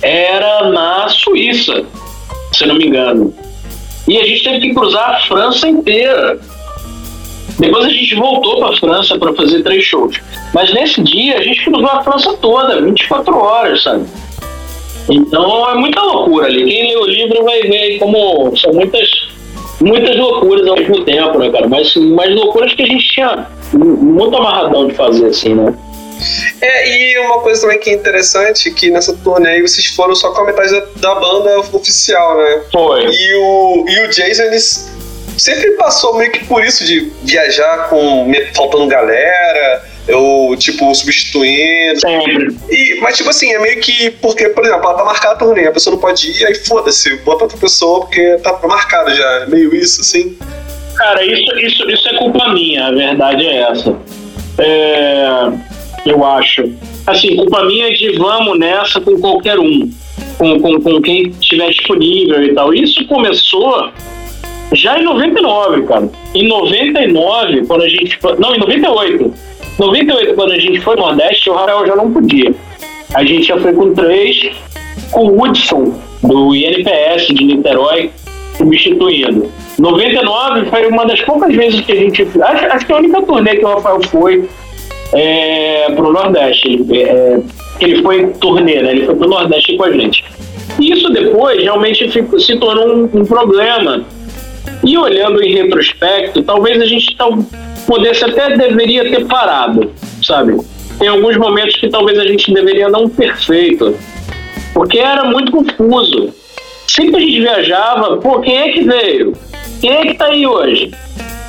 [0.00, 1.84] era na Suíça,
[2.52, 3.34] se não me engano.
[4.08, 6.38] E a gente teve que cruzar a França inteira.
[7.58, 10.20] Depois a gente voltou para a França para fazer três shows.
[10.52, 14.04] Mas nesse dia a gente cruzou a França toda, 24 horas, sabe?
[15.08, 16.64] Então é muita loucura ali.
[16.64, 19.08] Quem lê o livro vai ver como são muitas,
[19.80, 21.68] muitas loucuras ao mesmo tempo, né, cara?
[21.68, 25.74] Mas, mas loucuras que a gente tinha muito amarradão de fazer, assim, né?
[26.62, 30.30] É, e uma coisa também que é interessante, que nessa turnê aí vocês foram só
[30.30, 32.62] com a metade da, da banda oficial, né?
[32.70, 33.04] Foi.
[33.04, 34.88] E o, e o Jason, eles
[35.36, 41.98] sempre passou meio que por isso de viajar com faltando galera, ou tipo substituindo.
[41.98, 42.56] Sempre.
[42.70, 45.66] E, mas tipo assim, é meio que porque, por exemplo, ela tá marcada a turnê,
[45.66, 49.46] a pessoa não pode ir, aí foda-se, bota outra pessoa porque tá marcado já, é
[49.46, 50.38] meio isso, assim.
[50.94, 53.96] Cara, isso, isso, isso é culpa minha, a verdade é essa.
[54.58, 55.71] É
[56.04, 56.64] eu acho.
[57.06, 59.90] Assim, culpa minha é de vamos nessa com qualquer um,
[60.38, 62.74] com, com, com quem estiver disponível e tal.
[62.74, 63.90] Isso começou
[64.72, 66.10] já em 99, cara.
[66.34, 68.36] Em 99, quando a gente foi.
[68.38, 69.32] Não, em 98.
[69.78, 72.54] 98, quando a gente foi no Nordeste, o Rafael já não podia.
[73.14, 74.50] A gente já foi com três,
[75.10, 78.10] com o Hudson, do INPS de Niterói,
[78.56, 79.50] substituindo.
[79.78, 82.22] 99 foi uma das poucas vezes que a gente.
[82.40, 84.48] Acho, acho que a única turnê que o Rafael foi
[85.12, 86.84] é, para o Nordeste.
[86.92, 87.38] É,
[87.80, 88.92] ele foi turnê, né?
[88.92, 90.24] Ele foi para o Nordeste com a gente.
[90.80, 94.04] Isso depois realmente ficou, se tornou um, um, problema.
[94.84, 97.38] E olhando em retrospecto, talvez a gente tal,
[97.86, 100.56] pudesse até deveria ter parado, sabe?
[100.98, 103.96] Tem alguns momentos que talvez a gente deveria não ter feito,
[104.74, 106.32] porque era muito confuso.
[106.86, 109.32] Sempre a gente viajava, pô, quem é que veio?
[109.80, 110.90] Quem é que tá aí hoje?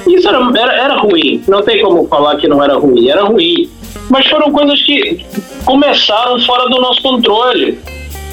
[0.07, 1.43] Isso era, era, era ruim.
[1.47, 3.09] Não tem como falar que não era ruim.
[3.09, 3.69] Era ruim.
[4.09, 5.25] Mas foram coisas que
[5.65, 7.79] começaram fora do nosso controle.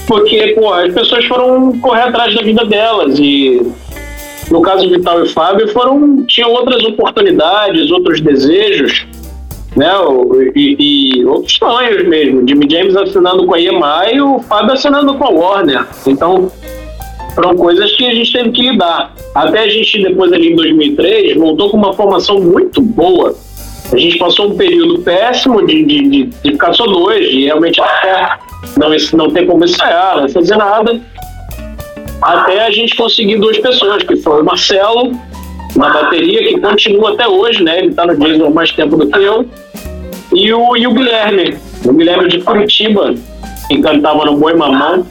[0.06, 3.18] Porque, pô, as pessoas foram correr atrás da vida delas.
[3.18, 3.60] E
[4.50, 9.06] no caso de Vital e Fábio, foram, tinham outras oportunidades, outros desejos,
[9.76, 9.92] né?
[10.56, 10.76] E,
[11.20, 12.46] e outros sonhos mesmo.
[12.46, 15.86] Jimmy James assinando com a EMI e o Fábio assinando com a Warner.
[16.04, 16.50] Então,
[17.34, 19.14] foram coisas que a gente teve que lidar.
[19.34, 23.34] Até a gente, depois ali em 2003, voltou com uma formação muito boa.
[23.92, 27.80] A gente passou um período péssimo de, de, de, de ficar só dois, de realmente
[27.80, 28.38] até
[28.76, 31.00] não, não ter como ensaiar, não fazer nada.
[32.22, 35.12] Até a gente conseguir duas pessoas, que foi o Marcelo,
[35.76, 37.78] na bateria, que continua até hoje, né?
[37.78, 39.46] Ele está no Jason há mais tempo do que eu.
[40.32, 43.14] E o, e o Guilherme, o Guilherme de Curitiba,
[43.66, 45.06] que cantava no Boi Mamão.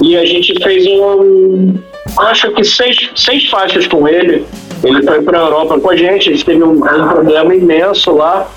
[0.00, 1.74] E a gente fez um,
[2.18, 4.44] acho que seis, seis faixas com ele.
[4.82, 8.12] Ele foi para a Europa com a gente, a gente teve um, um problema imenso
[8.12, 8.48] lá.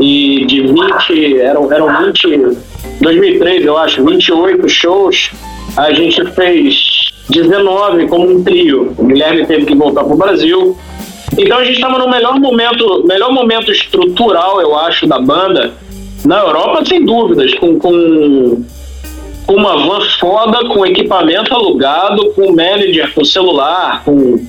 [0.00, 2.56] E de 20, eram, eram 20,
[3.00, 5.30] 2003 eu acho, 28 shows.
[5.76, 8.94] A gente fez 19 como um trio.
[8.96, 10.76] O Guilherme teve que voltar para o Brasil.
[11.36, 15.72] Então a gente estava no melhor momento, melhor momento estrutural, eu acho, da banda.
[16.24, 18.64] Na Europa, sem dúvidas, com, com
[19.48, 24.46] com uma van foda, com equipamento alugado, com manager, com celular, com.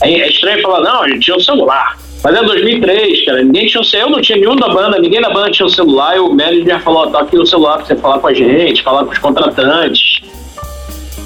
[0.00, 1.98] É estranho falar, não, a gente tinha um celular.
[2.24, 3.44] Mas é 2003, cara.
[3.44, 4.08] Ninguém tinha um celular.
[4.08, 6.16] Eu não tinha nenhum da banda, ninguém da banda tinha um celular.
[6.16, 9.04] E o manager falou: tá aqui o celular pra você falar com a gente, falar
[9.04, 10.22] com os contratantes.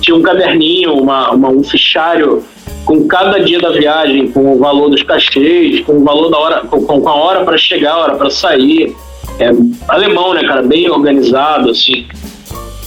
[0.00, 2.44] Tinha um caderninho, uma, uma, um fichário
[2.84, 6.60] com cada dia da viagem, com o valor dos cachês, com o valor da hora,
[6.62, 8.92] com, com a hora para chegar, a hora para sair.
[9.38, 9.50] É
[9.88, 10.62] alemão, né, cara?
[10.62, 12.06] Bem organizado, assim.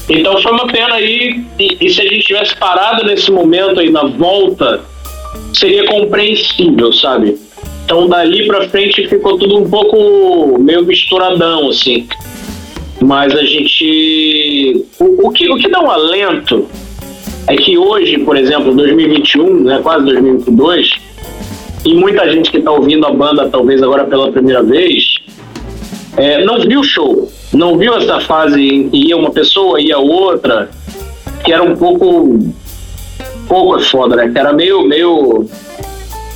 [0.10, 3.92] Então foi uma pena aí, e, e, se a gente tivesse parado nesse momento aí
[3.92, 4.82] na volta,
[5.54, 7.38] seria compreensível, sabe?
[7.86, 12.08] Então dali para frente ficou tudo um pouco meio misturadão, assim.
[13.00, 14.86] Mas a gente.
[15.00, 16.68] O, o, que, o que dá um alento
[17.48, 20.92] é que hoje, por exemplo, 2021, né, quase 2022,
[21.86, 25.16] e muita gente que está ouvindo a banda talvez agora pela primeira vez,
[26.18, 29.98] é, não viu o show, não viu essa fase em que ia uma pessoa, ia
[29.98, 30.70] outra,
[31.44, 32.40] que era um pouco.
[33.48, 34.30] pouco é foda, né?
[34.30, 35.48] Que era meio, meio.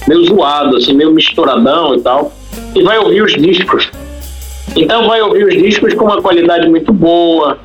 [0.07, 2.31] meio zoado, assim, meio misturadão e tal.
[2.75, 3.89] E vai ouvir os discos.
[4.75, 7.59] Então vai ouvir os discos com uma qualidade muito boa,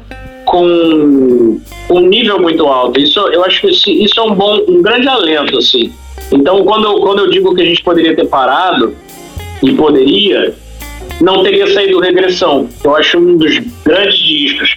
[0.45, 1.59] com
[1.91, 3.01] um nível muito alto.
[3.01, 5.93] Isso, eu acho que isso é um bom, um grande alento, assim.
[6.31, 8.95] Então, quando eu, quando eu digo que a gente poderia ter parado,
[9.62, 10.55] e poderia,
[11.20, 12.69] não teria saído regressão.
[12.85, 14.77] Eu acho um dos grandes discos.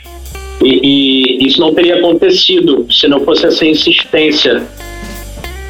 [0.61, 4.63] E, e, isso não teria acontecido se não fosse essa insistência.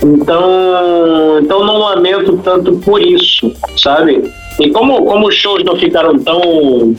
[0.04, 4.24] Então, então não lamento tanto por isso, sabe?
[4.60, 6.96] E como, como os shows não ficaram tão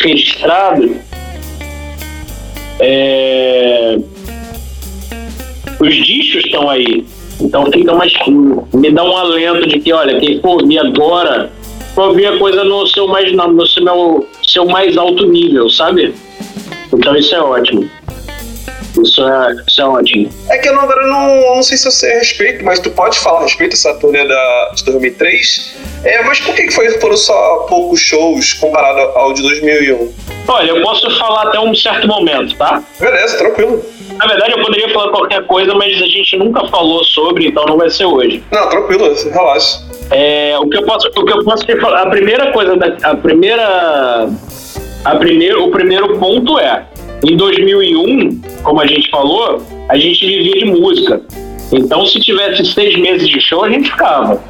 [0.00, 0.90] registrados,
[2.80, 3.98] é,
[5.80, 7.04] os discos estão aí.
[7.40, 8.12] Então fica mais.
[8.72, 11.50] Me dá um alento de que, olha, quem for ouvir agora,
[11.98, 16.14] for ouvir a coisa no seu mais, no seu, meu, seu mais alto nível, sabe?
[16.92, 17.90] Então isso é ótimo.
[19.02, 20.30] Isso é, isso é ótimo.
[20.48, 23.18] É que eu agora não, não sei se eu sei a respeito, mas tu pode
[23.18, 25.74] falar a respeito dessa turnê da, de 2003.
[26.04, 30.14] É, mas por que foi, foram só poucos shows comparado ao de 2001?
[30.46, 32.80] Olha, eu posso falar até um certo momento, tá?
[33.00, 33.84] Beleza, tranquilo.
[34.18, 37.76] Na verdade, eu poderia falar qualquer coisa, mas a gente nunca falou sobre, então não
[37.76, 38.42] vai ser hoje.
[38.50, 39.80] Não, tranquilo, relaxa.
[40.10, 42.96] É, o que eu posso, o que eu posso te falar, a primeira coisa, da,
[43.02, 44.28] a primeira,
[45.04, 46.86] a primeiro, o primeiro ponto é,
[47.24, 51.20] em 2001, como a gente falou, a gente vivia de música.
[51.70, 54.42] Então, se tivesse seis meses de show, a gente ficava.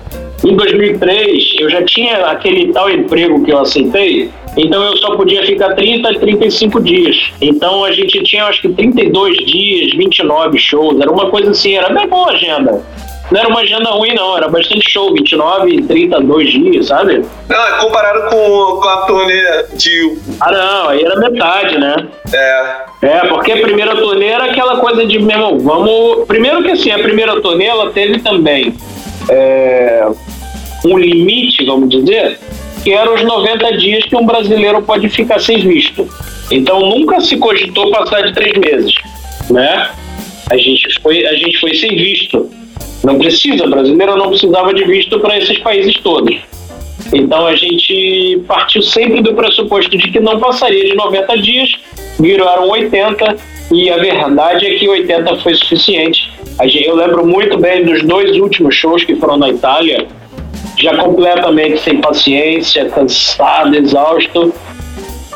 [0.44, 5.44] Em 2003, eu já tinha aquele tal emprego que eu aceitei, então eu só podia
[5.44, 7.32] ficar 30 a 35 dias.
[7.40, 11.90] Então a gente tinha acho que 32 dias, 29 shows, era uma coisa assim, era
[11.90, 12.82] bem boa a agenda.
[13.31, 17.23] Não era uma agenda ruim, não, era bastante show, 29 e 32 dias, sabe?
[17.47, 20.19] Não, é comparado com, com a turnê de.
[20.40, 22.09] Ah, não, aí era metade, né?
[22.32, 22.89] É.
[23.02, 26.27] É, porque a primeira turnê era aquela coisa de, mesmo, vamos.
[26.27, 28.74] Primeiro que assim, a primeira turnê ela teve também
[29.28, 30.09] é,
[30.84, 32.38] um limite, vamos dizer,
[32.82, 36.09] que eram os 90 dias que um brasileiro pode ficar sem visto.
[36.50, 38.94] Então nunca se cogitou passar de três meses,
[39.50, 39.90] né?
[40.50, 42.50] A gente foi, a gente foi sem visto.
[43.05, 46.36] Não precisa, brasileiro não precisava de visto para esses países todos.
[47.12, 51.70] Então a gente partiu sempre do pressuposto de que não passaria de 90 dias,
[52.18, 53.36] viraram 80
[53.72, 56.30] e a verdade é que 80 foi suficiente.
[56.60, 60.06] Eu lembro muito bem dos dois últimos shows que foram na Itália,
[60.80, 64.52] já completamente sem paciência, cansado, exausto.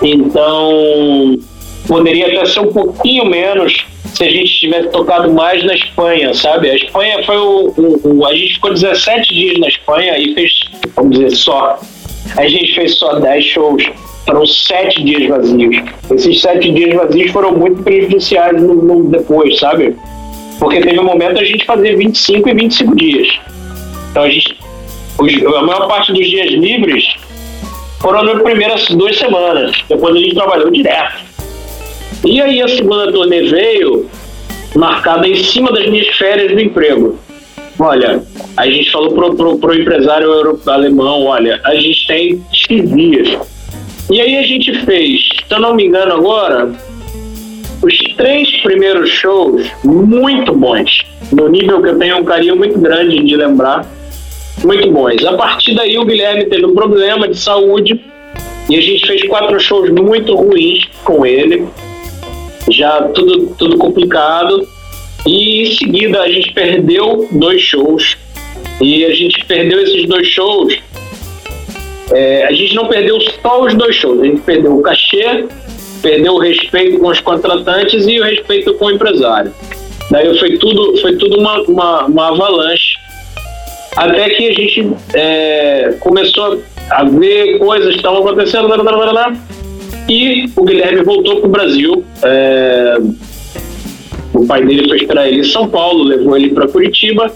[0.02, 1.39] Então,
[1.86, 6.70] poderia até ser um pouquinho menos se a gente tivesse tocado mais na Espanha, sabe?
[6.70, 10.52] A Espanha foi o, o, o, A gente ficou 17 dias na Espanha e fez,
[10.94, 11.78] vamos dizer, só.
[12.36, 13.85] A gente fez só 10 shows.
[14.27, 15.77] Foram sete dias vazios.
[16.14, 19.97] Esses sete dias vazios foram muito prejudiciais no, no depois, sabe?
[20.60, 23.40] Porque teve um momento a gente fazer 25 e 25 dias.
[24.10, 24.56] Então a gente
[25.18, 27.05] a maior parte dos dias livres
[28.01, 29.76] foram nas primeiras duas semanas.
[29.89, 31.14] Depois a gente trabalhou direto.
[32.24, 34.09] E aí a segunda turnê veio
[34.74, 37.18] marcada em cima das minhas férias do emprego.
[37.78, 38.22] Olha,
[38.56, 43.39] a gente falou pro, pro, pro empresário alemão, olha, a gente tem X dias.
[44.10, 46.72] E aí a gente fez, se eu não me engano agora,
[47.82, 51.02] os três primeiros shows muito bons.
[51.32, 53.86] No nível que eu tenho um carinho muito grande de lembrar
[54.64, 55.24] muito bons.
[55.24, 58.01] A partir daí o Guilherme teve um problema de saúde
[58.68, 61.66] e a gente fez quatro shows muito ruins com ele,
[62.70, 64.66] já tudo, tudo complicado.
[65.26, 68.16] E em seguida a gente perdeu dois shows.
[68.80, 70.76] E a gente perdeu esses dois shows.
[72.10, 75.47] É, a gente não perdeu só os dois shows, a gente perdeu o cachê,
[76.02, 79.52] perdeu o respeito com os contratantes e o respeito com o empresário.
[80.10, 82.91] Daí foi tudo, foi tudo uma, uma, uma avalanche
[83.97, 89.10] até que a gente é, começou a ver coisas que estavam acontecendo, blá, blá, blá,
[89.10, 89.36] blá,
[90.09, 92.05] e o Guilherme voltou para o Brasil.
[92.23, 92.98] É,
[94.35, 97.31] o pai dele foi esperar ele em São Paulo, levou ele para Curitiba.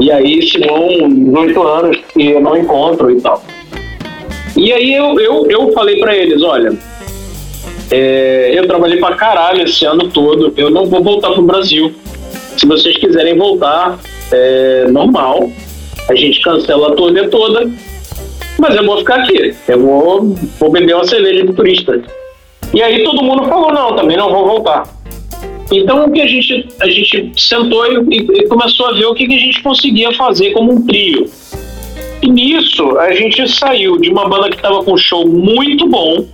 [0.00, 3.44] E aí, Simão, 18 anos, que eu não encontro e tal.
[4.56, 6.72] E aí eu, eu, eu falei para eles, olha,
[7.90, 11.92] é, eu trabalhei para caralho esse ano todo, eu não vou voltar pro Brasil.
[12.56, 13.98] Se vocês quiserem voltar,
[14.32, 15.50] é, normal.
[16.08, 17.70] a gente cancela a turnê toda,
[18.58, 22.02] mas eu vou ficar aqui, eu vou, vou beber uma cerveja de turista.
[22.72, 24.84] E aí todo mundo falou, não, também não vou voltar.
[25.72, 29.26] Então o que a gente, a gente sentou e, e começou a ver o que,
[29.26, 31.30] que a gente conseguia fazer como um trio.
[32.22, 36.26] E nisso a gente saiu de uma banda que estava com um show muito bom,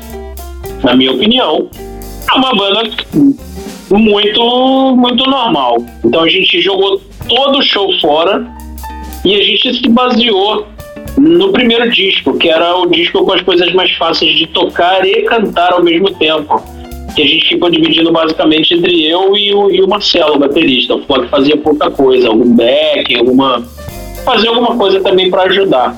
[0.83, 1.69] na minha opinião,
[2.29, 2.91] a uma banda
[3.91, 5.79] muito, muito normal.
[6.05, 7.01] Então a gente jogou
[7.31, 8.45] todo o show fora
[9.25, 10.67] e a gente se baseou
[11.17, 15.23] no primeiro disco, que era o disco com as coisas mais fáceis de tocar e
[15.23, 16.61] cantar ao mesmo tempo.
[17.15, 20.95] Que a gente ficou dividindo basicamente entre eu e o, e o Marcelo, o baterista.
[20.95, 23.63] O Flock fazia pouca coisa, algum back, alguma.
[24.25, 25.97] fazer alguma coisa também para ajudar.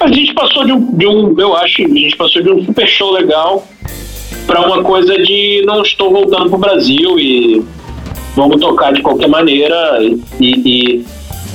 [0.00, 2.86] A gente passou de um, de um, eu acho, a gente passou de um super
[2.86, 3.66] show legal
[4.46, 7.64] para uma coisa de não estou voltando pro Brasil e
[8.36, 11.04] vamos tocar de qualquer maneira e, e,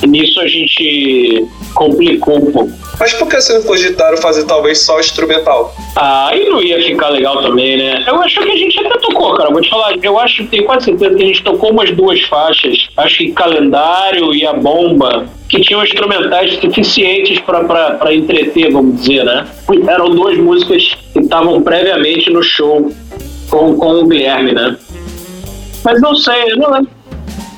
[0.04, 2.82] e nisso a gente complicou um pouco.
[3.00, 5.74] Mas por que vocês não cogitaram fazer talvez só instrumental?
[5.96, 8.04] Ah, aí não ia ficar legal também, né?
[8.08, 9.50] Eu acho que a gente até tocou, cara.
[9.50, 12.90] Vou te falar, eu acho, tenho quase certeza que a gente tocou umas duas faixas.
[12.98, 19.48] Acho que Calendário e a Bomba, que tinham instrumentais suficientes para entreter, vamos dizer, né?
[19.88, 22.92] Eram duas músicas que estavam previamente no show
[23.50, 24.78] com, com o Guilherme, né?
[25.84, 26.88] Mas não sei, eu não.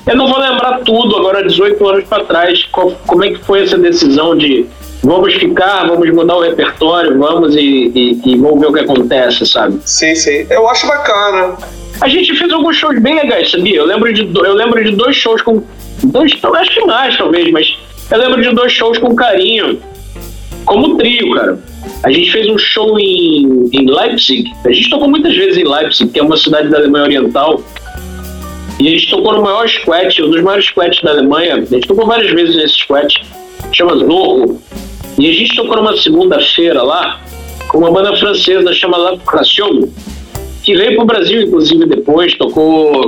[0.06, 3.62] Eu não vou lembrar tudo agora, 18 anos para trás, qual, como é que foi
[3.62, 4.66] essa decisão de
[5.02, 9.46] vamos ficar, vamos mudar o repertório, vamos e, e, e, vamos ver o que acontece,
[9.46, 9.78] sabe?
[9.84, 10.46] Sim, sim.
[10.50, 11.56] Eu acho bacana.
[12.00, 13.76] A gente fez alguns shows bem legais, sabia?
[13.76, 15.62] Eu lembro de, eu lembro de dois shows com.
[16.02, 17.78] Dois, acho que mais, talvez, mas
[18.10, 19.80] eu lembro de dois shows com carinho.
[20.66, 21.58] Como trio, cara.
[22.02, 24.50] A gente fez um show em, em Leipzig.
[24.64, 27.62] A gente tocou muitas vezes em Leipzig, que é uma cidade da Alemanha Oriental.
[28.78, 31.56] E a gente tocou no maior squat, um dos maiores squats da Alemanha.
[31.56, 33.22] A gente tocou várias vezes nesse squat.
[33.72, 34.60] Chama Zorro.
[35.18, 37.20] E a gente tocou numa segunda-feira lá
[37.68, 39.18] com uma banda francesa chamada La
[40.62, 42.34] que veio para o Brasil, inclusive, depois.
[42.34, 43.06] Tocou,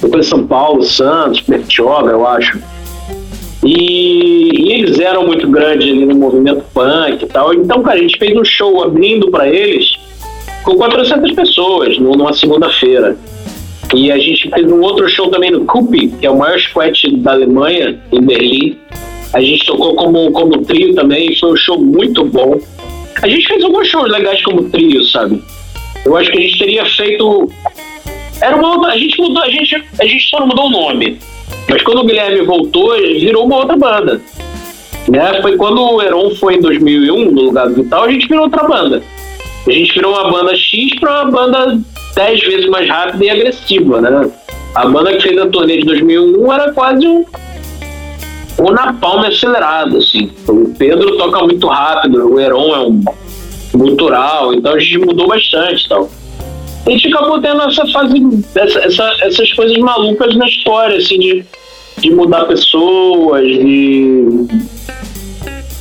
[0.00, 2.58] tocou em São Paulo, Santos, Bertioga, eu acho.
[3.62, 7.54] E, e, eles eram muito grandes ali no movimento punk e tal.
[7.54, 9.92] Então, cara, a gente fez um show abrindo para eles
[10.64, 13.16] com 400 pessoas numa segunda-feira.
[13.94, 17.14] E a gente fez um outro show também no Kupi, que é o maior squat
[17.18, 18.78] da Alemanha, em Berlim.
[19.32, 22.58] A gente tocou como, como trio também, foi um show muito bom.
[23.22, 25.42] A gente fez alguns shows legais como trio, sabe?
[26.04, 27.50] Eu acho que a gente teria feito.
[28.40, 28.92] Era uma outra.
[28.92, 31.18] A gente mudou, a gente, a gente só não mudou o nome.
[31.68, 34.20] Mas quando o Guilherme voltou, virou uma outra banda.
[35.08, 35.42] Né?
[35.42, 38.64] Foi quando o Heron foi em 2001, no lugar do Vital, a gente virou outra
[38.64, 39.02] banda.
[39.66, 41.80] A gente virou uma banda X para uma banda
[42.14, 44.30] dez vezes mais rápida e agressiva, né?
[44.74, 47.24] A banda que fez a turnê de 2001 era quase um,
[48.58, 50.30] um napalm acelerado, assim.
[50.48, 53.04] O Pedro toca muito rápido, o Heron é um
[53.72, 56.10] cultural, então a gente mudou bastante tal.
[56.84, 58.14] A gente acabou tendo essa fase,
[58.54, 61.44] essa, essa, essas coisas malucas na história, assim, de,
[61.98, 64.26] de mudar pessoas, de,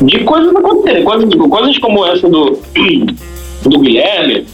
[0.03, 2.59] de coisas acontecerem, coisas, coisas como essa do,
[3.63, 4.45] do Guilherme,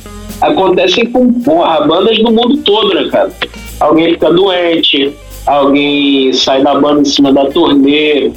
[0.42, 3.32] acontecem com porra, bandas do mundo todo, né, cara?
[3.80, 5.14] Alguém fica doente,
[5.46, 8.32] alguém sai da banda em cima da turnê,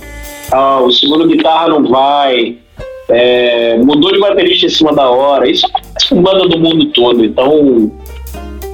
[0.53, 2.57] ah, o segundo guitarra não vai,
[3.09, 5.49] é, mudou de baterista em cima da hora.
[5.49, 7.91] Isso acontece com banda do mundo todo, então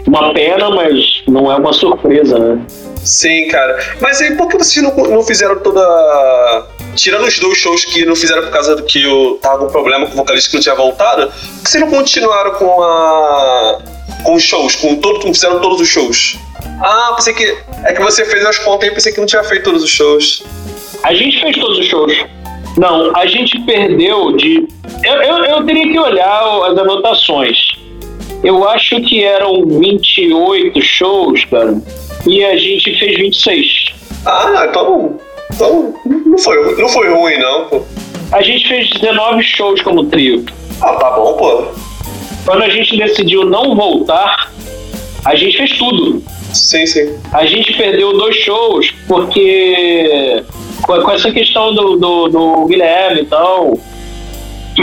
[0.06, 2.64] uma pena, mas não é uma surpresa, né?
[2.96, 3.78] Sim, cara.
[4.00, 6.66] Mas aí por que vocês não, não fizeram toda
[6.96, 10.06] tirando os dois shows que não fizeram por causa do que eu tava com problema
[10.06, 13.78] com o vocalista que não tinha voltado, por que vocês não continuaram com a.
[14.24, 16.36] com os shows, com todo, fizeram todos os shows?
[16.80, 17.56] Ah, pensei que.
[17.84, 20.42] É que você fez as contas e pensei que não tinha feito todos os shows.
[21.02, 22.12] A gente fez todos os shows.
[22.76, 24.66] Não, a gente perdeu de.
[25.04, 27.58] Eu, eu, eu teria que olhar as anotações.
[28.42, 31.74] Eu acho que eram 28 shows, cara,
[32.26, 33.66] e a gente fez 26.
[34.26, 35.18] Ah, então
[35.56, 37.82] então, não foi, não foi ruim, não, pô.
[38.30, 40.44] A gente fez 19 shows como trio.
[40.82, 41.64] Ah, tá bom, pô.
[42.44, 44.52] Quando a gente decidiu não voltar,
[45.24, 46.22] a gente fez tudo.
[46.52, 47.18] Sim, sim.
[47.32, 50.44] A gente perdeu dois shows porque.
[50.82, 53.78] com, essa questão do, do, do Guilherme e tal.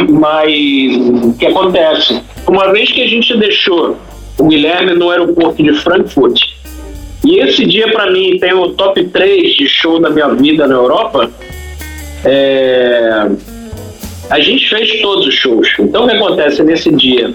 [0.09, 2.19] Mas o que acontece?
[2.47, 3.95] Uma vez que a gente deixou
[4.39, 6.53] o Guilherme no aeroporto de Frankfurt
[7.23, 10.75] e esse dia, para mim, tem o top 3 de show da minha vida na
[10.75, 11.31] Europa.
[12.25, 13.29] É...
[14.29, 15.67] A gente fez todos os shows.
[15.79, 17.33] Então, o que acontece nesse dia?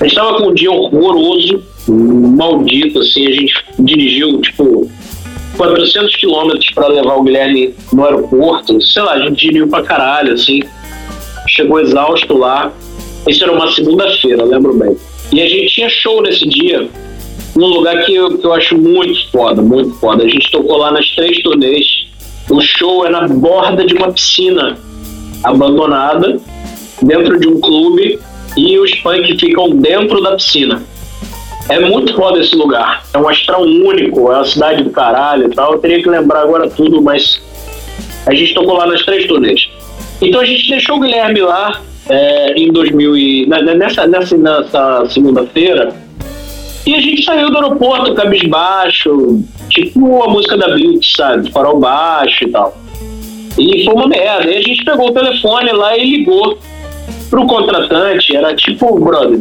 [0.00, 3.26] A gente estava com um dia horroroso, maldito, assim.
[3.26, 4.90] A gente dirigiu, tipo,
[5.56, 8.80] 400 quilômetros para levar o Guilherme no aeroporto.
[8.80, 10.62] Sei lá, a gente dirigiu pra caralho, assim.
[11.48, 12.72] Chegou exausto lá.
[13.28, 14.96] Isso era uma segunda-feira, lembro bem.
[15.32, 16.88] E a gente tinha show nesse dia,
[17.58, 20.22] num lugar que eu, que eu acho muito foda, muito foda.
[20.22, 22.06] A gente tocou lá nas três turnês.
[22.48, 24.78] O show é na borda de uma piscina
[25.42, 26.40] abandonada,
[27.02, 28.18] dentro de um clube,
[28.56, 30.82] e os punk ficam dentro da piscina.
[31.68, 33.04] É muito foda esse lugar.
[33.12, 35.72] É um astral único, é uma cidade do caralho e tal.
[35.72, 37.42] Eu teria que lembrar agora tudo, mas
[38.24, 39.68] a gente tocou lá nas três turnês.
[40.22, 46.07] Então a gente deixou o Guilherme lá é, em 2000 e, nessa, nessa, nessa segunda-feira
[46.88, 51.52] e a gente saiu do aeroporto cabisbaixo, tipo a música da Blitz, sabe?
[51.52, 52.74] Farol baixo e tal.
[53.58, 54.50] E foi uma merda.
[54.50, 56.58] E a gente pegou o telefone lá e ligou
[57.28, 59.38] pro contratante, era tipo, brother,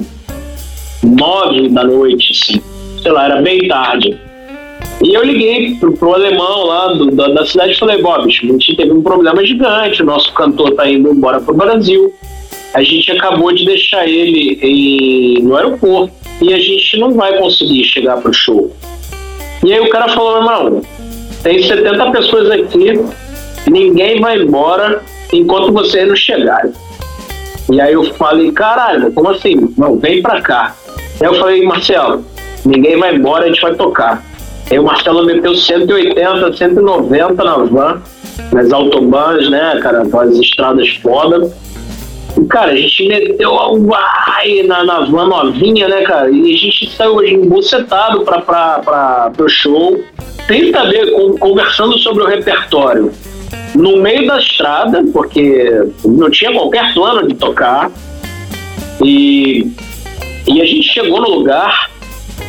[1.01, 2.61] nove da noite, assim.
[3.01, 4.19] Sei lá, era bem tarde.
[5.01, 8.29] E eu liguei pro, pro alemão lá do, da, da, cidade e falei, Bob, a
[8.29, 12.13] gente teve um problema gigante, o nosso cantor tá indo embora pro Brasil.
[12.73, 17.83] A gente acabou de deixar ele em, no aeroporto e a gente não vai conseguir
[17.83, 18.71] chegar pro show.
[19.63, 20.81] E aí o cara falou, não,
[21.43, 22.99] tem 70 pessoas aqui,
[23.69, 25.01] ninguém vai embora
[25.33, 26.71] enquanto vocês não chegarem.
[27.71, 29.73] E aí eu falei, caralho, como assim?
[29.77, 30.75] Não, vem pra cá.
[31.19, 32.23] Aí eu falei, Marcelo,
[32.65, 34.23] ninguém vai embora, a gente vai tocar.
[34.69, 38.01] Aí o Marcelo meteu 180, 190 na van,
[38.51, 41.51] nas autobahns, né, cara, aquelas estradas foda.
[42.49, 46.29] Cara, a gente meteu uai, na, na van novinha, né, cara?
[46.29, 49.99] E a gente saiu embucetado pra, pra, pra, pro show,
[50.45, 53.11] sem saber, conversando sobre o repertório.
[53.75, 57.91] No meio da estrada, porque não tinha qualquer plano de tocar.
[59.03, 59.71] E
[60.47, 61.91] e a gente chegou no lugar,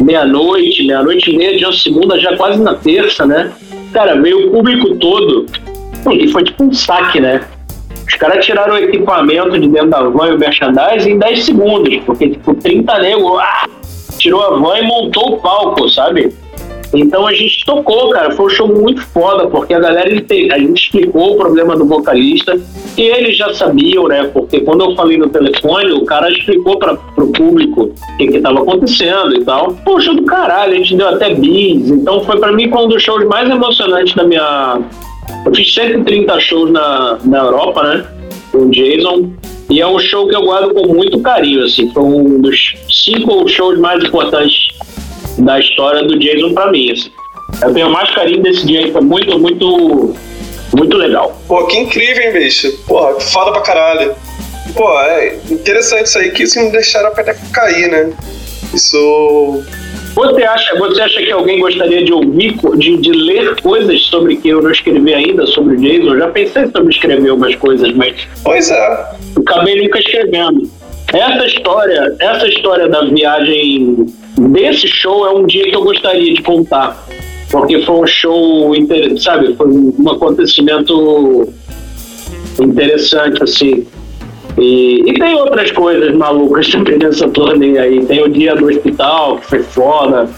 [0.01, 3.53] meia-noite, meia-noite e meia de uma segunda, já quase na terça, né?
[3.93, 5.47] Cara, veio o público todo.
[6.13, 7.41] E foi tipo um saque, né?
[8.09, 11.97] Os caras tiraram o equipamento de dentro da van e o merchandising em 10 segundos,
[12.07, 13.69] porque, tipo, 30 negros ah,
[14.19, 16.35] tirou a van e montou o palco, sabe?
[16.95, 18.31] Então a gente tocou, cara.
[18.33, 22.59] Foi um show muito foda, porque a galera, a gente explicou o problema do vocalista
[22.97, 24.25] e eles já sabiam, né?
[24.33, 28.41] Porque quando eu falei no telefone, o cara explicou para pro público o que, que
[28.41, 29.77] tava acontecendo e tal.
[30.01, 31.91] Show do caralho, a gente deu até bis.
[31.91, 34.81] Então foi para mim um dos shows mais emocionantes da minha.
[35.45, 38.07] Eu fiz 130 shows na, na Europa, né?
[38.53, 39.33] Com o Jason.
[39.71, 41.91] E é um show que eu guardo com muito carinho, assim.
[41.93, 44.69] Foi um dos cinco shows mais importantes
[45.39, 46.91] da história do Jason para mim.
[46.91, 47.11] Assim.
[47.63, 50.17] Eu tenho mais carinho desse dia aí, foi muito, muito,
[50.75, 51.41] muito legal.
[51.47, 52.73] Pô, que incrível, hein, bicho?
[52.87, 54.15] Porra, foda pra caralho.
[54.75, 58.13] Pô, é interessante isso aí que assim não deixaram a peteca cair, né?
[58.73, 59.65] Isso.
[60.19, 64.49] Você acha, você acha que alguém gostaria de ouvir, de, de ler coisas sobre que
[64.49, 66.13] eu não escrevi ainda sobre o Jason?
[66.13, 68.27] Eu já pensei sobre escrever algumas coisas, mas.
[68.43, 69.11] Pois é.
[69.37, 70.69] Acabei nunca escrevendo.
[71.13, 76.43] Essa história, essa história da viagem desse show é um dia que eu gostaria de
[76.43, 77.01] contar.
[77.49, 78.73] Porque foi um show,
[79.19, 81.49] sabe, foi um acontecimento
[82.61, 83.87] interessante, assim.
[84.59, 88.05] E, e tem outras coisas malucas também nessa turnê aí.
[88.05, 90.29] Tem o dia do hospital, que foi foda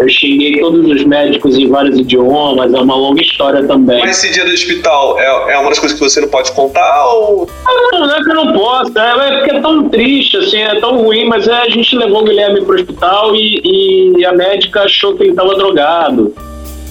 [0.00, 4.00] eu xinguei todos os médicos em vários idiomas, é uma longa história também.
[4.00, 7.06] Mas esse dia do hospital é, é uma das coisas que você não pode contar
[7.06, 7.48] ou.
[7.66, 10.58] Ah, não, não é que eu não posso, é, é porque é tão triste, assim,
[10.58, 14.32] é tão ruim, mas é, a gente levou o Guilherme pro hospital e, e a
[14.32, 16.34] médica achou que ele estava drogado.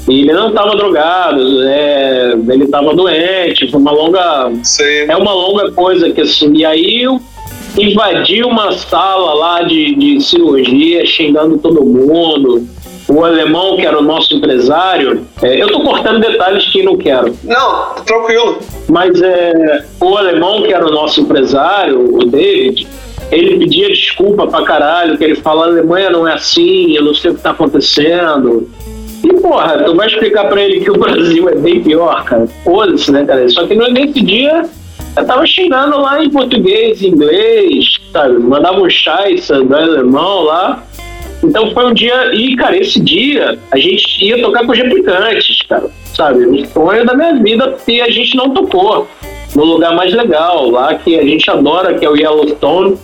[0.07, 4.51] E ele não estava drogado, é, ele estava doente, foi uma longa.
[4.63, 5.05] Sim.
[5.07, 6.51] É uma longa coisa que assim.
[6.55, 7.19] E aí eu
[7.77, 12.67] invadi uma sala lá de, de cirurgia, xingando todo mundo
[13.09, 17.35] o alemão, que era o nosso empresário, é, eu estou cortando detalhes que não quero.
[17.43, 18.59] Não, tranquilo.
[18.88, 22.88] Mas é, o alemão, que era o nosso empresário, o David,
[23.31, 27.13] ele pedia desculpa pra caralho, que ele fala, a Alemanha não é assim, eu não
[27.13, 28.69] sei o que tá acontecendo.
[29.23, 32.47] E, porra, tu vai explicar pra ele que o Brasil é bem pior, cara?
[32.63, 33.47] Foda-se, né, cara?
[33.49, 34.65] Só que nesse dia
[35.15, 38.39] eu tava xingando lá em português, inglês, sabe?
[38.39, 40.83] Mandava um chai do alemão lá.
[41.43, 42.33] Então foi um dia.
[42.33, 45.89] E, cara, esse dia a gente ia tocar com os replicantes, cara.
[46.13, 46.45] Sabe?
[46.45, 49.07] O sonho da minha vida e a gente não tocou.
[49.55, 52.97] No lugar mais legal, lá que a gente adora, que é o Yellowstone.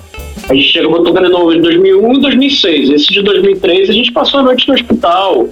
[0.47, 2.89] A gente chegou tocando em 2001 e 2006.
[2.91, 5.49] Esse de 2003 a gente passou a noite no hospital.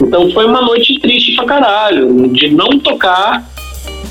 [0.00, 2.28] Então foi uma noite triste pra caralho.
[2.28, 3.48] De não tocar,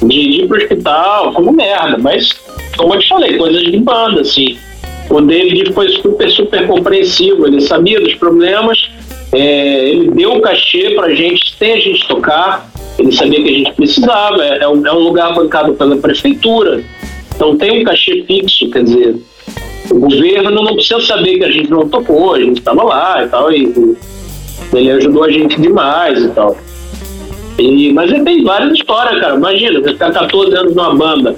[0.01, 1.97] de ir pro hospital, como merda.
[1.97, 2.29] Mas,
[2.77, 4.57] como eu te falei, coisas de banda, assim.
[5.09, 8.89] O David foi super, super compreensivo, ele sabia dos problemas
[9.33, 12.71] É, ele deu o cachê pra gente sem a gente tocar.
[12.97, 14.43] Ele sabia que a gente precisava.
[14.43, 16.83] É, é um, é um lugar bancado pela prefeitura.
[17.35, 19.15] Então tem um cachê fixo, quer dizer,
[19.89, 23.27] o governo não precisa saber que a gente não tocou, a gente estava lá e
[23.27, 23.97] tal, e
[24.73, 26.57] ele ajudou a gente demais e tal.
[27.57, 29.35] E, mas ele tem várias histórias, cara.
[29.35, 31.35] Imagina, você ficar 14 anos numa banda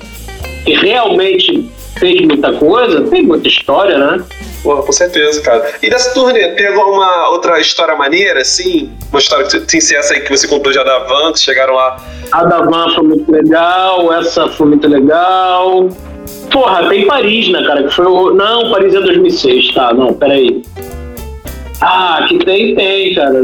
[0.63, 4.23] que realmente fez muita coisa, tem muita história, né?
[4.63, 5.73] Pô, com certeza, cara.
[5.81, 8.91] E dessa turnê, tem alguma outra história maneira, assim?
[9.11, 11.97] Uma história que tem essa aí que você contou já da Van, que chegaram lá.
[12.31, 15.89] A da Van foi muito legal, essa foi muito legal.
[16.51, 17.83] Porra, tem Paris, né, cara?
[17.83, 18.33] Que foi o...
[18.33, 19.93] Não, Paris é 2006, tá?
[19.93, 20.63] Não, peraí.
[21.87, 23.43] Ah, que tem, tem, cara.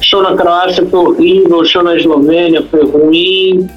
[0.00, 3.68] Show na Croácia foi horrível, show na Eslovênia foi ruim.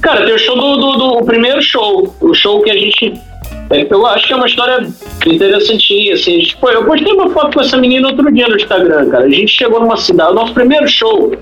[0.00, 3.12] Cara, tem o show do, do, do o primeiro show, o show que a gente.
[3.68, 4.88] É, eu acho que é uma história
[5.26, 6.42] interessantinha, assim.
[6.58, 9.24] Pô, eu postei uma foto com essa menina outro dia no Instagram, cara.
[9.24, 11.36] A gente chegou numa cidade, o nosso primeiro show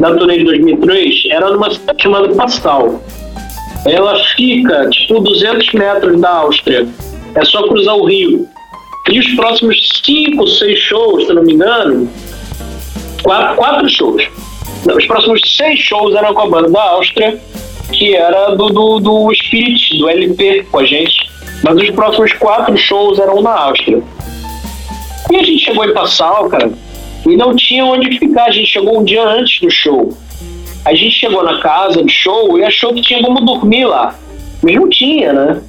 [0.00, 3.02] da turnê de 2003 era numa cidade chamada Pascal.
[3.84, 6.88] Ela fica, tipo, 200 metros da Áustria.
[7.34, 8.48] É só cruzar o rio.
[9.10, 12.08] E os próximos 5, 6 shows, se não me engano,
[13.22, 14.28] quatro, quatro shows.
[14.86, 17.38] Os próximos seis shows eram com a banda da Áustria,
[17.92, 21.28] que era do, do, do Spirit, do LP com a gente.
[21.62, 24.02] Mas os próximos quatro shows eram na Áustria.
[25.30, 26.70] E a gente chegou em Passau, cara,
[27.26, 28.44] e não tinha onde ficar.
[28.44, 30.16] A gente chegou um dia antes do show.
[30.84, 34.14] A gente chegou na casa do show e achou que tinha como dormir lá.
[34.62, 35.62] Mas não tinha, né?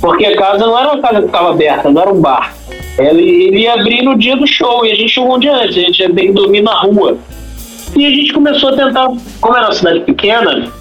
[0.00, 2.54] Porque a casa não era uma casa que estava aberta, não era um bar.
[2.98, 5.76] Ele, ele ia abrir no dia do show e a gente chegou um dia antes,
[5.76, 7.18] a gente ia bem dormir na rua.
[7.96, 9.08] E a gente começou a tentar,
[9.40, 10.72] como era uma cidade pequena,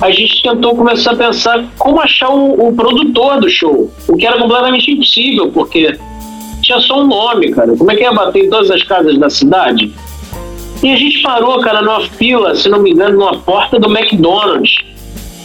[0.00, 4.26] a gente tentou começar a pensar como achar o, o produtor do show, o que
[4.26, 5.98] era completamente impossível, porque
[6.62, 7.74] tinha só um nome, cara.
[7.76, 9.92] Como é que ia bater em todas as casas da cidade?
[10.82, 14.76] E a gente parou, cara, numa fila, se não me engano, numa porta do McDonald's.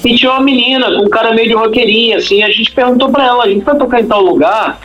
[0.03, 2.43] E tinha uma menina com um cara meio de roqueirinha, assim.
[2.43, 4.79] A gente perguntou pra ela: a gente vai tocar em tal lugar?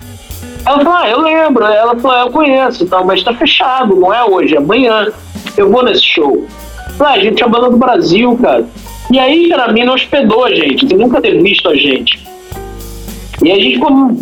[0.67, 1.65] Ela falou: ah, eu lembro.
[1.65, 5.07] Ela falou: ah, eu conheço, tal, mas tá fechado, não é hoje, é amanhã.
[5.57, 6.45] Eu vou nesse show.
[6.99, 8.67] Ah, a gente é a banda do Brasil, cara.
[9.13, 12.27] E aí, cara, a mina hospedou a gente, sem nunca ter visto a gente.
[13.43, 14.19] E a gente, como.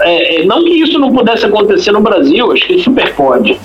[0.00, 3.58] É, é, não que isso não pudesse acontecer no Brasil, acho que super pode.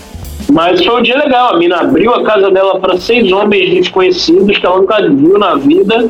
[0.51, 1.53] Mas foi um dia legal.
[1.53, 5.55] A mina abriu a casa dela para seis homens desconhecidos que ela nunca viu na
[5.55, 6.09] vida.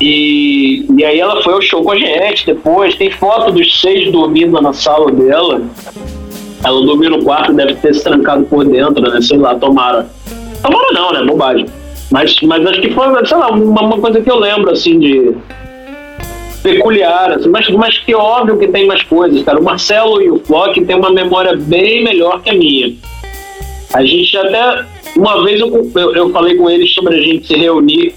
[0.00, 2.94] E, e aí ela foi ao show com a gente depois.
[2.94, 5.62] Tem foto dos seis dormindo na sala dela.
[6.64, 9.20] Ela dormiu no quarto, deve ter se trancado por dentro, né?
[9.20, 10.08] Sei lá, tomara.
[10.62, 11.22] Tomara não, né?
[11.24, 11.66] Bobagem.
[12.10, 15.34] Mas, mas acho que foi, sei lá, uma, uma coisa que eu lembro, assim, de
[16.62, 19.58] peculiar, assim, mas, mas que óbvio que tem mais coisas, cara.
[19.58, 22.94] O Marcelo e o Flock têm uma memória bem melhor que a minha.
[23.92, 24.84] A gente até.
[25.16, 28.14] Uma vez eu, eu, eu falei com eles sobre a gente se reunir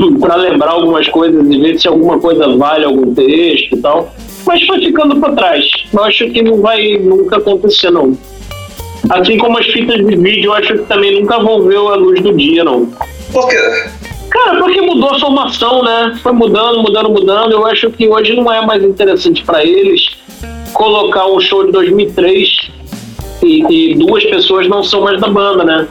[0.20, 4.14] para lembrar algumas coisas e ver se alguma coisa vale algum texto e tal.
[4.46, 5.64] Mas foi ficando para trás.
[5.92, 8.16] Eu acho que não vai nunca acontecer, não.
[9.10, 12.20] Assim como as fitas de vídeo, eu acho que também nunca vão ver a luz
[12.20, 12.86] do dia, não.
[13.32, 13.56] Por quê?
[14.30, 16.18] Cara, porque mudou a formação, né?
[16.22, 17.52] Foi mudando, mudando, mudando.
[17.52, 20.16] Eu acho que hoje não é mais interessante para eles
[20.72, 22.70] colocar um show de 2003
[23.42, 25.88] e, e, duas pessoas não são mais da banda, né?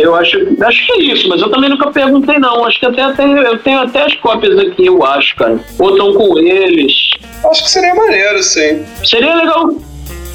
[0.00, 2.64] Eu acho, acho que é isso, mas eu também nunca perguntei, não.
[2.64, 5.60] Acho que até, até eu tenho até as cópias aqui, eu acho, cara.
[5.78, 6.92] Ou estão com eles.
[7.44, 8.84] Acho que seria maneiro, sim.
[9.04, 9.68] Seria legal.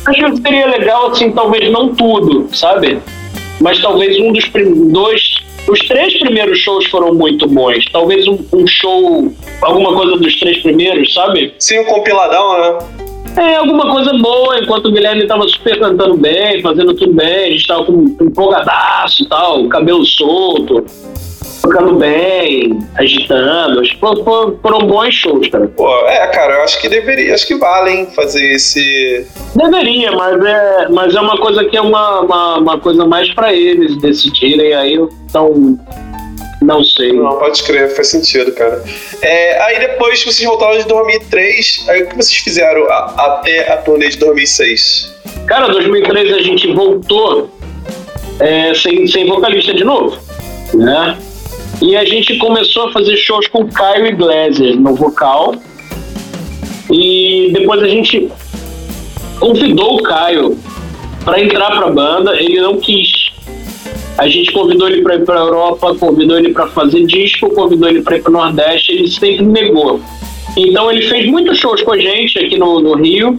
[0.08, 3.00] Acho que seria legal, assim, talvez não tudo, sabe?
[3.60, 4.50] Mas talvez um dos
[4.92, 5.36] dois.
[5.68, 7.84] Os três primeiros shows foram muito bons.
[7.92, 9.34] Talvez um, um show,
[9.64, 11.56] alguma coisa dos três primeiros, sabe?
[11.58, 13.06] Sim, um compiladão, né?
[13.38, 17.52] É, alguma coisa boa, enquanto o Guilherme tava super cantando bem, fazendo tudo bem, a
[17.52, 20.86] gente tava com um empolgadaço e tal, cabelo solto,
[21.62, 23.82] tocando bem, agitando.
[23.82, 25.68] Acho que foram, foram bons shows, cara.
[25.68, 29.28] Pô, é, cara, eu acho que deveria, acho que valem fazer esse.
[29.56, 33.53] Deveria, mas é, mas é uma coisa que é uma, uma, uma coisa mais para
[33.53, 34.94] eles decidirem aí,
[35.26, 35.78] então
[36.66, 37.14] não sei.
[37.14, 38.84] Não, pode crer, faz sentido, cara.
[39.22, 43.72] É, aí depois que vocês voltaram de 2003, aí o que vocês fizeram a, até
[43.72, 45.14] a turnê de 2006?
[45.48, 47.50] Cara, 2003 a gente voltou
[48.40, 50.18] é, sem, sem vocalista de novo,
[50.74, 51.18] né?
[51.82, 55.56] E a gente começou a fazer shows com Caio Iglesias no vocal.
[56.92, 58.32] E depois a gente
[59.40, 60.58] convidou o Caio
[61.24, 63.24] para entrar para a banda, ele não quis.
[64.18, 67.90] A gente convidou ele para ir para a Europa, convidou ele para fazer disco, convidou
[67.90, 70.00] ele para ir para o Nordeste, ele sempre negou.
[70.56, 73.38] Então ele fez muitos shows com a gente aqui no, no Rio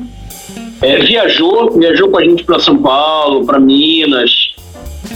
[0.82, 4.30] É, viajou, viajou com a gente para São Paulo, para Minas.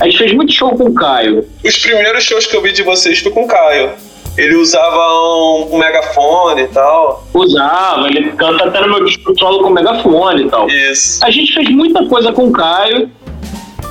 [0.01, 1.45] A gente fez muito show com o Caio.
[1.63, 3.91] Os primeiros shows que eu vi de vocês foi com o Caio.
[4.39, 7.29] Ele usava um, um megafone e tal.
[7.35, 10.67] Usava, ele canta até no meu disco solo com megafone e tal.
[10.71, 11.23] Isso.
[11.23, 13.11] A gente fez muita coisa com o Caio.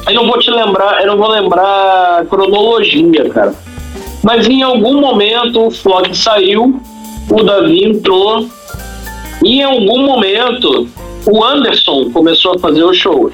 [0.08, 3.54] Eu não vou te lembrar, eu não vou lembrar a cronologia, cara.
[4.24, 6.82] Mas em algum momento o Flock saiu,
[7.30, 8.48] o Davi entrou,
[9.44, 10.88] e em algum momento
[11.26, 13.34] o Anderson começou a fazer os shows.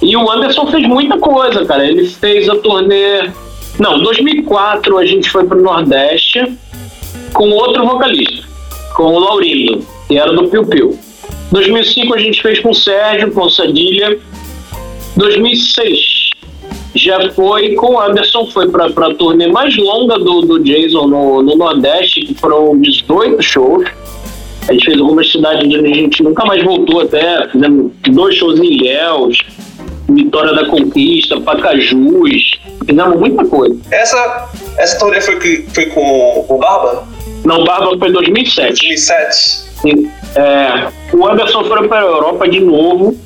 [0.00, 1.86] E o Anderson fez muita coisa, cara.
[1.86, 3.30] Ele fez a turnê.
[3.78, 6.40] Não, 2004 a gente foi pro Nordeste
[7.32, 8.46] com outro vocalista,
[8.94, 10.98] com o Laurindo, que era do Piu Piu.
[11.52, 14.18] 2005 a gente fez com o Sérgio, com o Sadilha.
[15.16, 16.22] 2006
[16.94, 21.42] já foi com o Anderson, foi para a turnê mais longa do, do Jason no,
[21.42, 23.88] no Nordeste, que foram 18 shows.
[24.68, 27.48] A gente fez algumas cidades onde a gente nunca mais voltou até.
[27.48, 29.38] Fizemos dois shows em Ilhéus,
[30.10, 32.60] Vitória da Conquista, Pacajus.
[32.86, 33.76] Fizemos muita coisa.
[33.90, 37.04] Essa, essa turnê foi, foi com o Barba?
[37.44, 38.68] Não, Barba foi em 2007.
[38.68, 39.72] 2007.
[40.36, 43.16] É, o Anderson foi para a Europa de novo.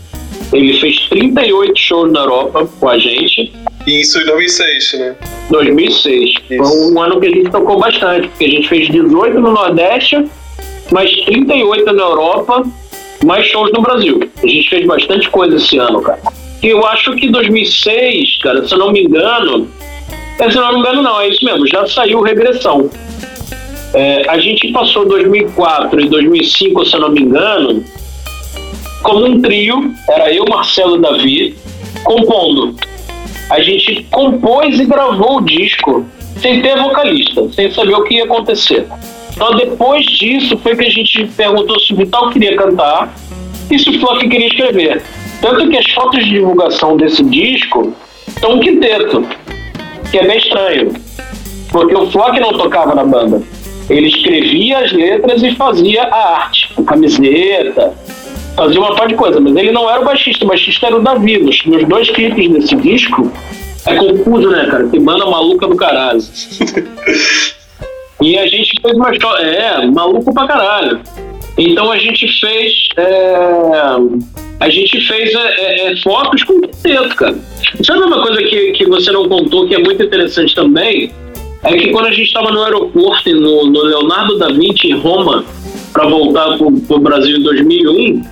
[0.52, 3.52] Ele fez 38 shows na Europa com a gente.
[3.86, 5.16] Isso em 2006, né?
[5.50, 6.30] 2006.
[6.50, 6.64] Isso.
[6.64, 10.24] Foi um ano que a gente tocou bastante, porque a gente fez 18 no Nordeste,
[10.90, 12.62] mais 38 na Europa,
[13.24, 14.20] mais shows no Brasil.
[14.42, 16.20] A gente fez bastante coisa esse ano, cara.
[16.62, 19.68] E eu acho que 2006, cara, se eu não me engano,
[20.38, 22.90] é, se eu não me engano não, é isso mesmo, já saiu regressão.
[23.94, 27.84] É, a gente passou 2004 e 2005, se eu não me engano,
[29.06, 31.56] como um trio, era eu, Marcelo e Davi,
[32.02, 32.74] compondo.
[33.48, 36.04] A gente compôs e gravou o disco
[36.40, 38.84] sem ter vocalista, sem saber o que ia acontecer.
[39.32, 43.14] Então, depois disso, foi que a gente perguntou se o Vital queria cantar
[43.70, 45.02] e se o Flock queria escrever.
[45.40, 47.94] Tanto que as fotos de divulgação desse disco
[48.40, 49.24] são um quinteto,
[50.10, 50.92] que é bem estranho,
[51.70, 53.40] porque o Flock não tocava na banda.
[53.88, 57.94] Ele escrevia as letras e fazia a arte, a camiseta,
[58.56, 61.02] fazia uma parte de coisa, mas ele não era o baixista, o baixista era o
[61.02, 61.38] Davi.
[61.38, 63.30] Nos, nos dois clipes desse disco,
[63.86, 64.88] é confuso, né, cara?
[64.88, 66.20] Que banda maluca do caralho.
[68.20, 69.42] e a gente fez uma história.
[69.42, 71.00] É, maluco pra caralho.
[71.58, 72.88] Então a gente fez.
[72.96, 73.36] É,
[74.58, 77.36] a gente fez é, é, é fotos com quinteto, cara.
[77.84, 81.12] Sabe uma coisa que, que você não contou que é muito interessante também?
[81.62, 85.44] É que quando a gente estava no aeroporto, no, no Leonardo da Vinci, em Roma,
[85.92, 88.22] para voltar para o Brasil em 2001,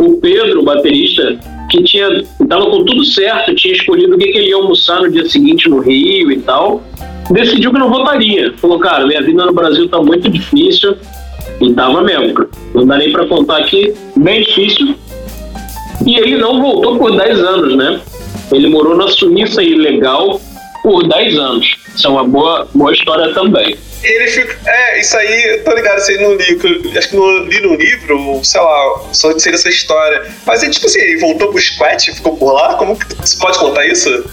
[0.00, 1.38] o Pedro, baterista,
[1.70, 2.08] que tinha
[2.40, 5.68] estava com tudo certo, tinha escolhido o que, que ele ia almoçar no dia seguinte
[5.68, 6.82] no Rio e tal,
[7.30, 8.52] decidiu que não voltaria.
[8.56, 10.96] Falou, cara, minha vida no Brasil tá muito difícil.
[11.60, 14.94] E tava mesmo, não dá nem para contar aqui, bem difícil.
[16.06, 18.00] E ele não voltou por 10 anos, né?
[18.50, 20.40] Ele morou na Suíça ilegal
[20.82, 21.76] por 10 anos.
[21.94, 23.76] Isso é uma boa, boa história também.
[24.02, 24.58] Ele fica.
[24.66, 26.98] É, isso aí, tô ligado, isso aí no livro.
[26.98, 30.30] Acho que não li no livro, sei lá, só sei dessa história.
[30.46, 32.74] Mas ele, tipo assim, ele voltou pro squat, ficou por lá?
[32.74, 34.24] Como que você pode contar isso?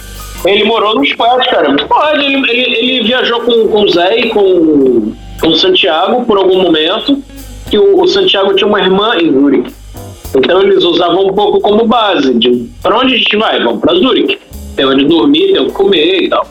[0.45, 1.76] Ele morou no squat, cara.
[1.85, 6.38] Pode, ele, ele, ele viajou com, com o Zé e com, com o Santiago por
[6.38, 7.22] algum momento.
[7.69, 9.73] Que o, o Santiago tinha uma irmã em Zurique.
[10.35, 13.61] Então eles usavam um pouco como base de pra onde a gente vai?
[13.61, 14.39] Vamos pra Zurique.
[14.76, 16.48] Tem onde dormir, tem onde comer e tal.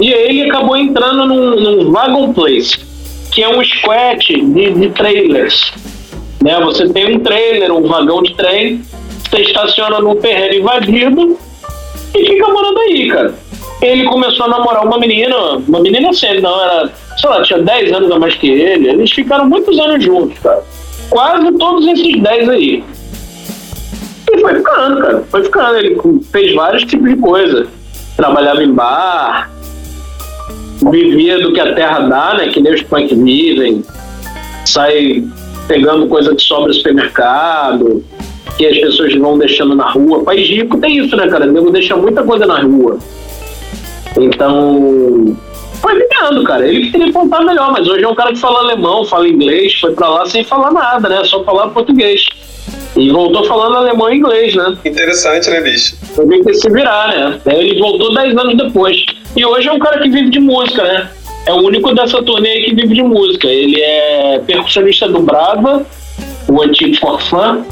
[0.00, 2.78] E aí ele acabou entrando num, num Wagon Place,
[3.32, 5.72] que é um squat de, de trailers.
[6.42, 6.60] Né?
[6.60, 8.82] Você tem um trailer, um vagão de trem,
[9.28, 11.38] você estaciona num terreno invadido
[12.14, 13.34] e fica morando aí, cara.
[13.82, 15.36] Ele começou a namorar uma menina,
[15.68, 18.88] uma menina assim, não era, sei lá, tinha 10 anos a mais que ele.
[18.88, 20.62] Eles ficaram muitos anos juntos, cara.
[21.10, 22.84] Quase todos esses 10 aí.
[24.32, 25.24] E foi ficando, cara.
[25.30, 25.76] Foi ficando.
[25.76, 26.00] Ele
[26.32, 27.66] fez vários tipos de coisa.
[28.16, 29.50] Trabalhava em bar,
[30.90, 32.48] vivia do que a terra dá, né?
[32.48, 33.82] Que nem os punk vivem,
[34.64, 35.24] sai
[35.66, 38.04] pegando coisa que sobra no supermercado,
[38.56, 40.24] que as pessoas vão deixando na rua.
[40.24, 41.46] País rico tem isso, né, cara?
[41.46, 42.98] Nego deixa muita coisa na rua.
[44.16, 45.36] Então,
[45.80, 46.66] foi vivendo, cara.
[46.66, 49.92] Ele queria contar melhor, mas hoje é um cara que fala alemão, fala inglês, foi
[49.92, 51.22] pra lá sem falar nada, né?
[51.24, 52.26] Só falar português.
[52.96, 54.76] E voltou falando alemão e inglês, né?
[54.84, 55.96] Interessante, né, bicho?
[56.16, 57.40] Teve que se virar, né?
[57.46, 59.04] Ele voltou 10 anos depois.
[59.36, 61.10] E hoje é um cara que vive de música, né?
[61.44, 63.46] É o único dessa turnê que vive de música.
[63.48, 65.86] Ele é percussionista do Brava,
[66.48, 67.62] o antigo Forfã,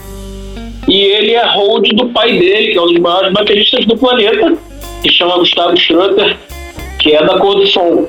[0.86, 4.54] e ele é hold do pai dele, que é um dos maiores bateristas do planeta,
[5.02, 6.36] que chama Gustavo Schroeter,
[6.98, 8.06] que é da cor do som.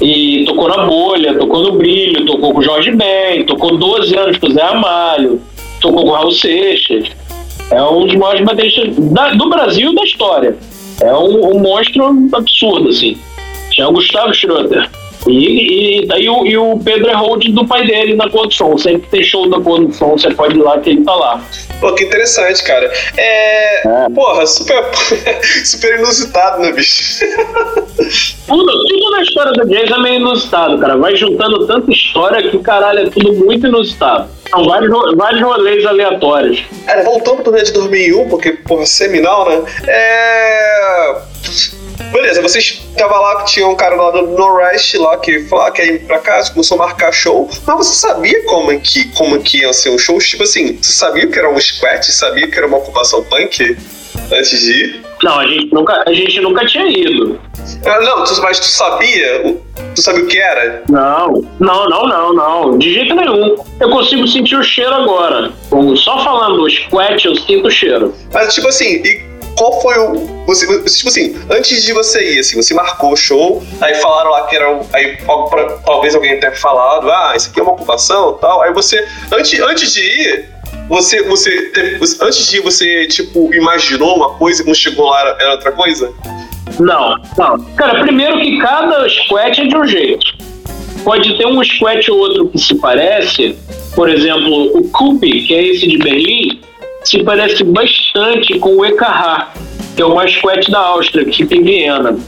[0.00, 4.38] E tocou na bolha, tocou no brilho, tocou com o Jorge Ben, tocou 12 anos
[4.38, 5.40] com o Zé Amalho.
[5.80, 7.10] Tocou com o Raul Seixas.
[7.70, 10.56] É um dos maiores bateristas da, do Brasil e da história.
[11.00, 13.18] É um, um monstro absurdo, assim.
[13.70, 14.88] Tinha o Gustavo Schroeder.
[15.26, 18.78] E, e, e, o, e o Pedro é hold do pai dele na condição.
[18.78, 21.42] Sempre que tem show da condição, você pode ir lá que ele tá lá.
[21.80, 22.90] Pô, que interessante, cara.
[23.16, 23.86] É.
[23.86, 24.08] é.
[24.14, 24.82] Porra, super,
[25.64, 27.24] super inusitado, né, bicho?
[28.46, 30.96] tudo, tudo na história do James é meio inusitado, cara.
[30.96, 34.28] Vai juntando tanta história que, caralho, é tudo muito inusitado.
[34.50, 36.64] São vários, vários rolês aleatórios.
[36.86, 39.62] Cara, voltando pro de 2001, porque, porra, seminal, né?
[39.86, 40.58] É
[42.12, 45.86] Beleza, vocês estavam lá, tinha um cara lá do Norwest lá que falou ah, quer
[45.86, 47.50] ir pra casa, começou a marcar show.
[47.66, 50.18] Mas você sabia como é que, como que ia ser um show?
[50.18, 52.10] Tipo assim, você sabia que era um squat?
[52.10, 53.76] Sabia que era uma ocupação punk
[54.32, 55.07] antes de ir?
[55.22, 57.40] Não, a gente nunca, a gente nunca tinha ido.
[57.84, 59.56] Ah, não, tu, mas tu sabia?
[59.94, 60.82] Tu sabia o que era?
[60.88, 62.78] Não, não, não, não, não.
[62.78, 63.56] De jeito nenhum.
[63.80, 65.50] Eu consigo sentir o cheiro agora.
[65.96, 68.14] Só falando squat, eu sinto o cheiro.
[68.32, 69.28] Mas, tipo assim, e
[69.58, 70.44] qual foi o.
[70.46, 74.46] Você, tipo assim, antes de você ir, assim, você marcou o show, aí falaram lá
[74.46, 74.80] que era.
[74.92, 75.18] Aí
[75.84, 78.62] talvez alguém tenha falado, ah, isso aqui é uma ocupação tal.
[78.62, 80.48] Aí você, antes, antes de ir,
[80.88, 81.70] você, você,
[82.22, 86.12] antes de você, tipo, imaginou uma coisa e quando chegou lá era, era outra coisa?
[86.80, 87.58] Não, não.
[87.76, 90.26] Cara, primeiro que cada squat é de um jeito.
[91.04, 93.56] Pode ter um squat ou outro que se parece,
[93.94, 96.60] por exemplo, o Coupe, que é esse de Berlim,
[97.04, 99.48] se parece bastante com o EKH,
[99.96, 102.18] que é o mascote da Áustria, que fica em Viena.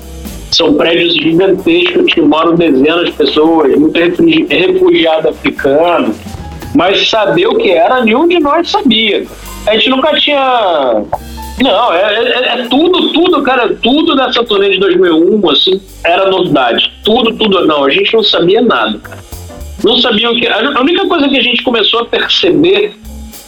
[0.53, 3.99] São prédios gigantescos que moram dezenas de pessoas, muito
[4.49, 6.15] refugiado africano.
[6.75, 9.27] Mas saber o que era, nenhum de nós sabia.
[9.67, 11.03] A gente nunca tinha.
[11.61, 16.93] Não, é, é, é tudo, tudo, cara, tudo dessa turnê de 2001, assim, era novidade.
[17.05, 17.67] Tudo, tudo.
[17.67, 19.19] Não, a gente não sabia nada, cara.
[19.85, 20.47] Não sabia o que.
[20.47, 22.95] A única coisa que a gente começou a perceber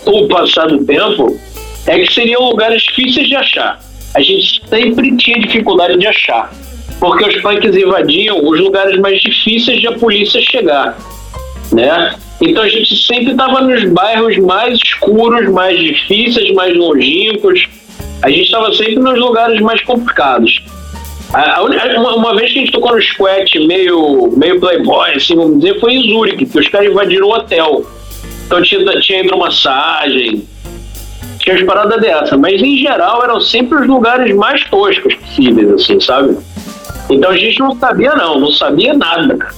[0.05, 1.39] com o passar do tempo,
[1.87, 3.81] é que seriam lugares difíceis de achar.
[4.15, 6.53] A gente sempre tinha dificuldade de achar,
[7.01, 10.97] porque os punks invadiam os lugares mais difíceis de a polícia chegar,
[11.73, 12.15] né?
[12.43, 17.69] Então a gente sempre estava nos bairros mais escuros, mais difíceis, mais longínquos.
[18.21, 20.61] A gente estava sempre nos lugares mais complicados.
[21.33, 25.35] A, a, uma, uma, vez que a gente tocou no squat meio, meio playboy, assim,
[25.37, 27.87] vamos dizer, foi em Zurique, que os caras invadiram o hotel.
[28.45, 30.47] Então tinha, tinha hidromassagem,
[31.39, 32.37] tinha as paradas dessa.
[32.37, 36.37] Mas em geral eram sempre os lugares mais toscos possíveis, assim, sabe?
[37.09, 39.49] Então a gente não sabia não, não sabia nada,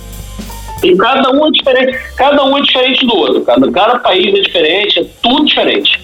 [0.85, 4.41] E cada um é diferente, cada um é diferente do outro, cada, cada país é
[4.41, 6.01] diferente, é tudo diferente.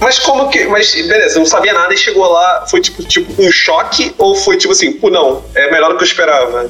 [0.00, 0.64] Mas como que.
[0.66, 4.56] Mas beleza, não sabia nada e chegou lá, foi tipo, tipo um choque ou foi
[4.56, 6.68] tipo assim, pô, não, é melhor do que eu esperava?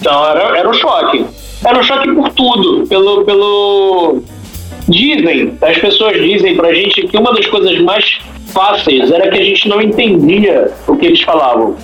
[0.00, 1.26] Então, era, era um choque.
[1.64, 4.22] Era um choque por tudo, pelo, pelo
[4.88, 8.18] Dizem, as pessoas dizem pra gente que uma das coisas mais
[8.52, 11.76] fáceis era que a gente não entendia o que eles falavam.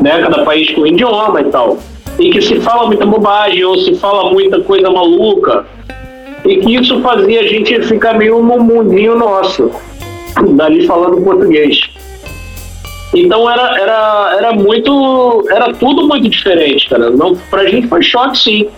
[0.00, 0.20] Né?
[0.22, 1.78] Cada país com um idioma e tal.
[2.18, 5.66] E que se fala muita bobagem ou se fala muita coisa maluca.
[6.44, 9.70] E que isso fazia a gente ficar meio no mundinho nosso,
[10.54, 11.90] dali falando português.
[13.14, 15.46] Então era, era, era muito.
[15.50, 17.10] Era tudo muito diferente, cara.
[17.10, 18.68] Não, pra gente foi choque sim.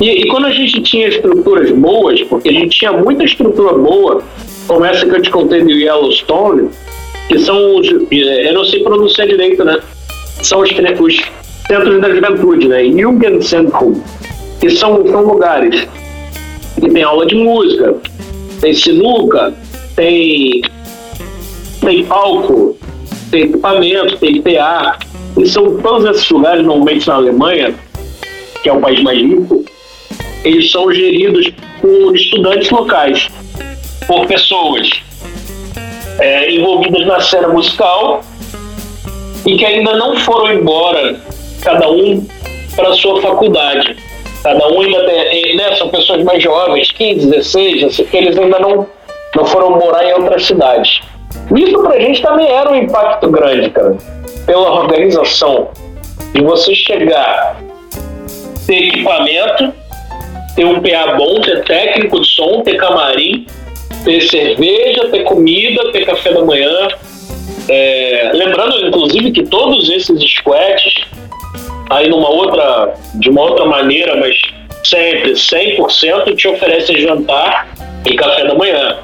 [0.00, 4.22] E, e, quando a gente tinha estruturas boas, porque a gente tinha muita estrutura boa,
[4.66, 6.70] como essa que eu te contei do Yellowstone,
[7.28, 7.86] que são os.
[8.10, 9.78] Eh, eu não sei pronunciar direito, né?
[10.42, 11.22] São os, os
[11.70, 12.84] centros da juventude, né?
[12.84, 14.02] Jugendzentrum,
[14.60, 15.86] que são, são lugares
[16.80, 17.94] que tem aula de música,
[18.60, 19.54] tem sinuca,
[19.94, 20.62] tem,
[21.80, 22.76] tem palco,
[23.30, 24.98] tem equipamento, tem PA.
[25.38, 27.72] E são todos esses lugares, normalmente na Alemanha,
[28.64, 29.64] que é o país mais rico,
[30.42, 33.28] eles são geridos por estudantes locais,
[34.08, 34.90] por pessoas
[36.18, 38.22] é, envolvidas na cena musical
[39.46, 41.20] e que ainda não foram embora,
[41.62, 42.26] cada um
[42.76, 43.96] para sua faculdade.
[44.42, 48.86] Cada um ainda tem, né, são pessoas mais jovens, 15, 16, que eles ainda não,
[49.36, 51.00] não foram morar em outras cidades.
[51.54, 53.96] Isso pra gente também era um impacto grande, cara,
[54.46, 55.68] pela organização.
[56.32, 57.60] De você chegar,
[58.66, 59.72] ter equipamento,
[60.54, 63.46] ter um PA bom, ter técnico de som, ter camarim,
[64.04, 66.88] ter cerveja, ter comida, ter café da manhã.
[67.68, 71.04] É, lembrando, inclusive, que todos esses squats,
[71.90, 74.36] aí numa outra, de uma outra maneira, mas
[74.84, 77.68] sempre 100% te oferecem jantar
[78.06, 78.98] e café da manhã.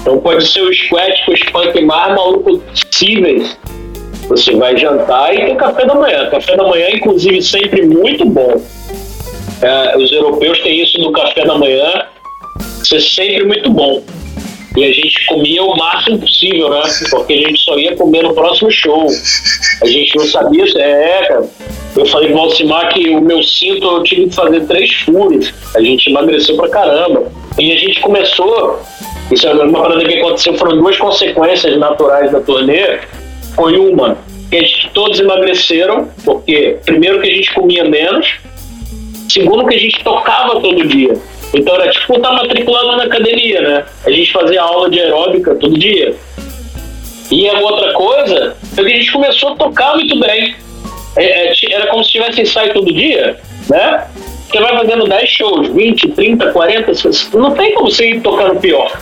[0.00, 3.58] Então pode ser o squat com os punk mais maluco possíveis.
[4.28, 6.30] Você vai jantar e tem café da manhã.
[6.30, 8.60] Café da manhã, inclusive, sempre muito bom.
[9.62, 12.06] É, os europeus têm isso no café da manhã,
[12.84, 14.02] ser sempre muito bom.
[14.76, 16.82] E a gente comia o máximo possível, né?
[17.10, 19.06] Porque a gente só ia comer no próximo show.
[19.82, 20.64] A gente não sabia.
[20.76, 21.48] É, cara.
[21.96, 25.52] Eu falei pro Valcimar que o meu cinto eu tive que fazer três furos.
[25.76, 27.30] A gente emagreceu pra caramba.
[27.58, 28.80] E a gente começou.
[29.30, 30.54] Isso é uma parada que aconteceu.
[30.54, 32.98] Foram duas consequências naturais da turnê.
[33.54, 34.18] Foi uma,
[34.50, 38.38] que a gente, todos emagreceram, porque primeiro que a gente comia menos,
[39.28, 41.14] segundo que a gente tocava todo dia.
[41.54, 43.84] Então era tipo estar tá matriculado na academia, né?
[44.04, 46.16] A gente fazia aula de aeróbica todo dia.
[47.30, 50.54] E a outra coisa é que a gente começou a tocar muito bem.
[51.16, 53.38] É, é, era como se tivesse ensaio todo dia,
[53.68, 54.06] né?
[54.48, 56.92] Você vai fazendo 10 shows, 20, 30, 40,
[57.34, 58.92] não tem como você ir tocando pior.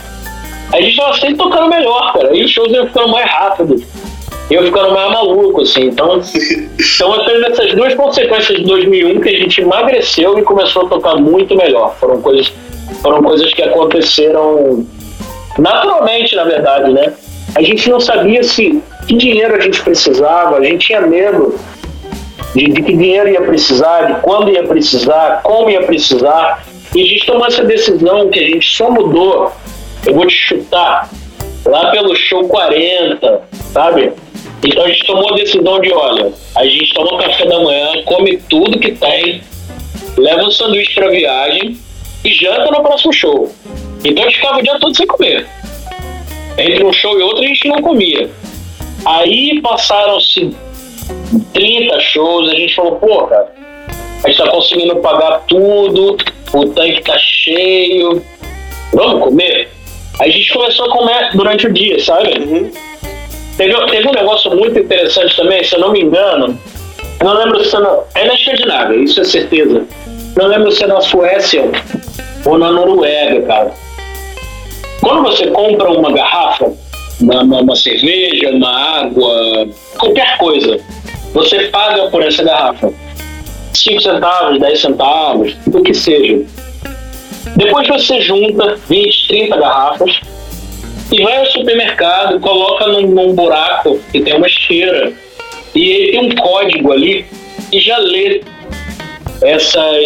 [0.71, 2.35] A gente estava sempre tocando melhor, cara.
[2.35, 3.83] E os shows iam ficando mais rápidos.
[4.49, 5.83] Eu ficando mais maluco, assim.
[5.85, 6.19] Então,
[6.95, 11.15] então teve essas duas consequências de 2001 que a gente emagreceu e começou a tocar
[11.15, 11.95] muito melhor.
[11.99, 12.51] Foram coisas,
[13.01, 14.85] foram coisas que aconteceram
[15.57, 17.13] naturalmente, na verdade, né?
[17.55, 21.59] A gente não sabia se que dinheiro a gente precisava, a gente tinha medo
[22.53, 26.65] de, de que dinheiro ia precisar, de quando ia precisar, como ia precisar.
[26.95, 29.51] E a gente tomou essa decisão que a gente só mudou,
[30.05, 31.09] eu vou te chutar,
[31.65, 34.13] lá pelo show 40, sabe?
[34.63, 38.37] Então a gente tomou a decisão de, olha, a gente toma café da manhã, come
[38.49, 39.41] tudo que tem,
[40.17, 41.77] leva um sanduíche para viagem
[42.23, 43.51] e janta no próximo show.
[44.03, 45.47] Então a gente ficava o dia todo sem comer.
[46.57, 48.29] Entre um show e outro a gente não comia.
[49.05, 50.55] Aí passaram-se
[51.53, 53.51] 30 shows, a gente falou, pô, cara,
[54.23, 56.17] a gente tá conseguindo pagar tudo,
[56.53, 58.21] o tanque tá cheio,
[58.93, 59.69] vamos comer?
[60.19, 62.37] Aí a gente começou a comer durante o dia, sabe?
[62.39, 62.71] Uhum.
[63.57, 66.57] Teve, teve um negócio muito interessante também, se eu não me engano,
[67.23, 69.85] não lembro se é na, é na Escandinávia, isso é certeza.
[70.35, 71.63] Não lembro se é na Suécia
[72.45, 73.73] ou na Noruega, cara.
[74.99, 76.73] Quando você compra uma garrafa,
[77.23, 79.67] uma, uma, uma cerveja, uma água,
[79.97, 80.79] qualquer coisa,
[81.33, 82.93] você paga por essa garrafa
[83.73, 86.45] 5 centavos, 10 centavos, o que seja.
[87.55, 90.19] Depois você junta 20, 30 garrafas
[91.11, 95.13] e vai ao supermercado, coloca num, num buraco que tem uma esteira
[95.75, 97.25] e ele tem um código ali
[97.71, 98.41] e já lê
[99.41, 100.03] essas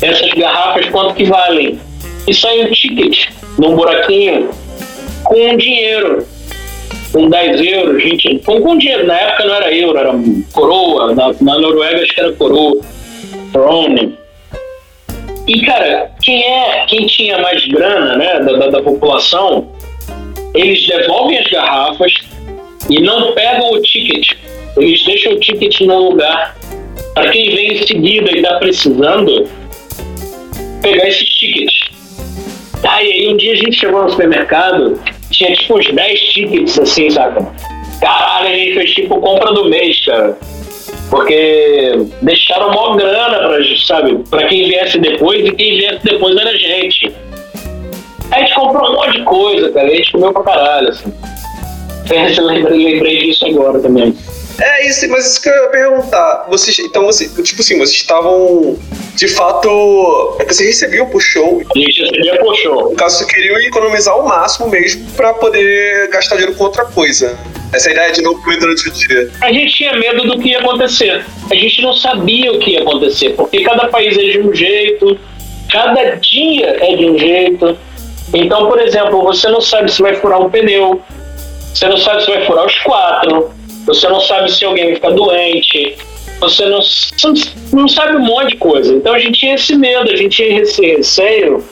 [0.00, 1.80] essas garrafas quanto que valem.
[2.26, 4.50] E sai um ticket num buraquinho
[5.28, 6.26] com dinheiro
[7.12, 10.14] com 10 euros, gente, com, com dinheiro, na época não era euro, era
[10.52, 12.80] coroa, na, na Noruega acho que era coroa,
[13.52, 14.16] krone.
[15.46, 19.70] E, cara, quem é, quem tinha mais grana, né, da, da, da população,
[20.54, 22.12] eles devolvem as garrafas
[22.88, 24.32] e não pegam o ticket.
[24.76, 26.56] Eles deixam o ticket no lugar
[27.14, 29.48] para quem vem em seguida e está precisando
[30.82, 31.88] pegar esses tickets.
[32.82, 35.00] Tá, e aí um dia a gente chegou no supermercado
[35.38, 37.46] tinha tipo uns 10 tickets assim, saca?
[38.00, 40.36] Caralho, a gente fez tipo compra do mês, cara.
[41.10, 46.50] Porque deixaram mó grana pra, sabe, pra quem viesse depois e quem viesse depois era
[46.50, 47.12] a gente.
[48.30, 49.86] A gente comprou um monte de coisa, cara.
[49.86, 51.14] A gente comeu pra caralho, assim.
[52.42, 54.14] Lembrei, lembrei disso agora também.
[54.60, 56.46] É isso, mas isso que eu ia perguntar.
[56.48, 58.76] Vocês, então, você, tipo assim, vocês estavam
[59.14, 60.36] de fato.
[60.40, 61.62] É que vocês recebiam pro show.
[61.74, 62.90] A gente recebia pro show.
[62.90, 67.38] No caso, vocês queriam economizar o máximo mesmo pra poder gastar dinheiro com outra coisa.
[67.72, 69.30] Essa é ideia de não comer durante o dia.
[69.42, 71.24] A gente tinha medo do que ia acontecer.
[71.50, 75.18] A gente não sabia o que ia acontecer, porque cada país é de um jeito,
[75.70, 77.78] cada dia é de um jeito.
[78.34, 81.00] Então, por exemplo, você não sabe se vai furar um pneu,
[81.72, 83.50] você não sabe se vai furar os quatro,
[83.88, 85.96] você não sabe se alguém vai ficar doente,
[86.40, 86.80] você não,
[87.72, 88.94] não sabe um monte de coisa.
[88.94, 91.64] Então a gente tinha esse medo, a gente tinha esse receio.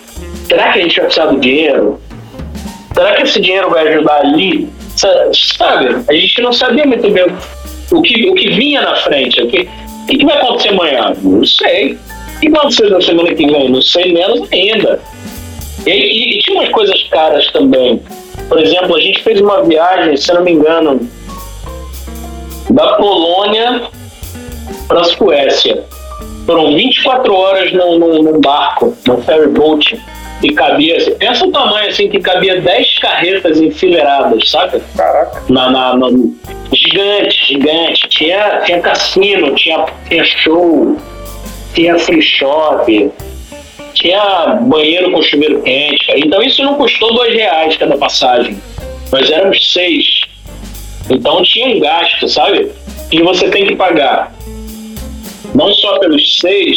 [0.48, 2.00] Será que a gente vai precisar do dinheiro?
[2.94, 4.66] Será que esse dinheiro vai ajudar ali?
[4.96, 5.96] Sabe?
[6.08, 7.26] A gente não sabia muito bem
[7.92, 9.42] o que, o que vinha na frente.
[9.42, 9.68] O que,
[10.04, 11.12] o que vai acontecer amanhã?
[11.22, 11.98] Não sei.
[12.36, 13.68] O que vai acontecer na semana que vem?
[13.68, 15.00] Não sei menos ainda.
[15.86, 18.00] E, e, e tinha umas coisas caras também.
[18.48, 21.06] Por exemplo, a gente fez uma viagem, se não me engano,
[22.70, 23.82] da Polônia
[24.88, 25.84] para a Suécia.
[26.46, 30.00] Foram 24 horas num, num, num barco, num ferry boat,
[30.42, 30.96] e cabia.
[31.18, 34.80] Pensa o tamanho assim, que cabia 10 carretas enfileiradas, sabe?
[34.96, 35.42] Caraca.
[35.48, 36.08] Na, na, na,
[36.72, 38.08] gigante, gigante.
[38.08, 40.96] Tinha, tinha cassino, tinha, tinha show,
[41.74, 43.10] tinha free shop,
[43.94, 46.06] tinha banheiro com chuveiro quente.
[46.16, 48.60] Então isso não custou dois reais cada passagem.
[49.10, 50.22] Nós éramos seis.
[51.08, 52.70] Então tinha um gasto, sabe?
[53.12, 54.32] E você tem que pagar
[55.54, 56.76] não só pelos seis,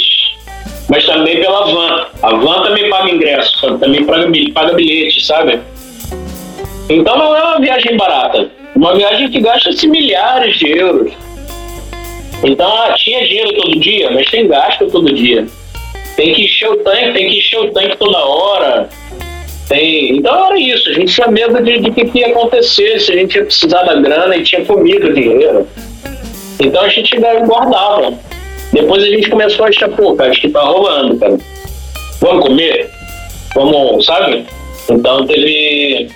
[0.90, 2.08] mas também pela van.
[2.22, 5.60] A van também paga ingresso, também paga, paga bilhete, sabe?
[6.90, 8.50] Então não é uma viagem barata.
[8.76, 11.12] Uma viagem que gasta-se milhares de euros.
[12.44, 15.46] Então, ah, tinha dinheiro todo dia, mas tem gasto todo dia.
[16.16, 18.90] Tem que encher o tanque, tem que encher o tanque toda hora.
[19.70, 20.18] Tem...
[20.18, 23.16] Então era isso, a gente tinha medo de, de que, que ia acontecer, se a
[23.16, 25.66] gente ia precisar da grana e tinha comida, dinheiro.
[26.60, 28.14] Então a gente guardava.
[28.74, 31.38] Depois a gente começou a achar, pô, cara, acho que tá rolando, cara.
[32.20, 32.90] Vamos comer?
[33.56, 34.46] Vamos, sabe?
[34.90, 36.10] Então teve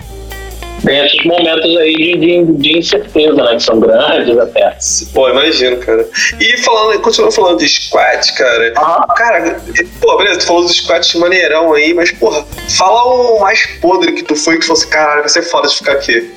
[0.85, 3.55] tem esses momentos aí de, de, de, incerteza, né?
[3.55, 4.77] Que são grandes até.
[5.13, 6.07] Pô, imagino, cara.
[6.39, 8.73] E falando, continuando falando de squat, cara.
[8.75, 9.05] Ah.
[9.15, 9.61] Cara,
[10.01, 12.45] pô, beleza, tu falou dos squats maneirão aí, mas, porra,
[12.77, 15.93] fala o mais podre que tu foi que fosse, caralho, vai ser foda de ficar
[15.93, 16.31] aqui.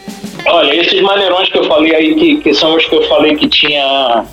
[0.46, 3.48] Olha, esses maneirões que eu falei aí, que, que são os que eu falei que
[3.48, 4.24] tinha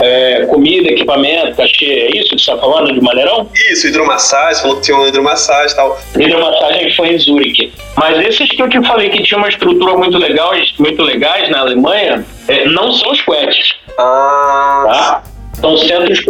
[0.00, 3.48] é, comida, equipamento, cachê, é isso que você está falando de maneirão?
[3.70, 5.98] Isso, hidromassagem, falou que tinha uma hidromassagem e tal.
[6.18, 7.72] Hidromassagem foi em Zurique.
[7.96, 11.60] Mas esses que eu te falei que tinha uma estrutura muito legal, muito legais na
[11.60, 13.76] Alemanha, é, não são os quets.
[13.98, 14.84] Ah.
[14.86, 15.22] Tá?
[15.60, 16.22] São centros,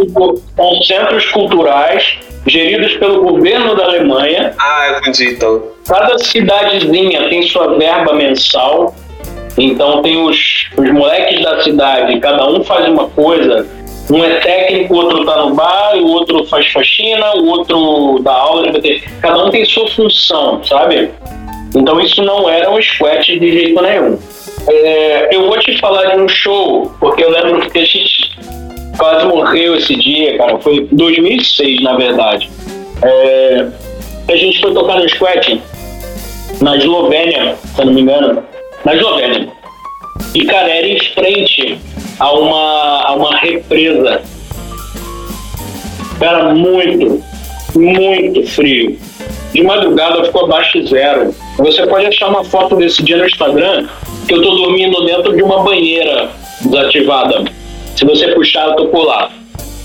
[0.55, 4.53] são centros culturais geridos pelo governo da Alemanha.
[4.57, 5.63] Ah, eu entendi então.
[5.85, 8.95] Cada cidadezinha tem sua verba mensal
[9.57, 13.67] então tem os, os moleques da cidade, cada um faz uma coisa.
[14.09, 18.31] Um é técnico, o outro tá no bar, o outro faz faxina, o outro dá
[18.31, 18.71] aula,
[19.21, 21.11] cada um tem sua função, sabe?
[21.75, 24.17] Então isso não era um squat de jeito nenhum.
[24.69, 28.37] É, eu vou te falar de um show, porque eu lembro que a gente
[28.97, 30.57] quase morreu esse dia, cara.
[30.59, 32.49] Foi 2006, na verdade.
[33.03, 33.67] É,
[34.29, 35.61] a gente foi tocar no squat
[36.61, 38.43] na Eslovênia, se eu não me engano
[38.87, 39.49] na Eslovênia.
[40.33, 41.77] E, era em frente
[42.19, 44.21] a uma, a uma represa.
[46.21, 47.21] Era muito,
[47.75, 48.97] muito frio.
[49.51, 51.35] De madrugada ficou abaixo de zero.
[51.57, 53.89] Você pode achar uma foto desse dia no Instagram
[54.25, 56.29] que eu tô dormindo dentro de uma banheira
[56.61, 57.43] desativada.
[57.93, 59.29] Se você puxar, eu tô por lá.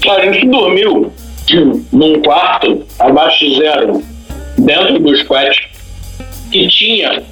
[0.01, 1.13] Cara, a gente dormiu
[1.93, 4.03] num quarto abaixo de zero,
[4.59, 5.57] dentro do squat,
[6.53, 7.32] que tinha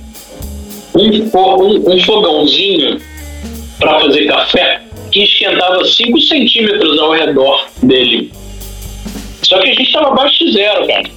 [0.94, 3.00] um, um, fogãozinho
[3.78, 8.32] para fazer café que esquentava 5 centímetros ao redor dele.
[9.42, 11.10] Só que a gente estava abaixo de zero, cara.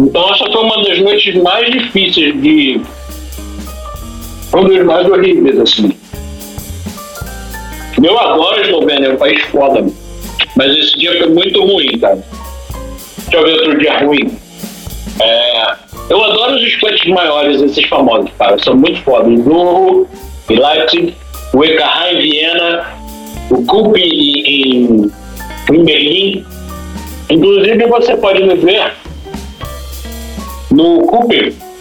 [0.00, 2.80] Então essa foi uma das noites mais difíceis de.
[4.54, 5.92] Um dos mais horríveis, assim.
[8.02, 9.84] Eu adoro a Eslovênia, é um país foda.
[10.56, 12.22] Mas esse dia foi muito ruim, cara.
[13.18, 14.38] Deixa eu ver outro dia ruim.
[15.20, 15.76] É,
[16.10, 18.58] eu adoro os squats maiores, esses famosos, cara.
[18.62, 19.32] São muito fodas.
[19.32, 20.08] O Zorro,
[20.50, 21.14] em Leipzig,
[21.52, 22.86] o EKH em Viena,
[23.50, 25.10] o Cup em,
[25.72, 26.44] em Berlim.
[27.30, 28.92] Inclusive, você pode me ver
[30.70, 31.32] no Cup,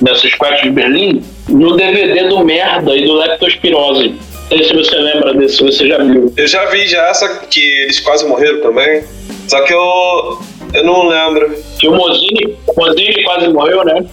[0.01, 4.09] nessa squat de Berlim, no DVD do Merda e do Leptospirose.
[4.09, 6.31] Não sei se você lembra desse, se você já viu.
[6.37, 9.03] Eu já vi já essa que eles quase morreram também.
[9.47, 10.39] Só que eu
[10.73, 11.55] eu não lembro.
[11.79, 14.05] Que o Mozini, o Mozini quase morreu, né?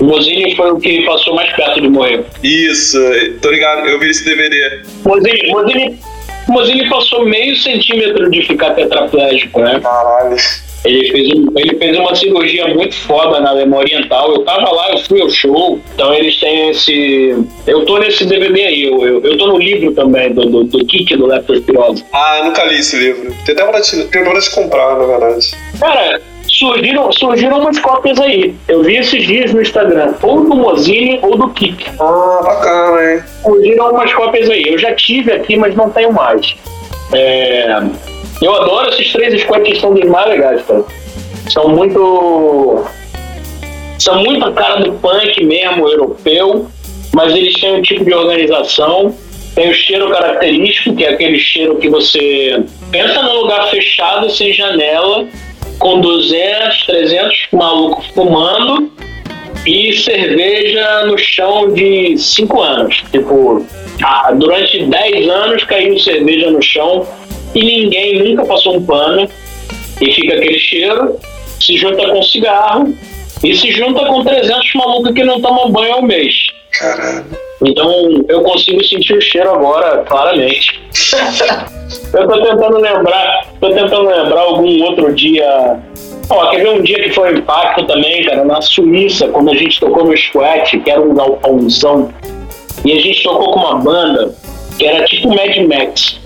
[0.00, 2.24] O Mozini foi o que passou mais perto de morrer.
[2.42, 2.98] Isso,
[3.40, 4.82] tô ligado, eu vi esse DVD.
[5.04, 5.98] Mozini, Mozini,
[6.48, 9.80] Mozini passou meio centímetro de ficar tetraplégico, né?
[9.80, 10.36] Caralho.
[10.84, 14.32] Ele fez, ele fez uma cirurgia muito foda na Alemanha Oriental.
[14.32, 15.80] Eu tava lá, eu fui ao show.
[15.94, 17.44] Então eles têm esse.
[17.66, 20.86] Eu tô nesse DVD aí, eu, eu, eu tô no livro também, do, do, do
[20.86, 22.04] Kik do Leptospirose.
[22.12, 23.34] Ah, nunca li esse livro.
[23.44, 25.50] Tem até vontade de, tenho vontade de comprar, na verdade.
[25.80, 28.54] Cara, surgiram, surgiram umas cópias aí.
[28.68, 31.90] Eu vi esses dias no Instagram, ou do Mozini ou do Kik.
[32.00, 33.22] Ah, bacana, hein?
[33.42, 34.68] Surgiram umas cópias aí.
[34.68, 36.54] Eu já tive aqui, mas não tenho mais.
[37.12, 37.80] É.
[38.40, 40.84] Eu adoro esses três squads que são dos mais legais, cara.
[41.48, 42.84] São muito.
[43.98, 46.66] São muito cara do punk mesmo, europeu,
[47.14, 49.14] mas eles têm um tipo de organização.
[49.54, 54.52] Tem o cheiro característico, que é aquele cheiro que você pensa num lugar fechado, sem
[54.52, 55.26] janela,
[55.78, 58.92] com 200, 300 malucos fumando
[59.66, 63.02] e cerveja no chão de 5 anos.
[63.10, 63.64] Tipo,
[64.02, 67.06] ah, durante 10 anos caiu cerveja no chão
[67.56, 69.26] e ninguém nunca passou um pano
[69.98, 71.18] e fica aquele cheiro,
[71.58, 72.94] se junta com cigarro
[73.42, 76.34] e se junta com 300 malucos que não tomam banho ao mês.
[76.70, 77.24] Caralho.
[77.64, 80.82] Então eu consigo sentir o cheiro agora, claramente.
[82.12, 85.80] eu tô tentando lembrar, tô tentando lembrar algum outro dia.
[86.28, 89.54] Ó, quer ver um dia que foi um impacto também, cara, na Suíça, quando a
[89.54, 92.12] gente tocou no Squat, que era um galpãozão,
[92.84, 94.34] e a gente tocou com uma banda
[94.76, 96.20] que era tipo Mad Max.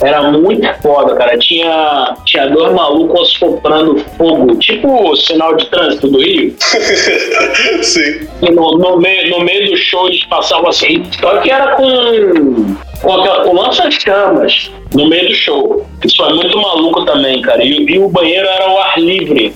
[0.00, 1.38] Era muito foda, cara.
[1.38, 6.54] Tinha, tinha dois malucos soprando fogo, tipo o sinal de trânsito do Rio.
[7.82, 8.26] Sim.
[8.42, 11.02] No, no, meio, no meio do show eles passavam assim.
[11.20, 15.86] Só que era com, com, aquela- com lança-chamas no meio do show.
[16.04, 17.62] Isso é muito maluco também, cara.
[17.64, 19.54] E, e o banheiro era ao ar livre.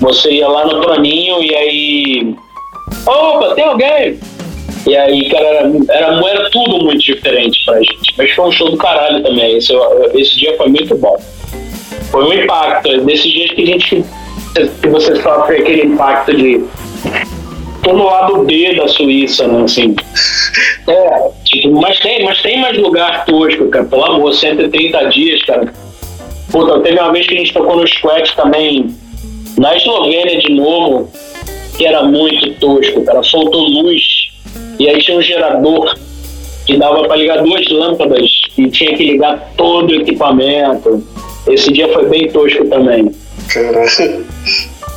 [0.00, 2.34] Você ia lá no planinho e aí.
[3.06, 4.18] Opa, tem alguém?
[4.86, 8.14] E aí, cara, era, era, tudo muito diferente pra gente.
[8.18, 9.56] Mas foi um show do caralho também.
[9.56, 9.72] Esse,
[10.14, 11.16] esse dia foi muito bom.
[12.10, 12.96] Foi um impacto.
[13.02, 14.04] Nesses dias que a gente.
[14.80, 16.64] que você sofre aquele impacto de.
[17.82, 19.64] Tô no lado B da Suíça, né?
[19.64, 19.94] Assim.
[20.86, 23.86] É, tipo, mas tem, mas tem mais lugar tosco, cara.
[23.86, 25.72] Pelo amor, 130 dias, cara.
[26.50, 28.94] Puta, teve uma vez que a gente tocou no Squat também,
[29.58, 31.10] na Eslovênia de novo,
[31.76, 33.22] que era muito tosco, cara.
[33.22, 34.23] Faltou luz.
[34.78, 35.94] E aí tinha um gerador
[36.66, 41.02] que dava pra ligar duas lâmpadas e tinha que ligar todo o equipamento.
[41.46, 43.10] Esse dia foi bem tosco também.
[43.52, 44.26] Caralho.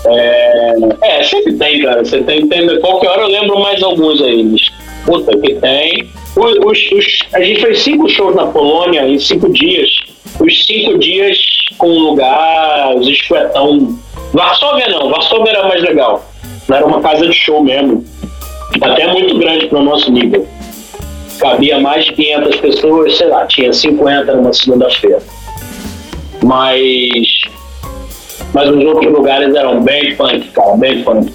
[0.05, 0.73] É,
[1.03, 2.03] é, sempre tem, cara.
[2.05, 2.79] Você tem, tem.
[2.79, 4.55] Qualquer hora eu lembro mais alguns aí.
[5.05, 6.07] Puta, que tem.
[6.35, 9.89] Os, os- os- a gente fez cinco shows na Polônia em cinco dias.
[10.39, 11.37] Os cinco dias
[11.77, 13.97] com lugar, os esquetão.
[14.33, 16.23] Varsóvia não, Varsóvia era mais legal.
[16.71, 18.05] Era uma casa de show mesmo.
[18.81, 20.47] Até muito grande para o nosso nível.
[21.39, 25.21] Cabia mais de 500 pessoas, sei lá, tinha 50 numa segunda-feira.
[26.43, 27.41] Mas
[28.53, 31.31] mas os outros lugares eram bem punk, cara, bem punk.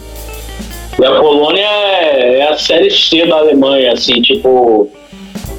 [0.99, 4.91] E a Polônia é, é a série C da Alemanha, assim, tipo,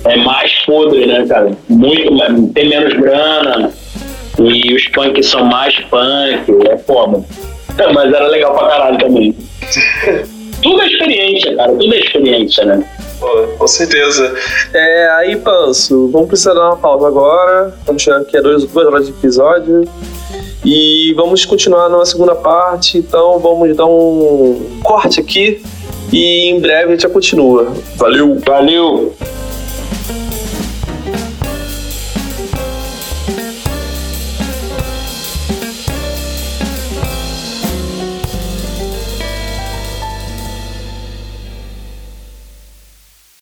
[0.05, 1.51] é mais podre, né, cara?
[1.69, 3.71] Muito, tem menos grana,
[4.39, 7.23] e os punks são mais punk, é foda.
[7.93, 9.35] Mas era legal pra caralho também.
[10.63, 12.83] Tudo é experiência, cara, tudo é experiência, né?
[13.19, 13.27] Pô,
[13.57, 14.33] com certeza.
[14.73, 17.73] É, aí, Panso, vamos precisar dar uma pausa agora.
[17.79, 19.83] Estamos chegando aqui a dois, duas horas de episódio.
[20.65, 22.97] E vamos continuar numa segunda parte.
[22.97, 25.61] Então vamos dar um corte aqui.
[26.11, 27.73] E em breve a gente já continua.
[27.95, 28.39] Valeu!
[28.45, 29.13] Valeu!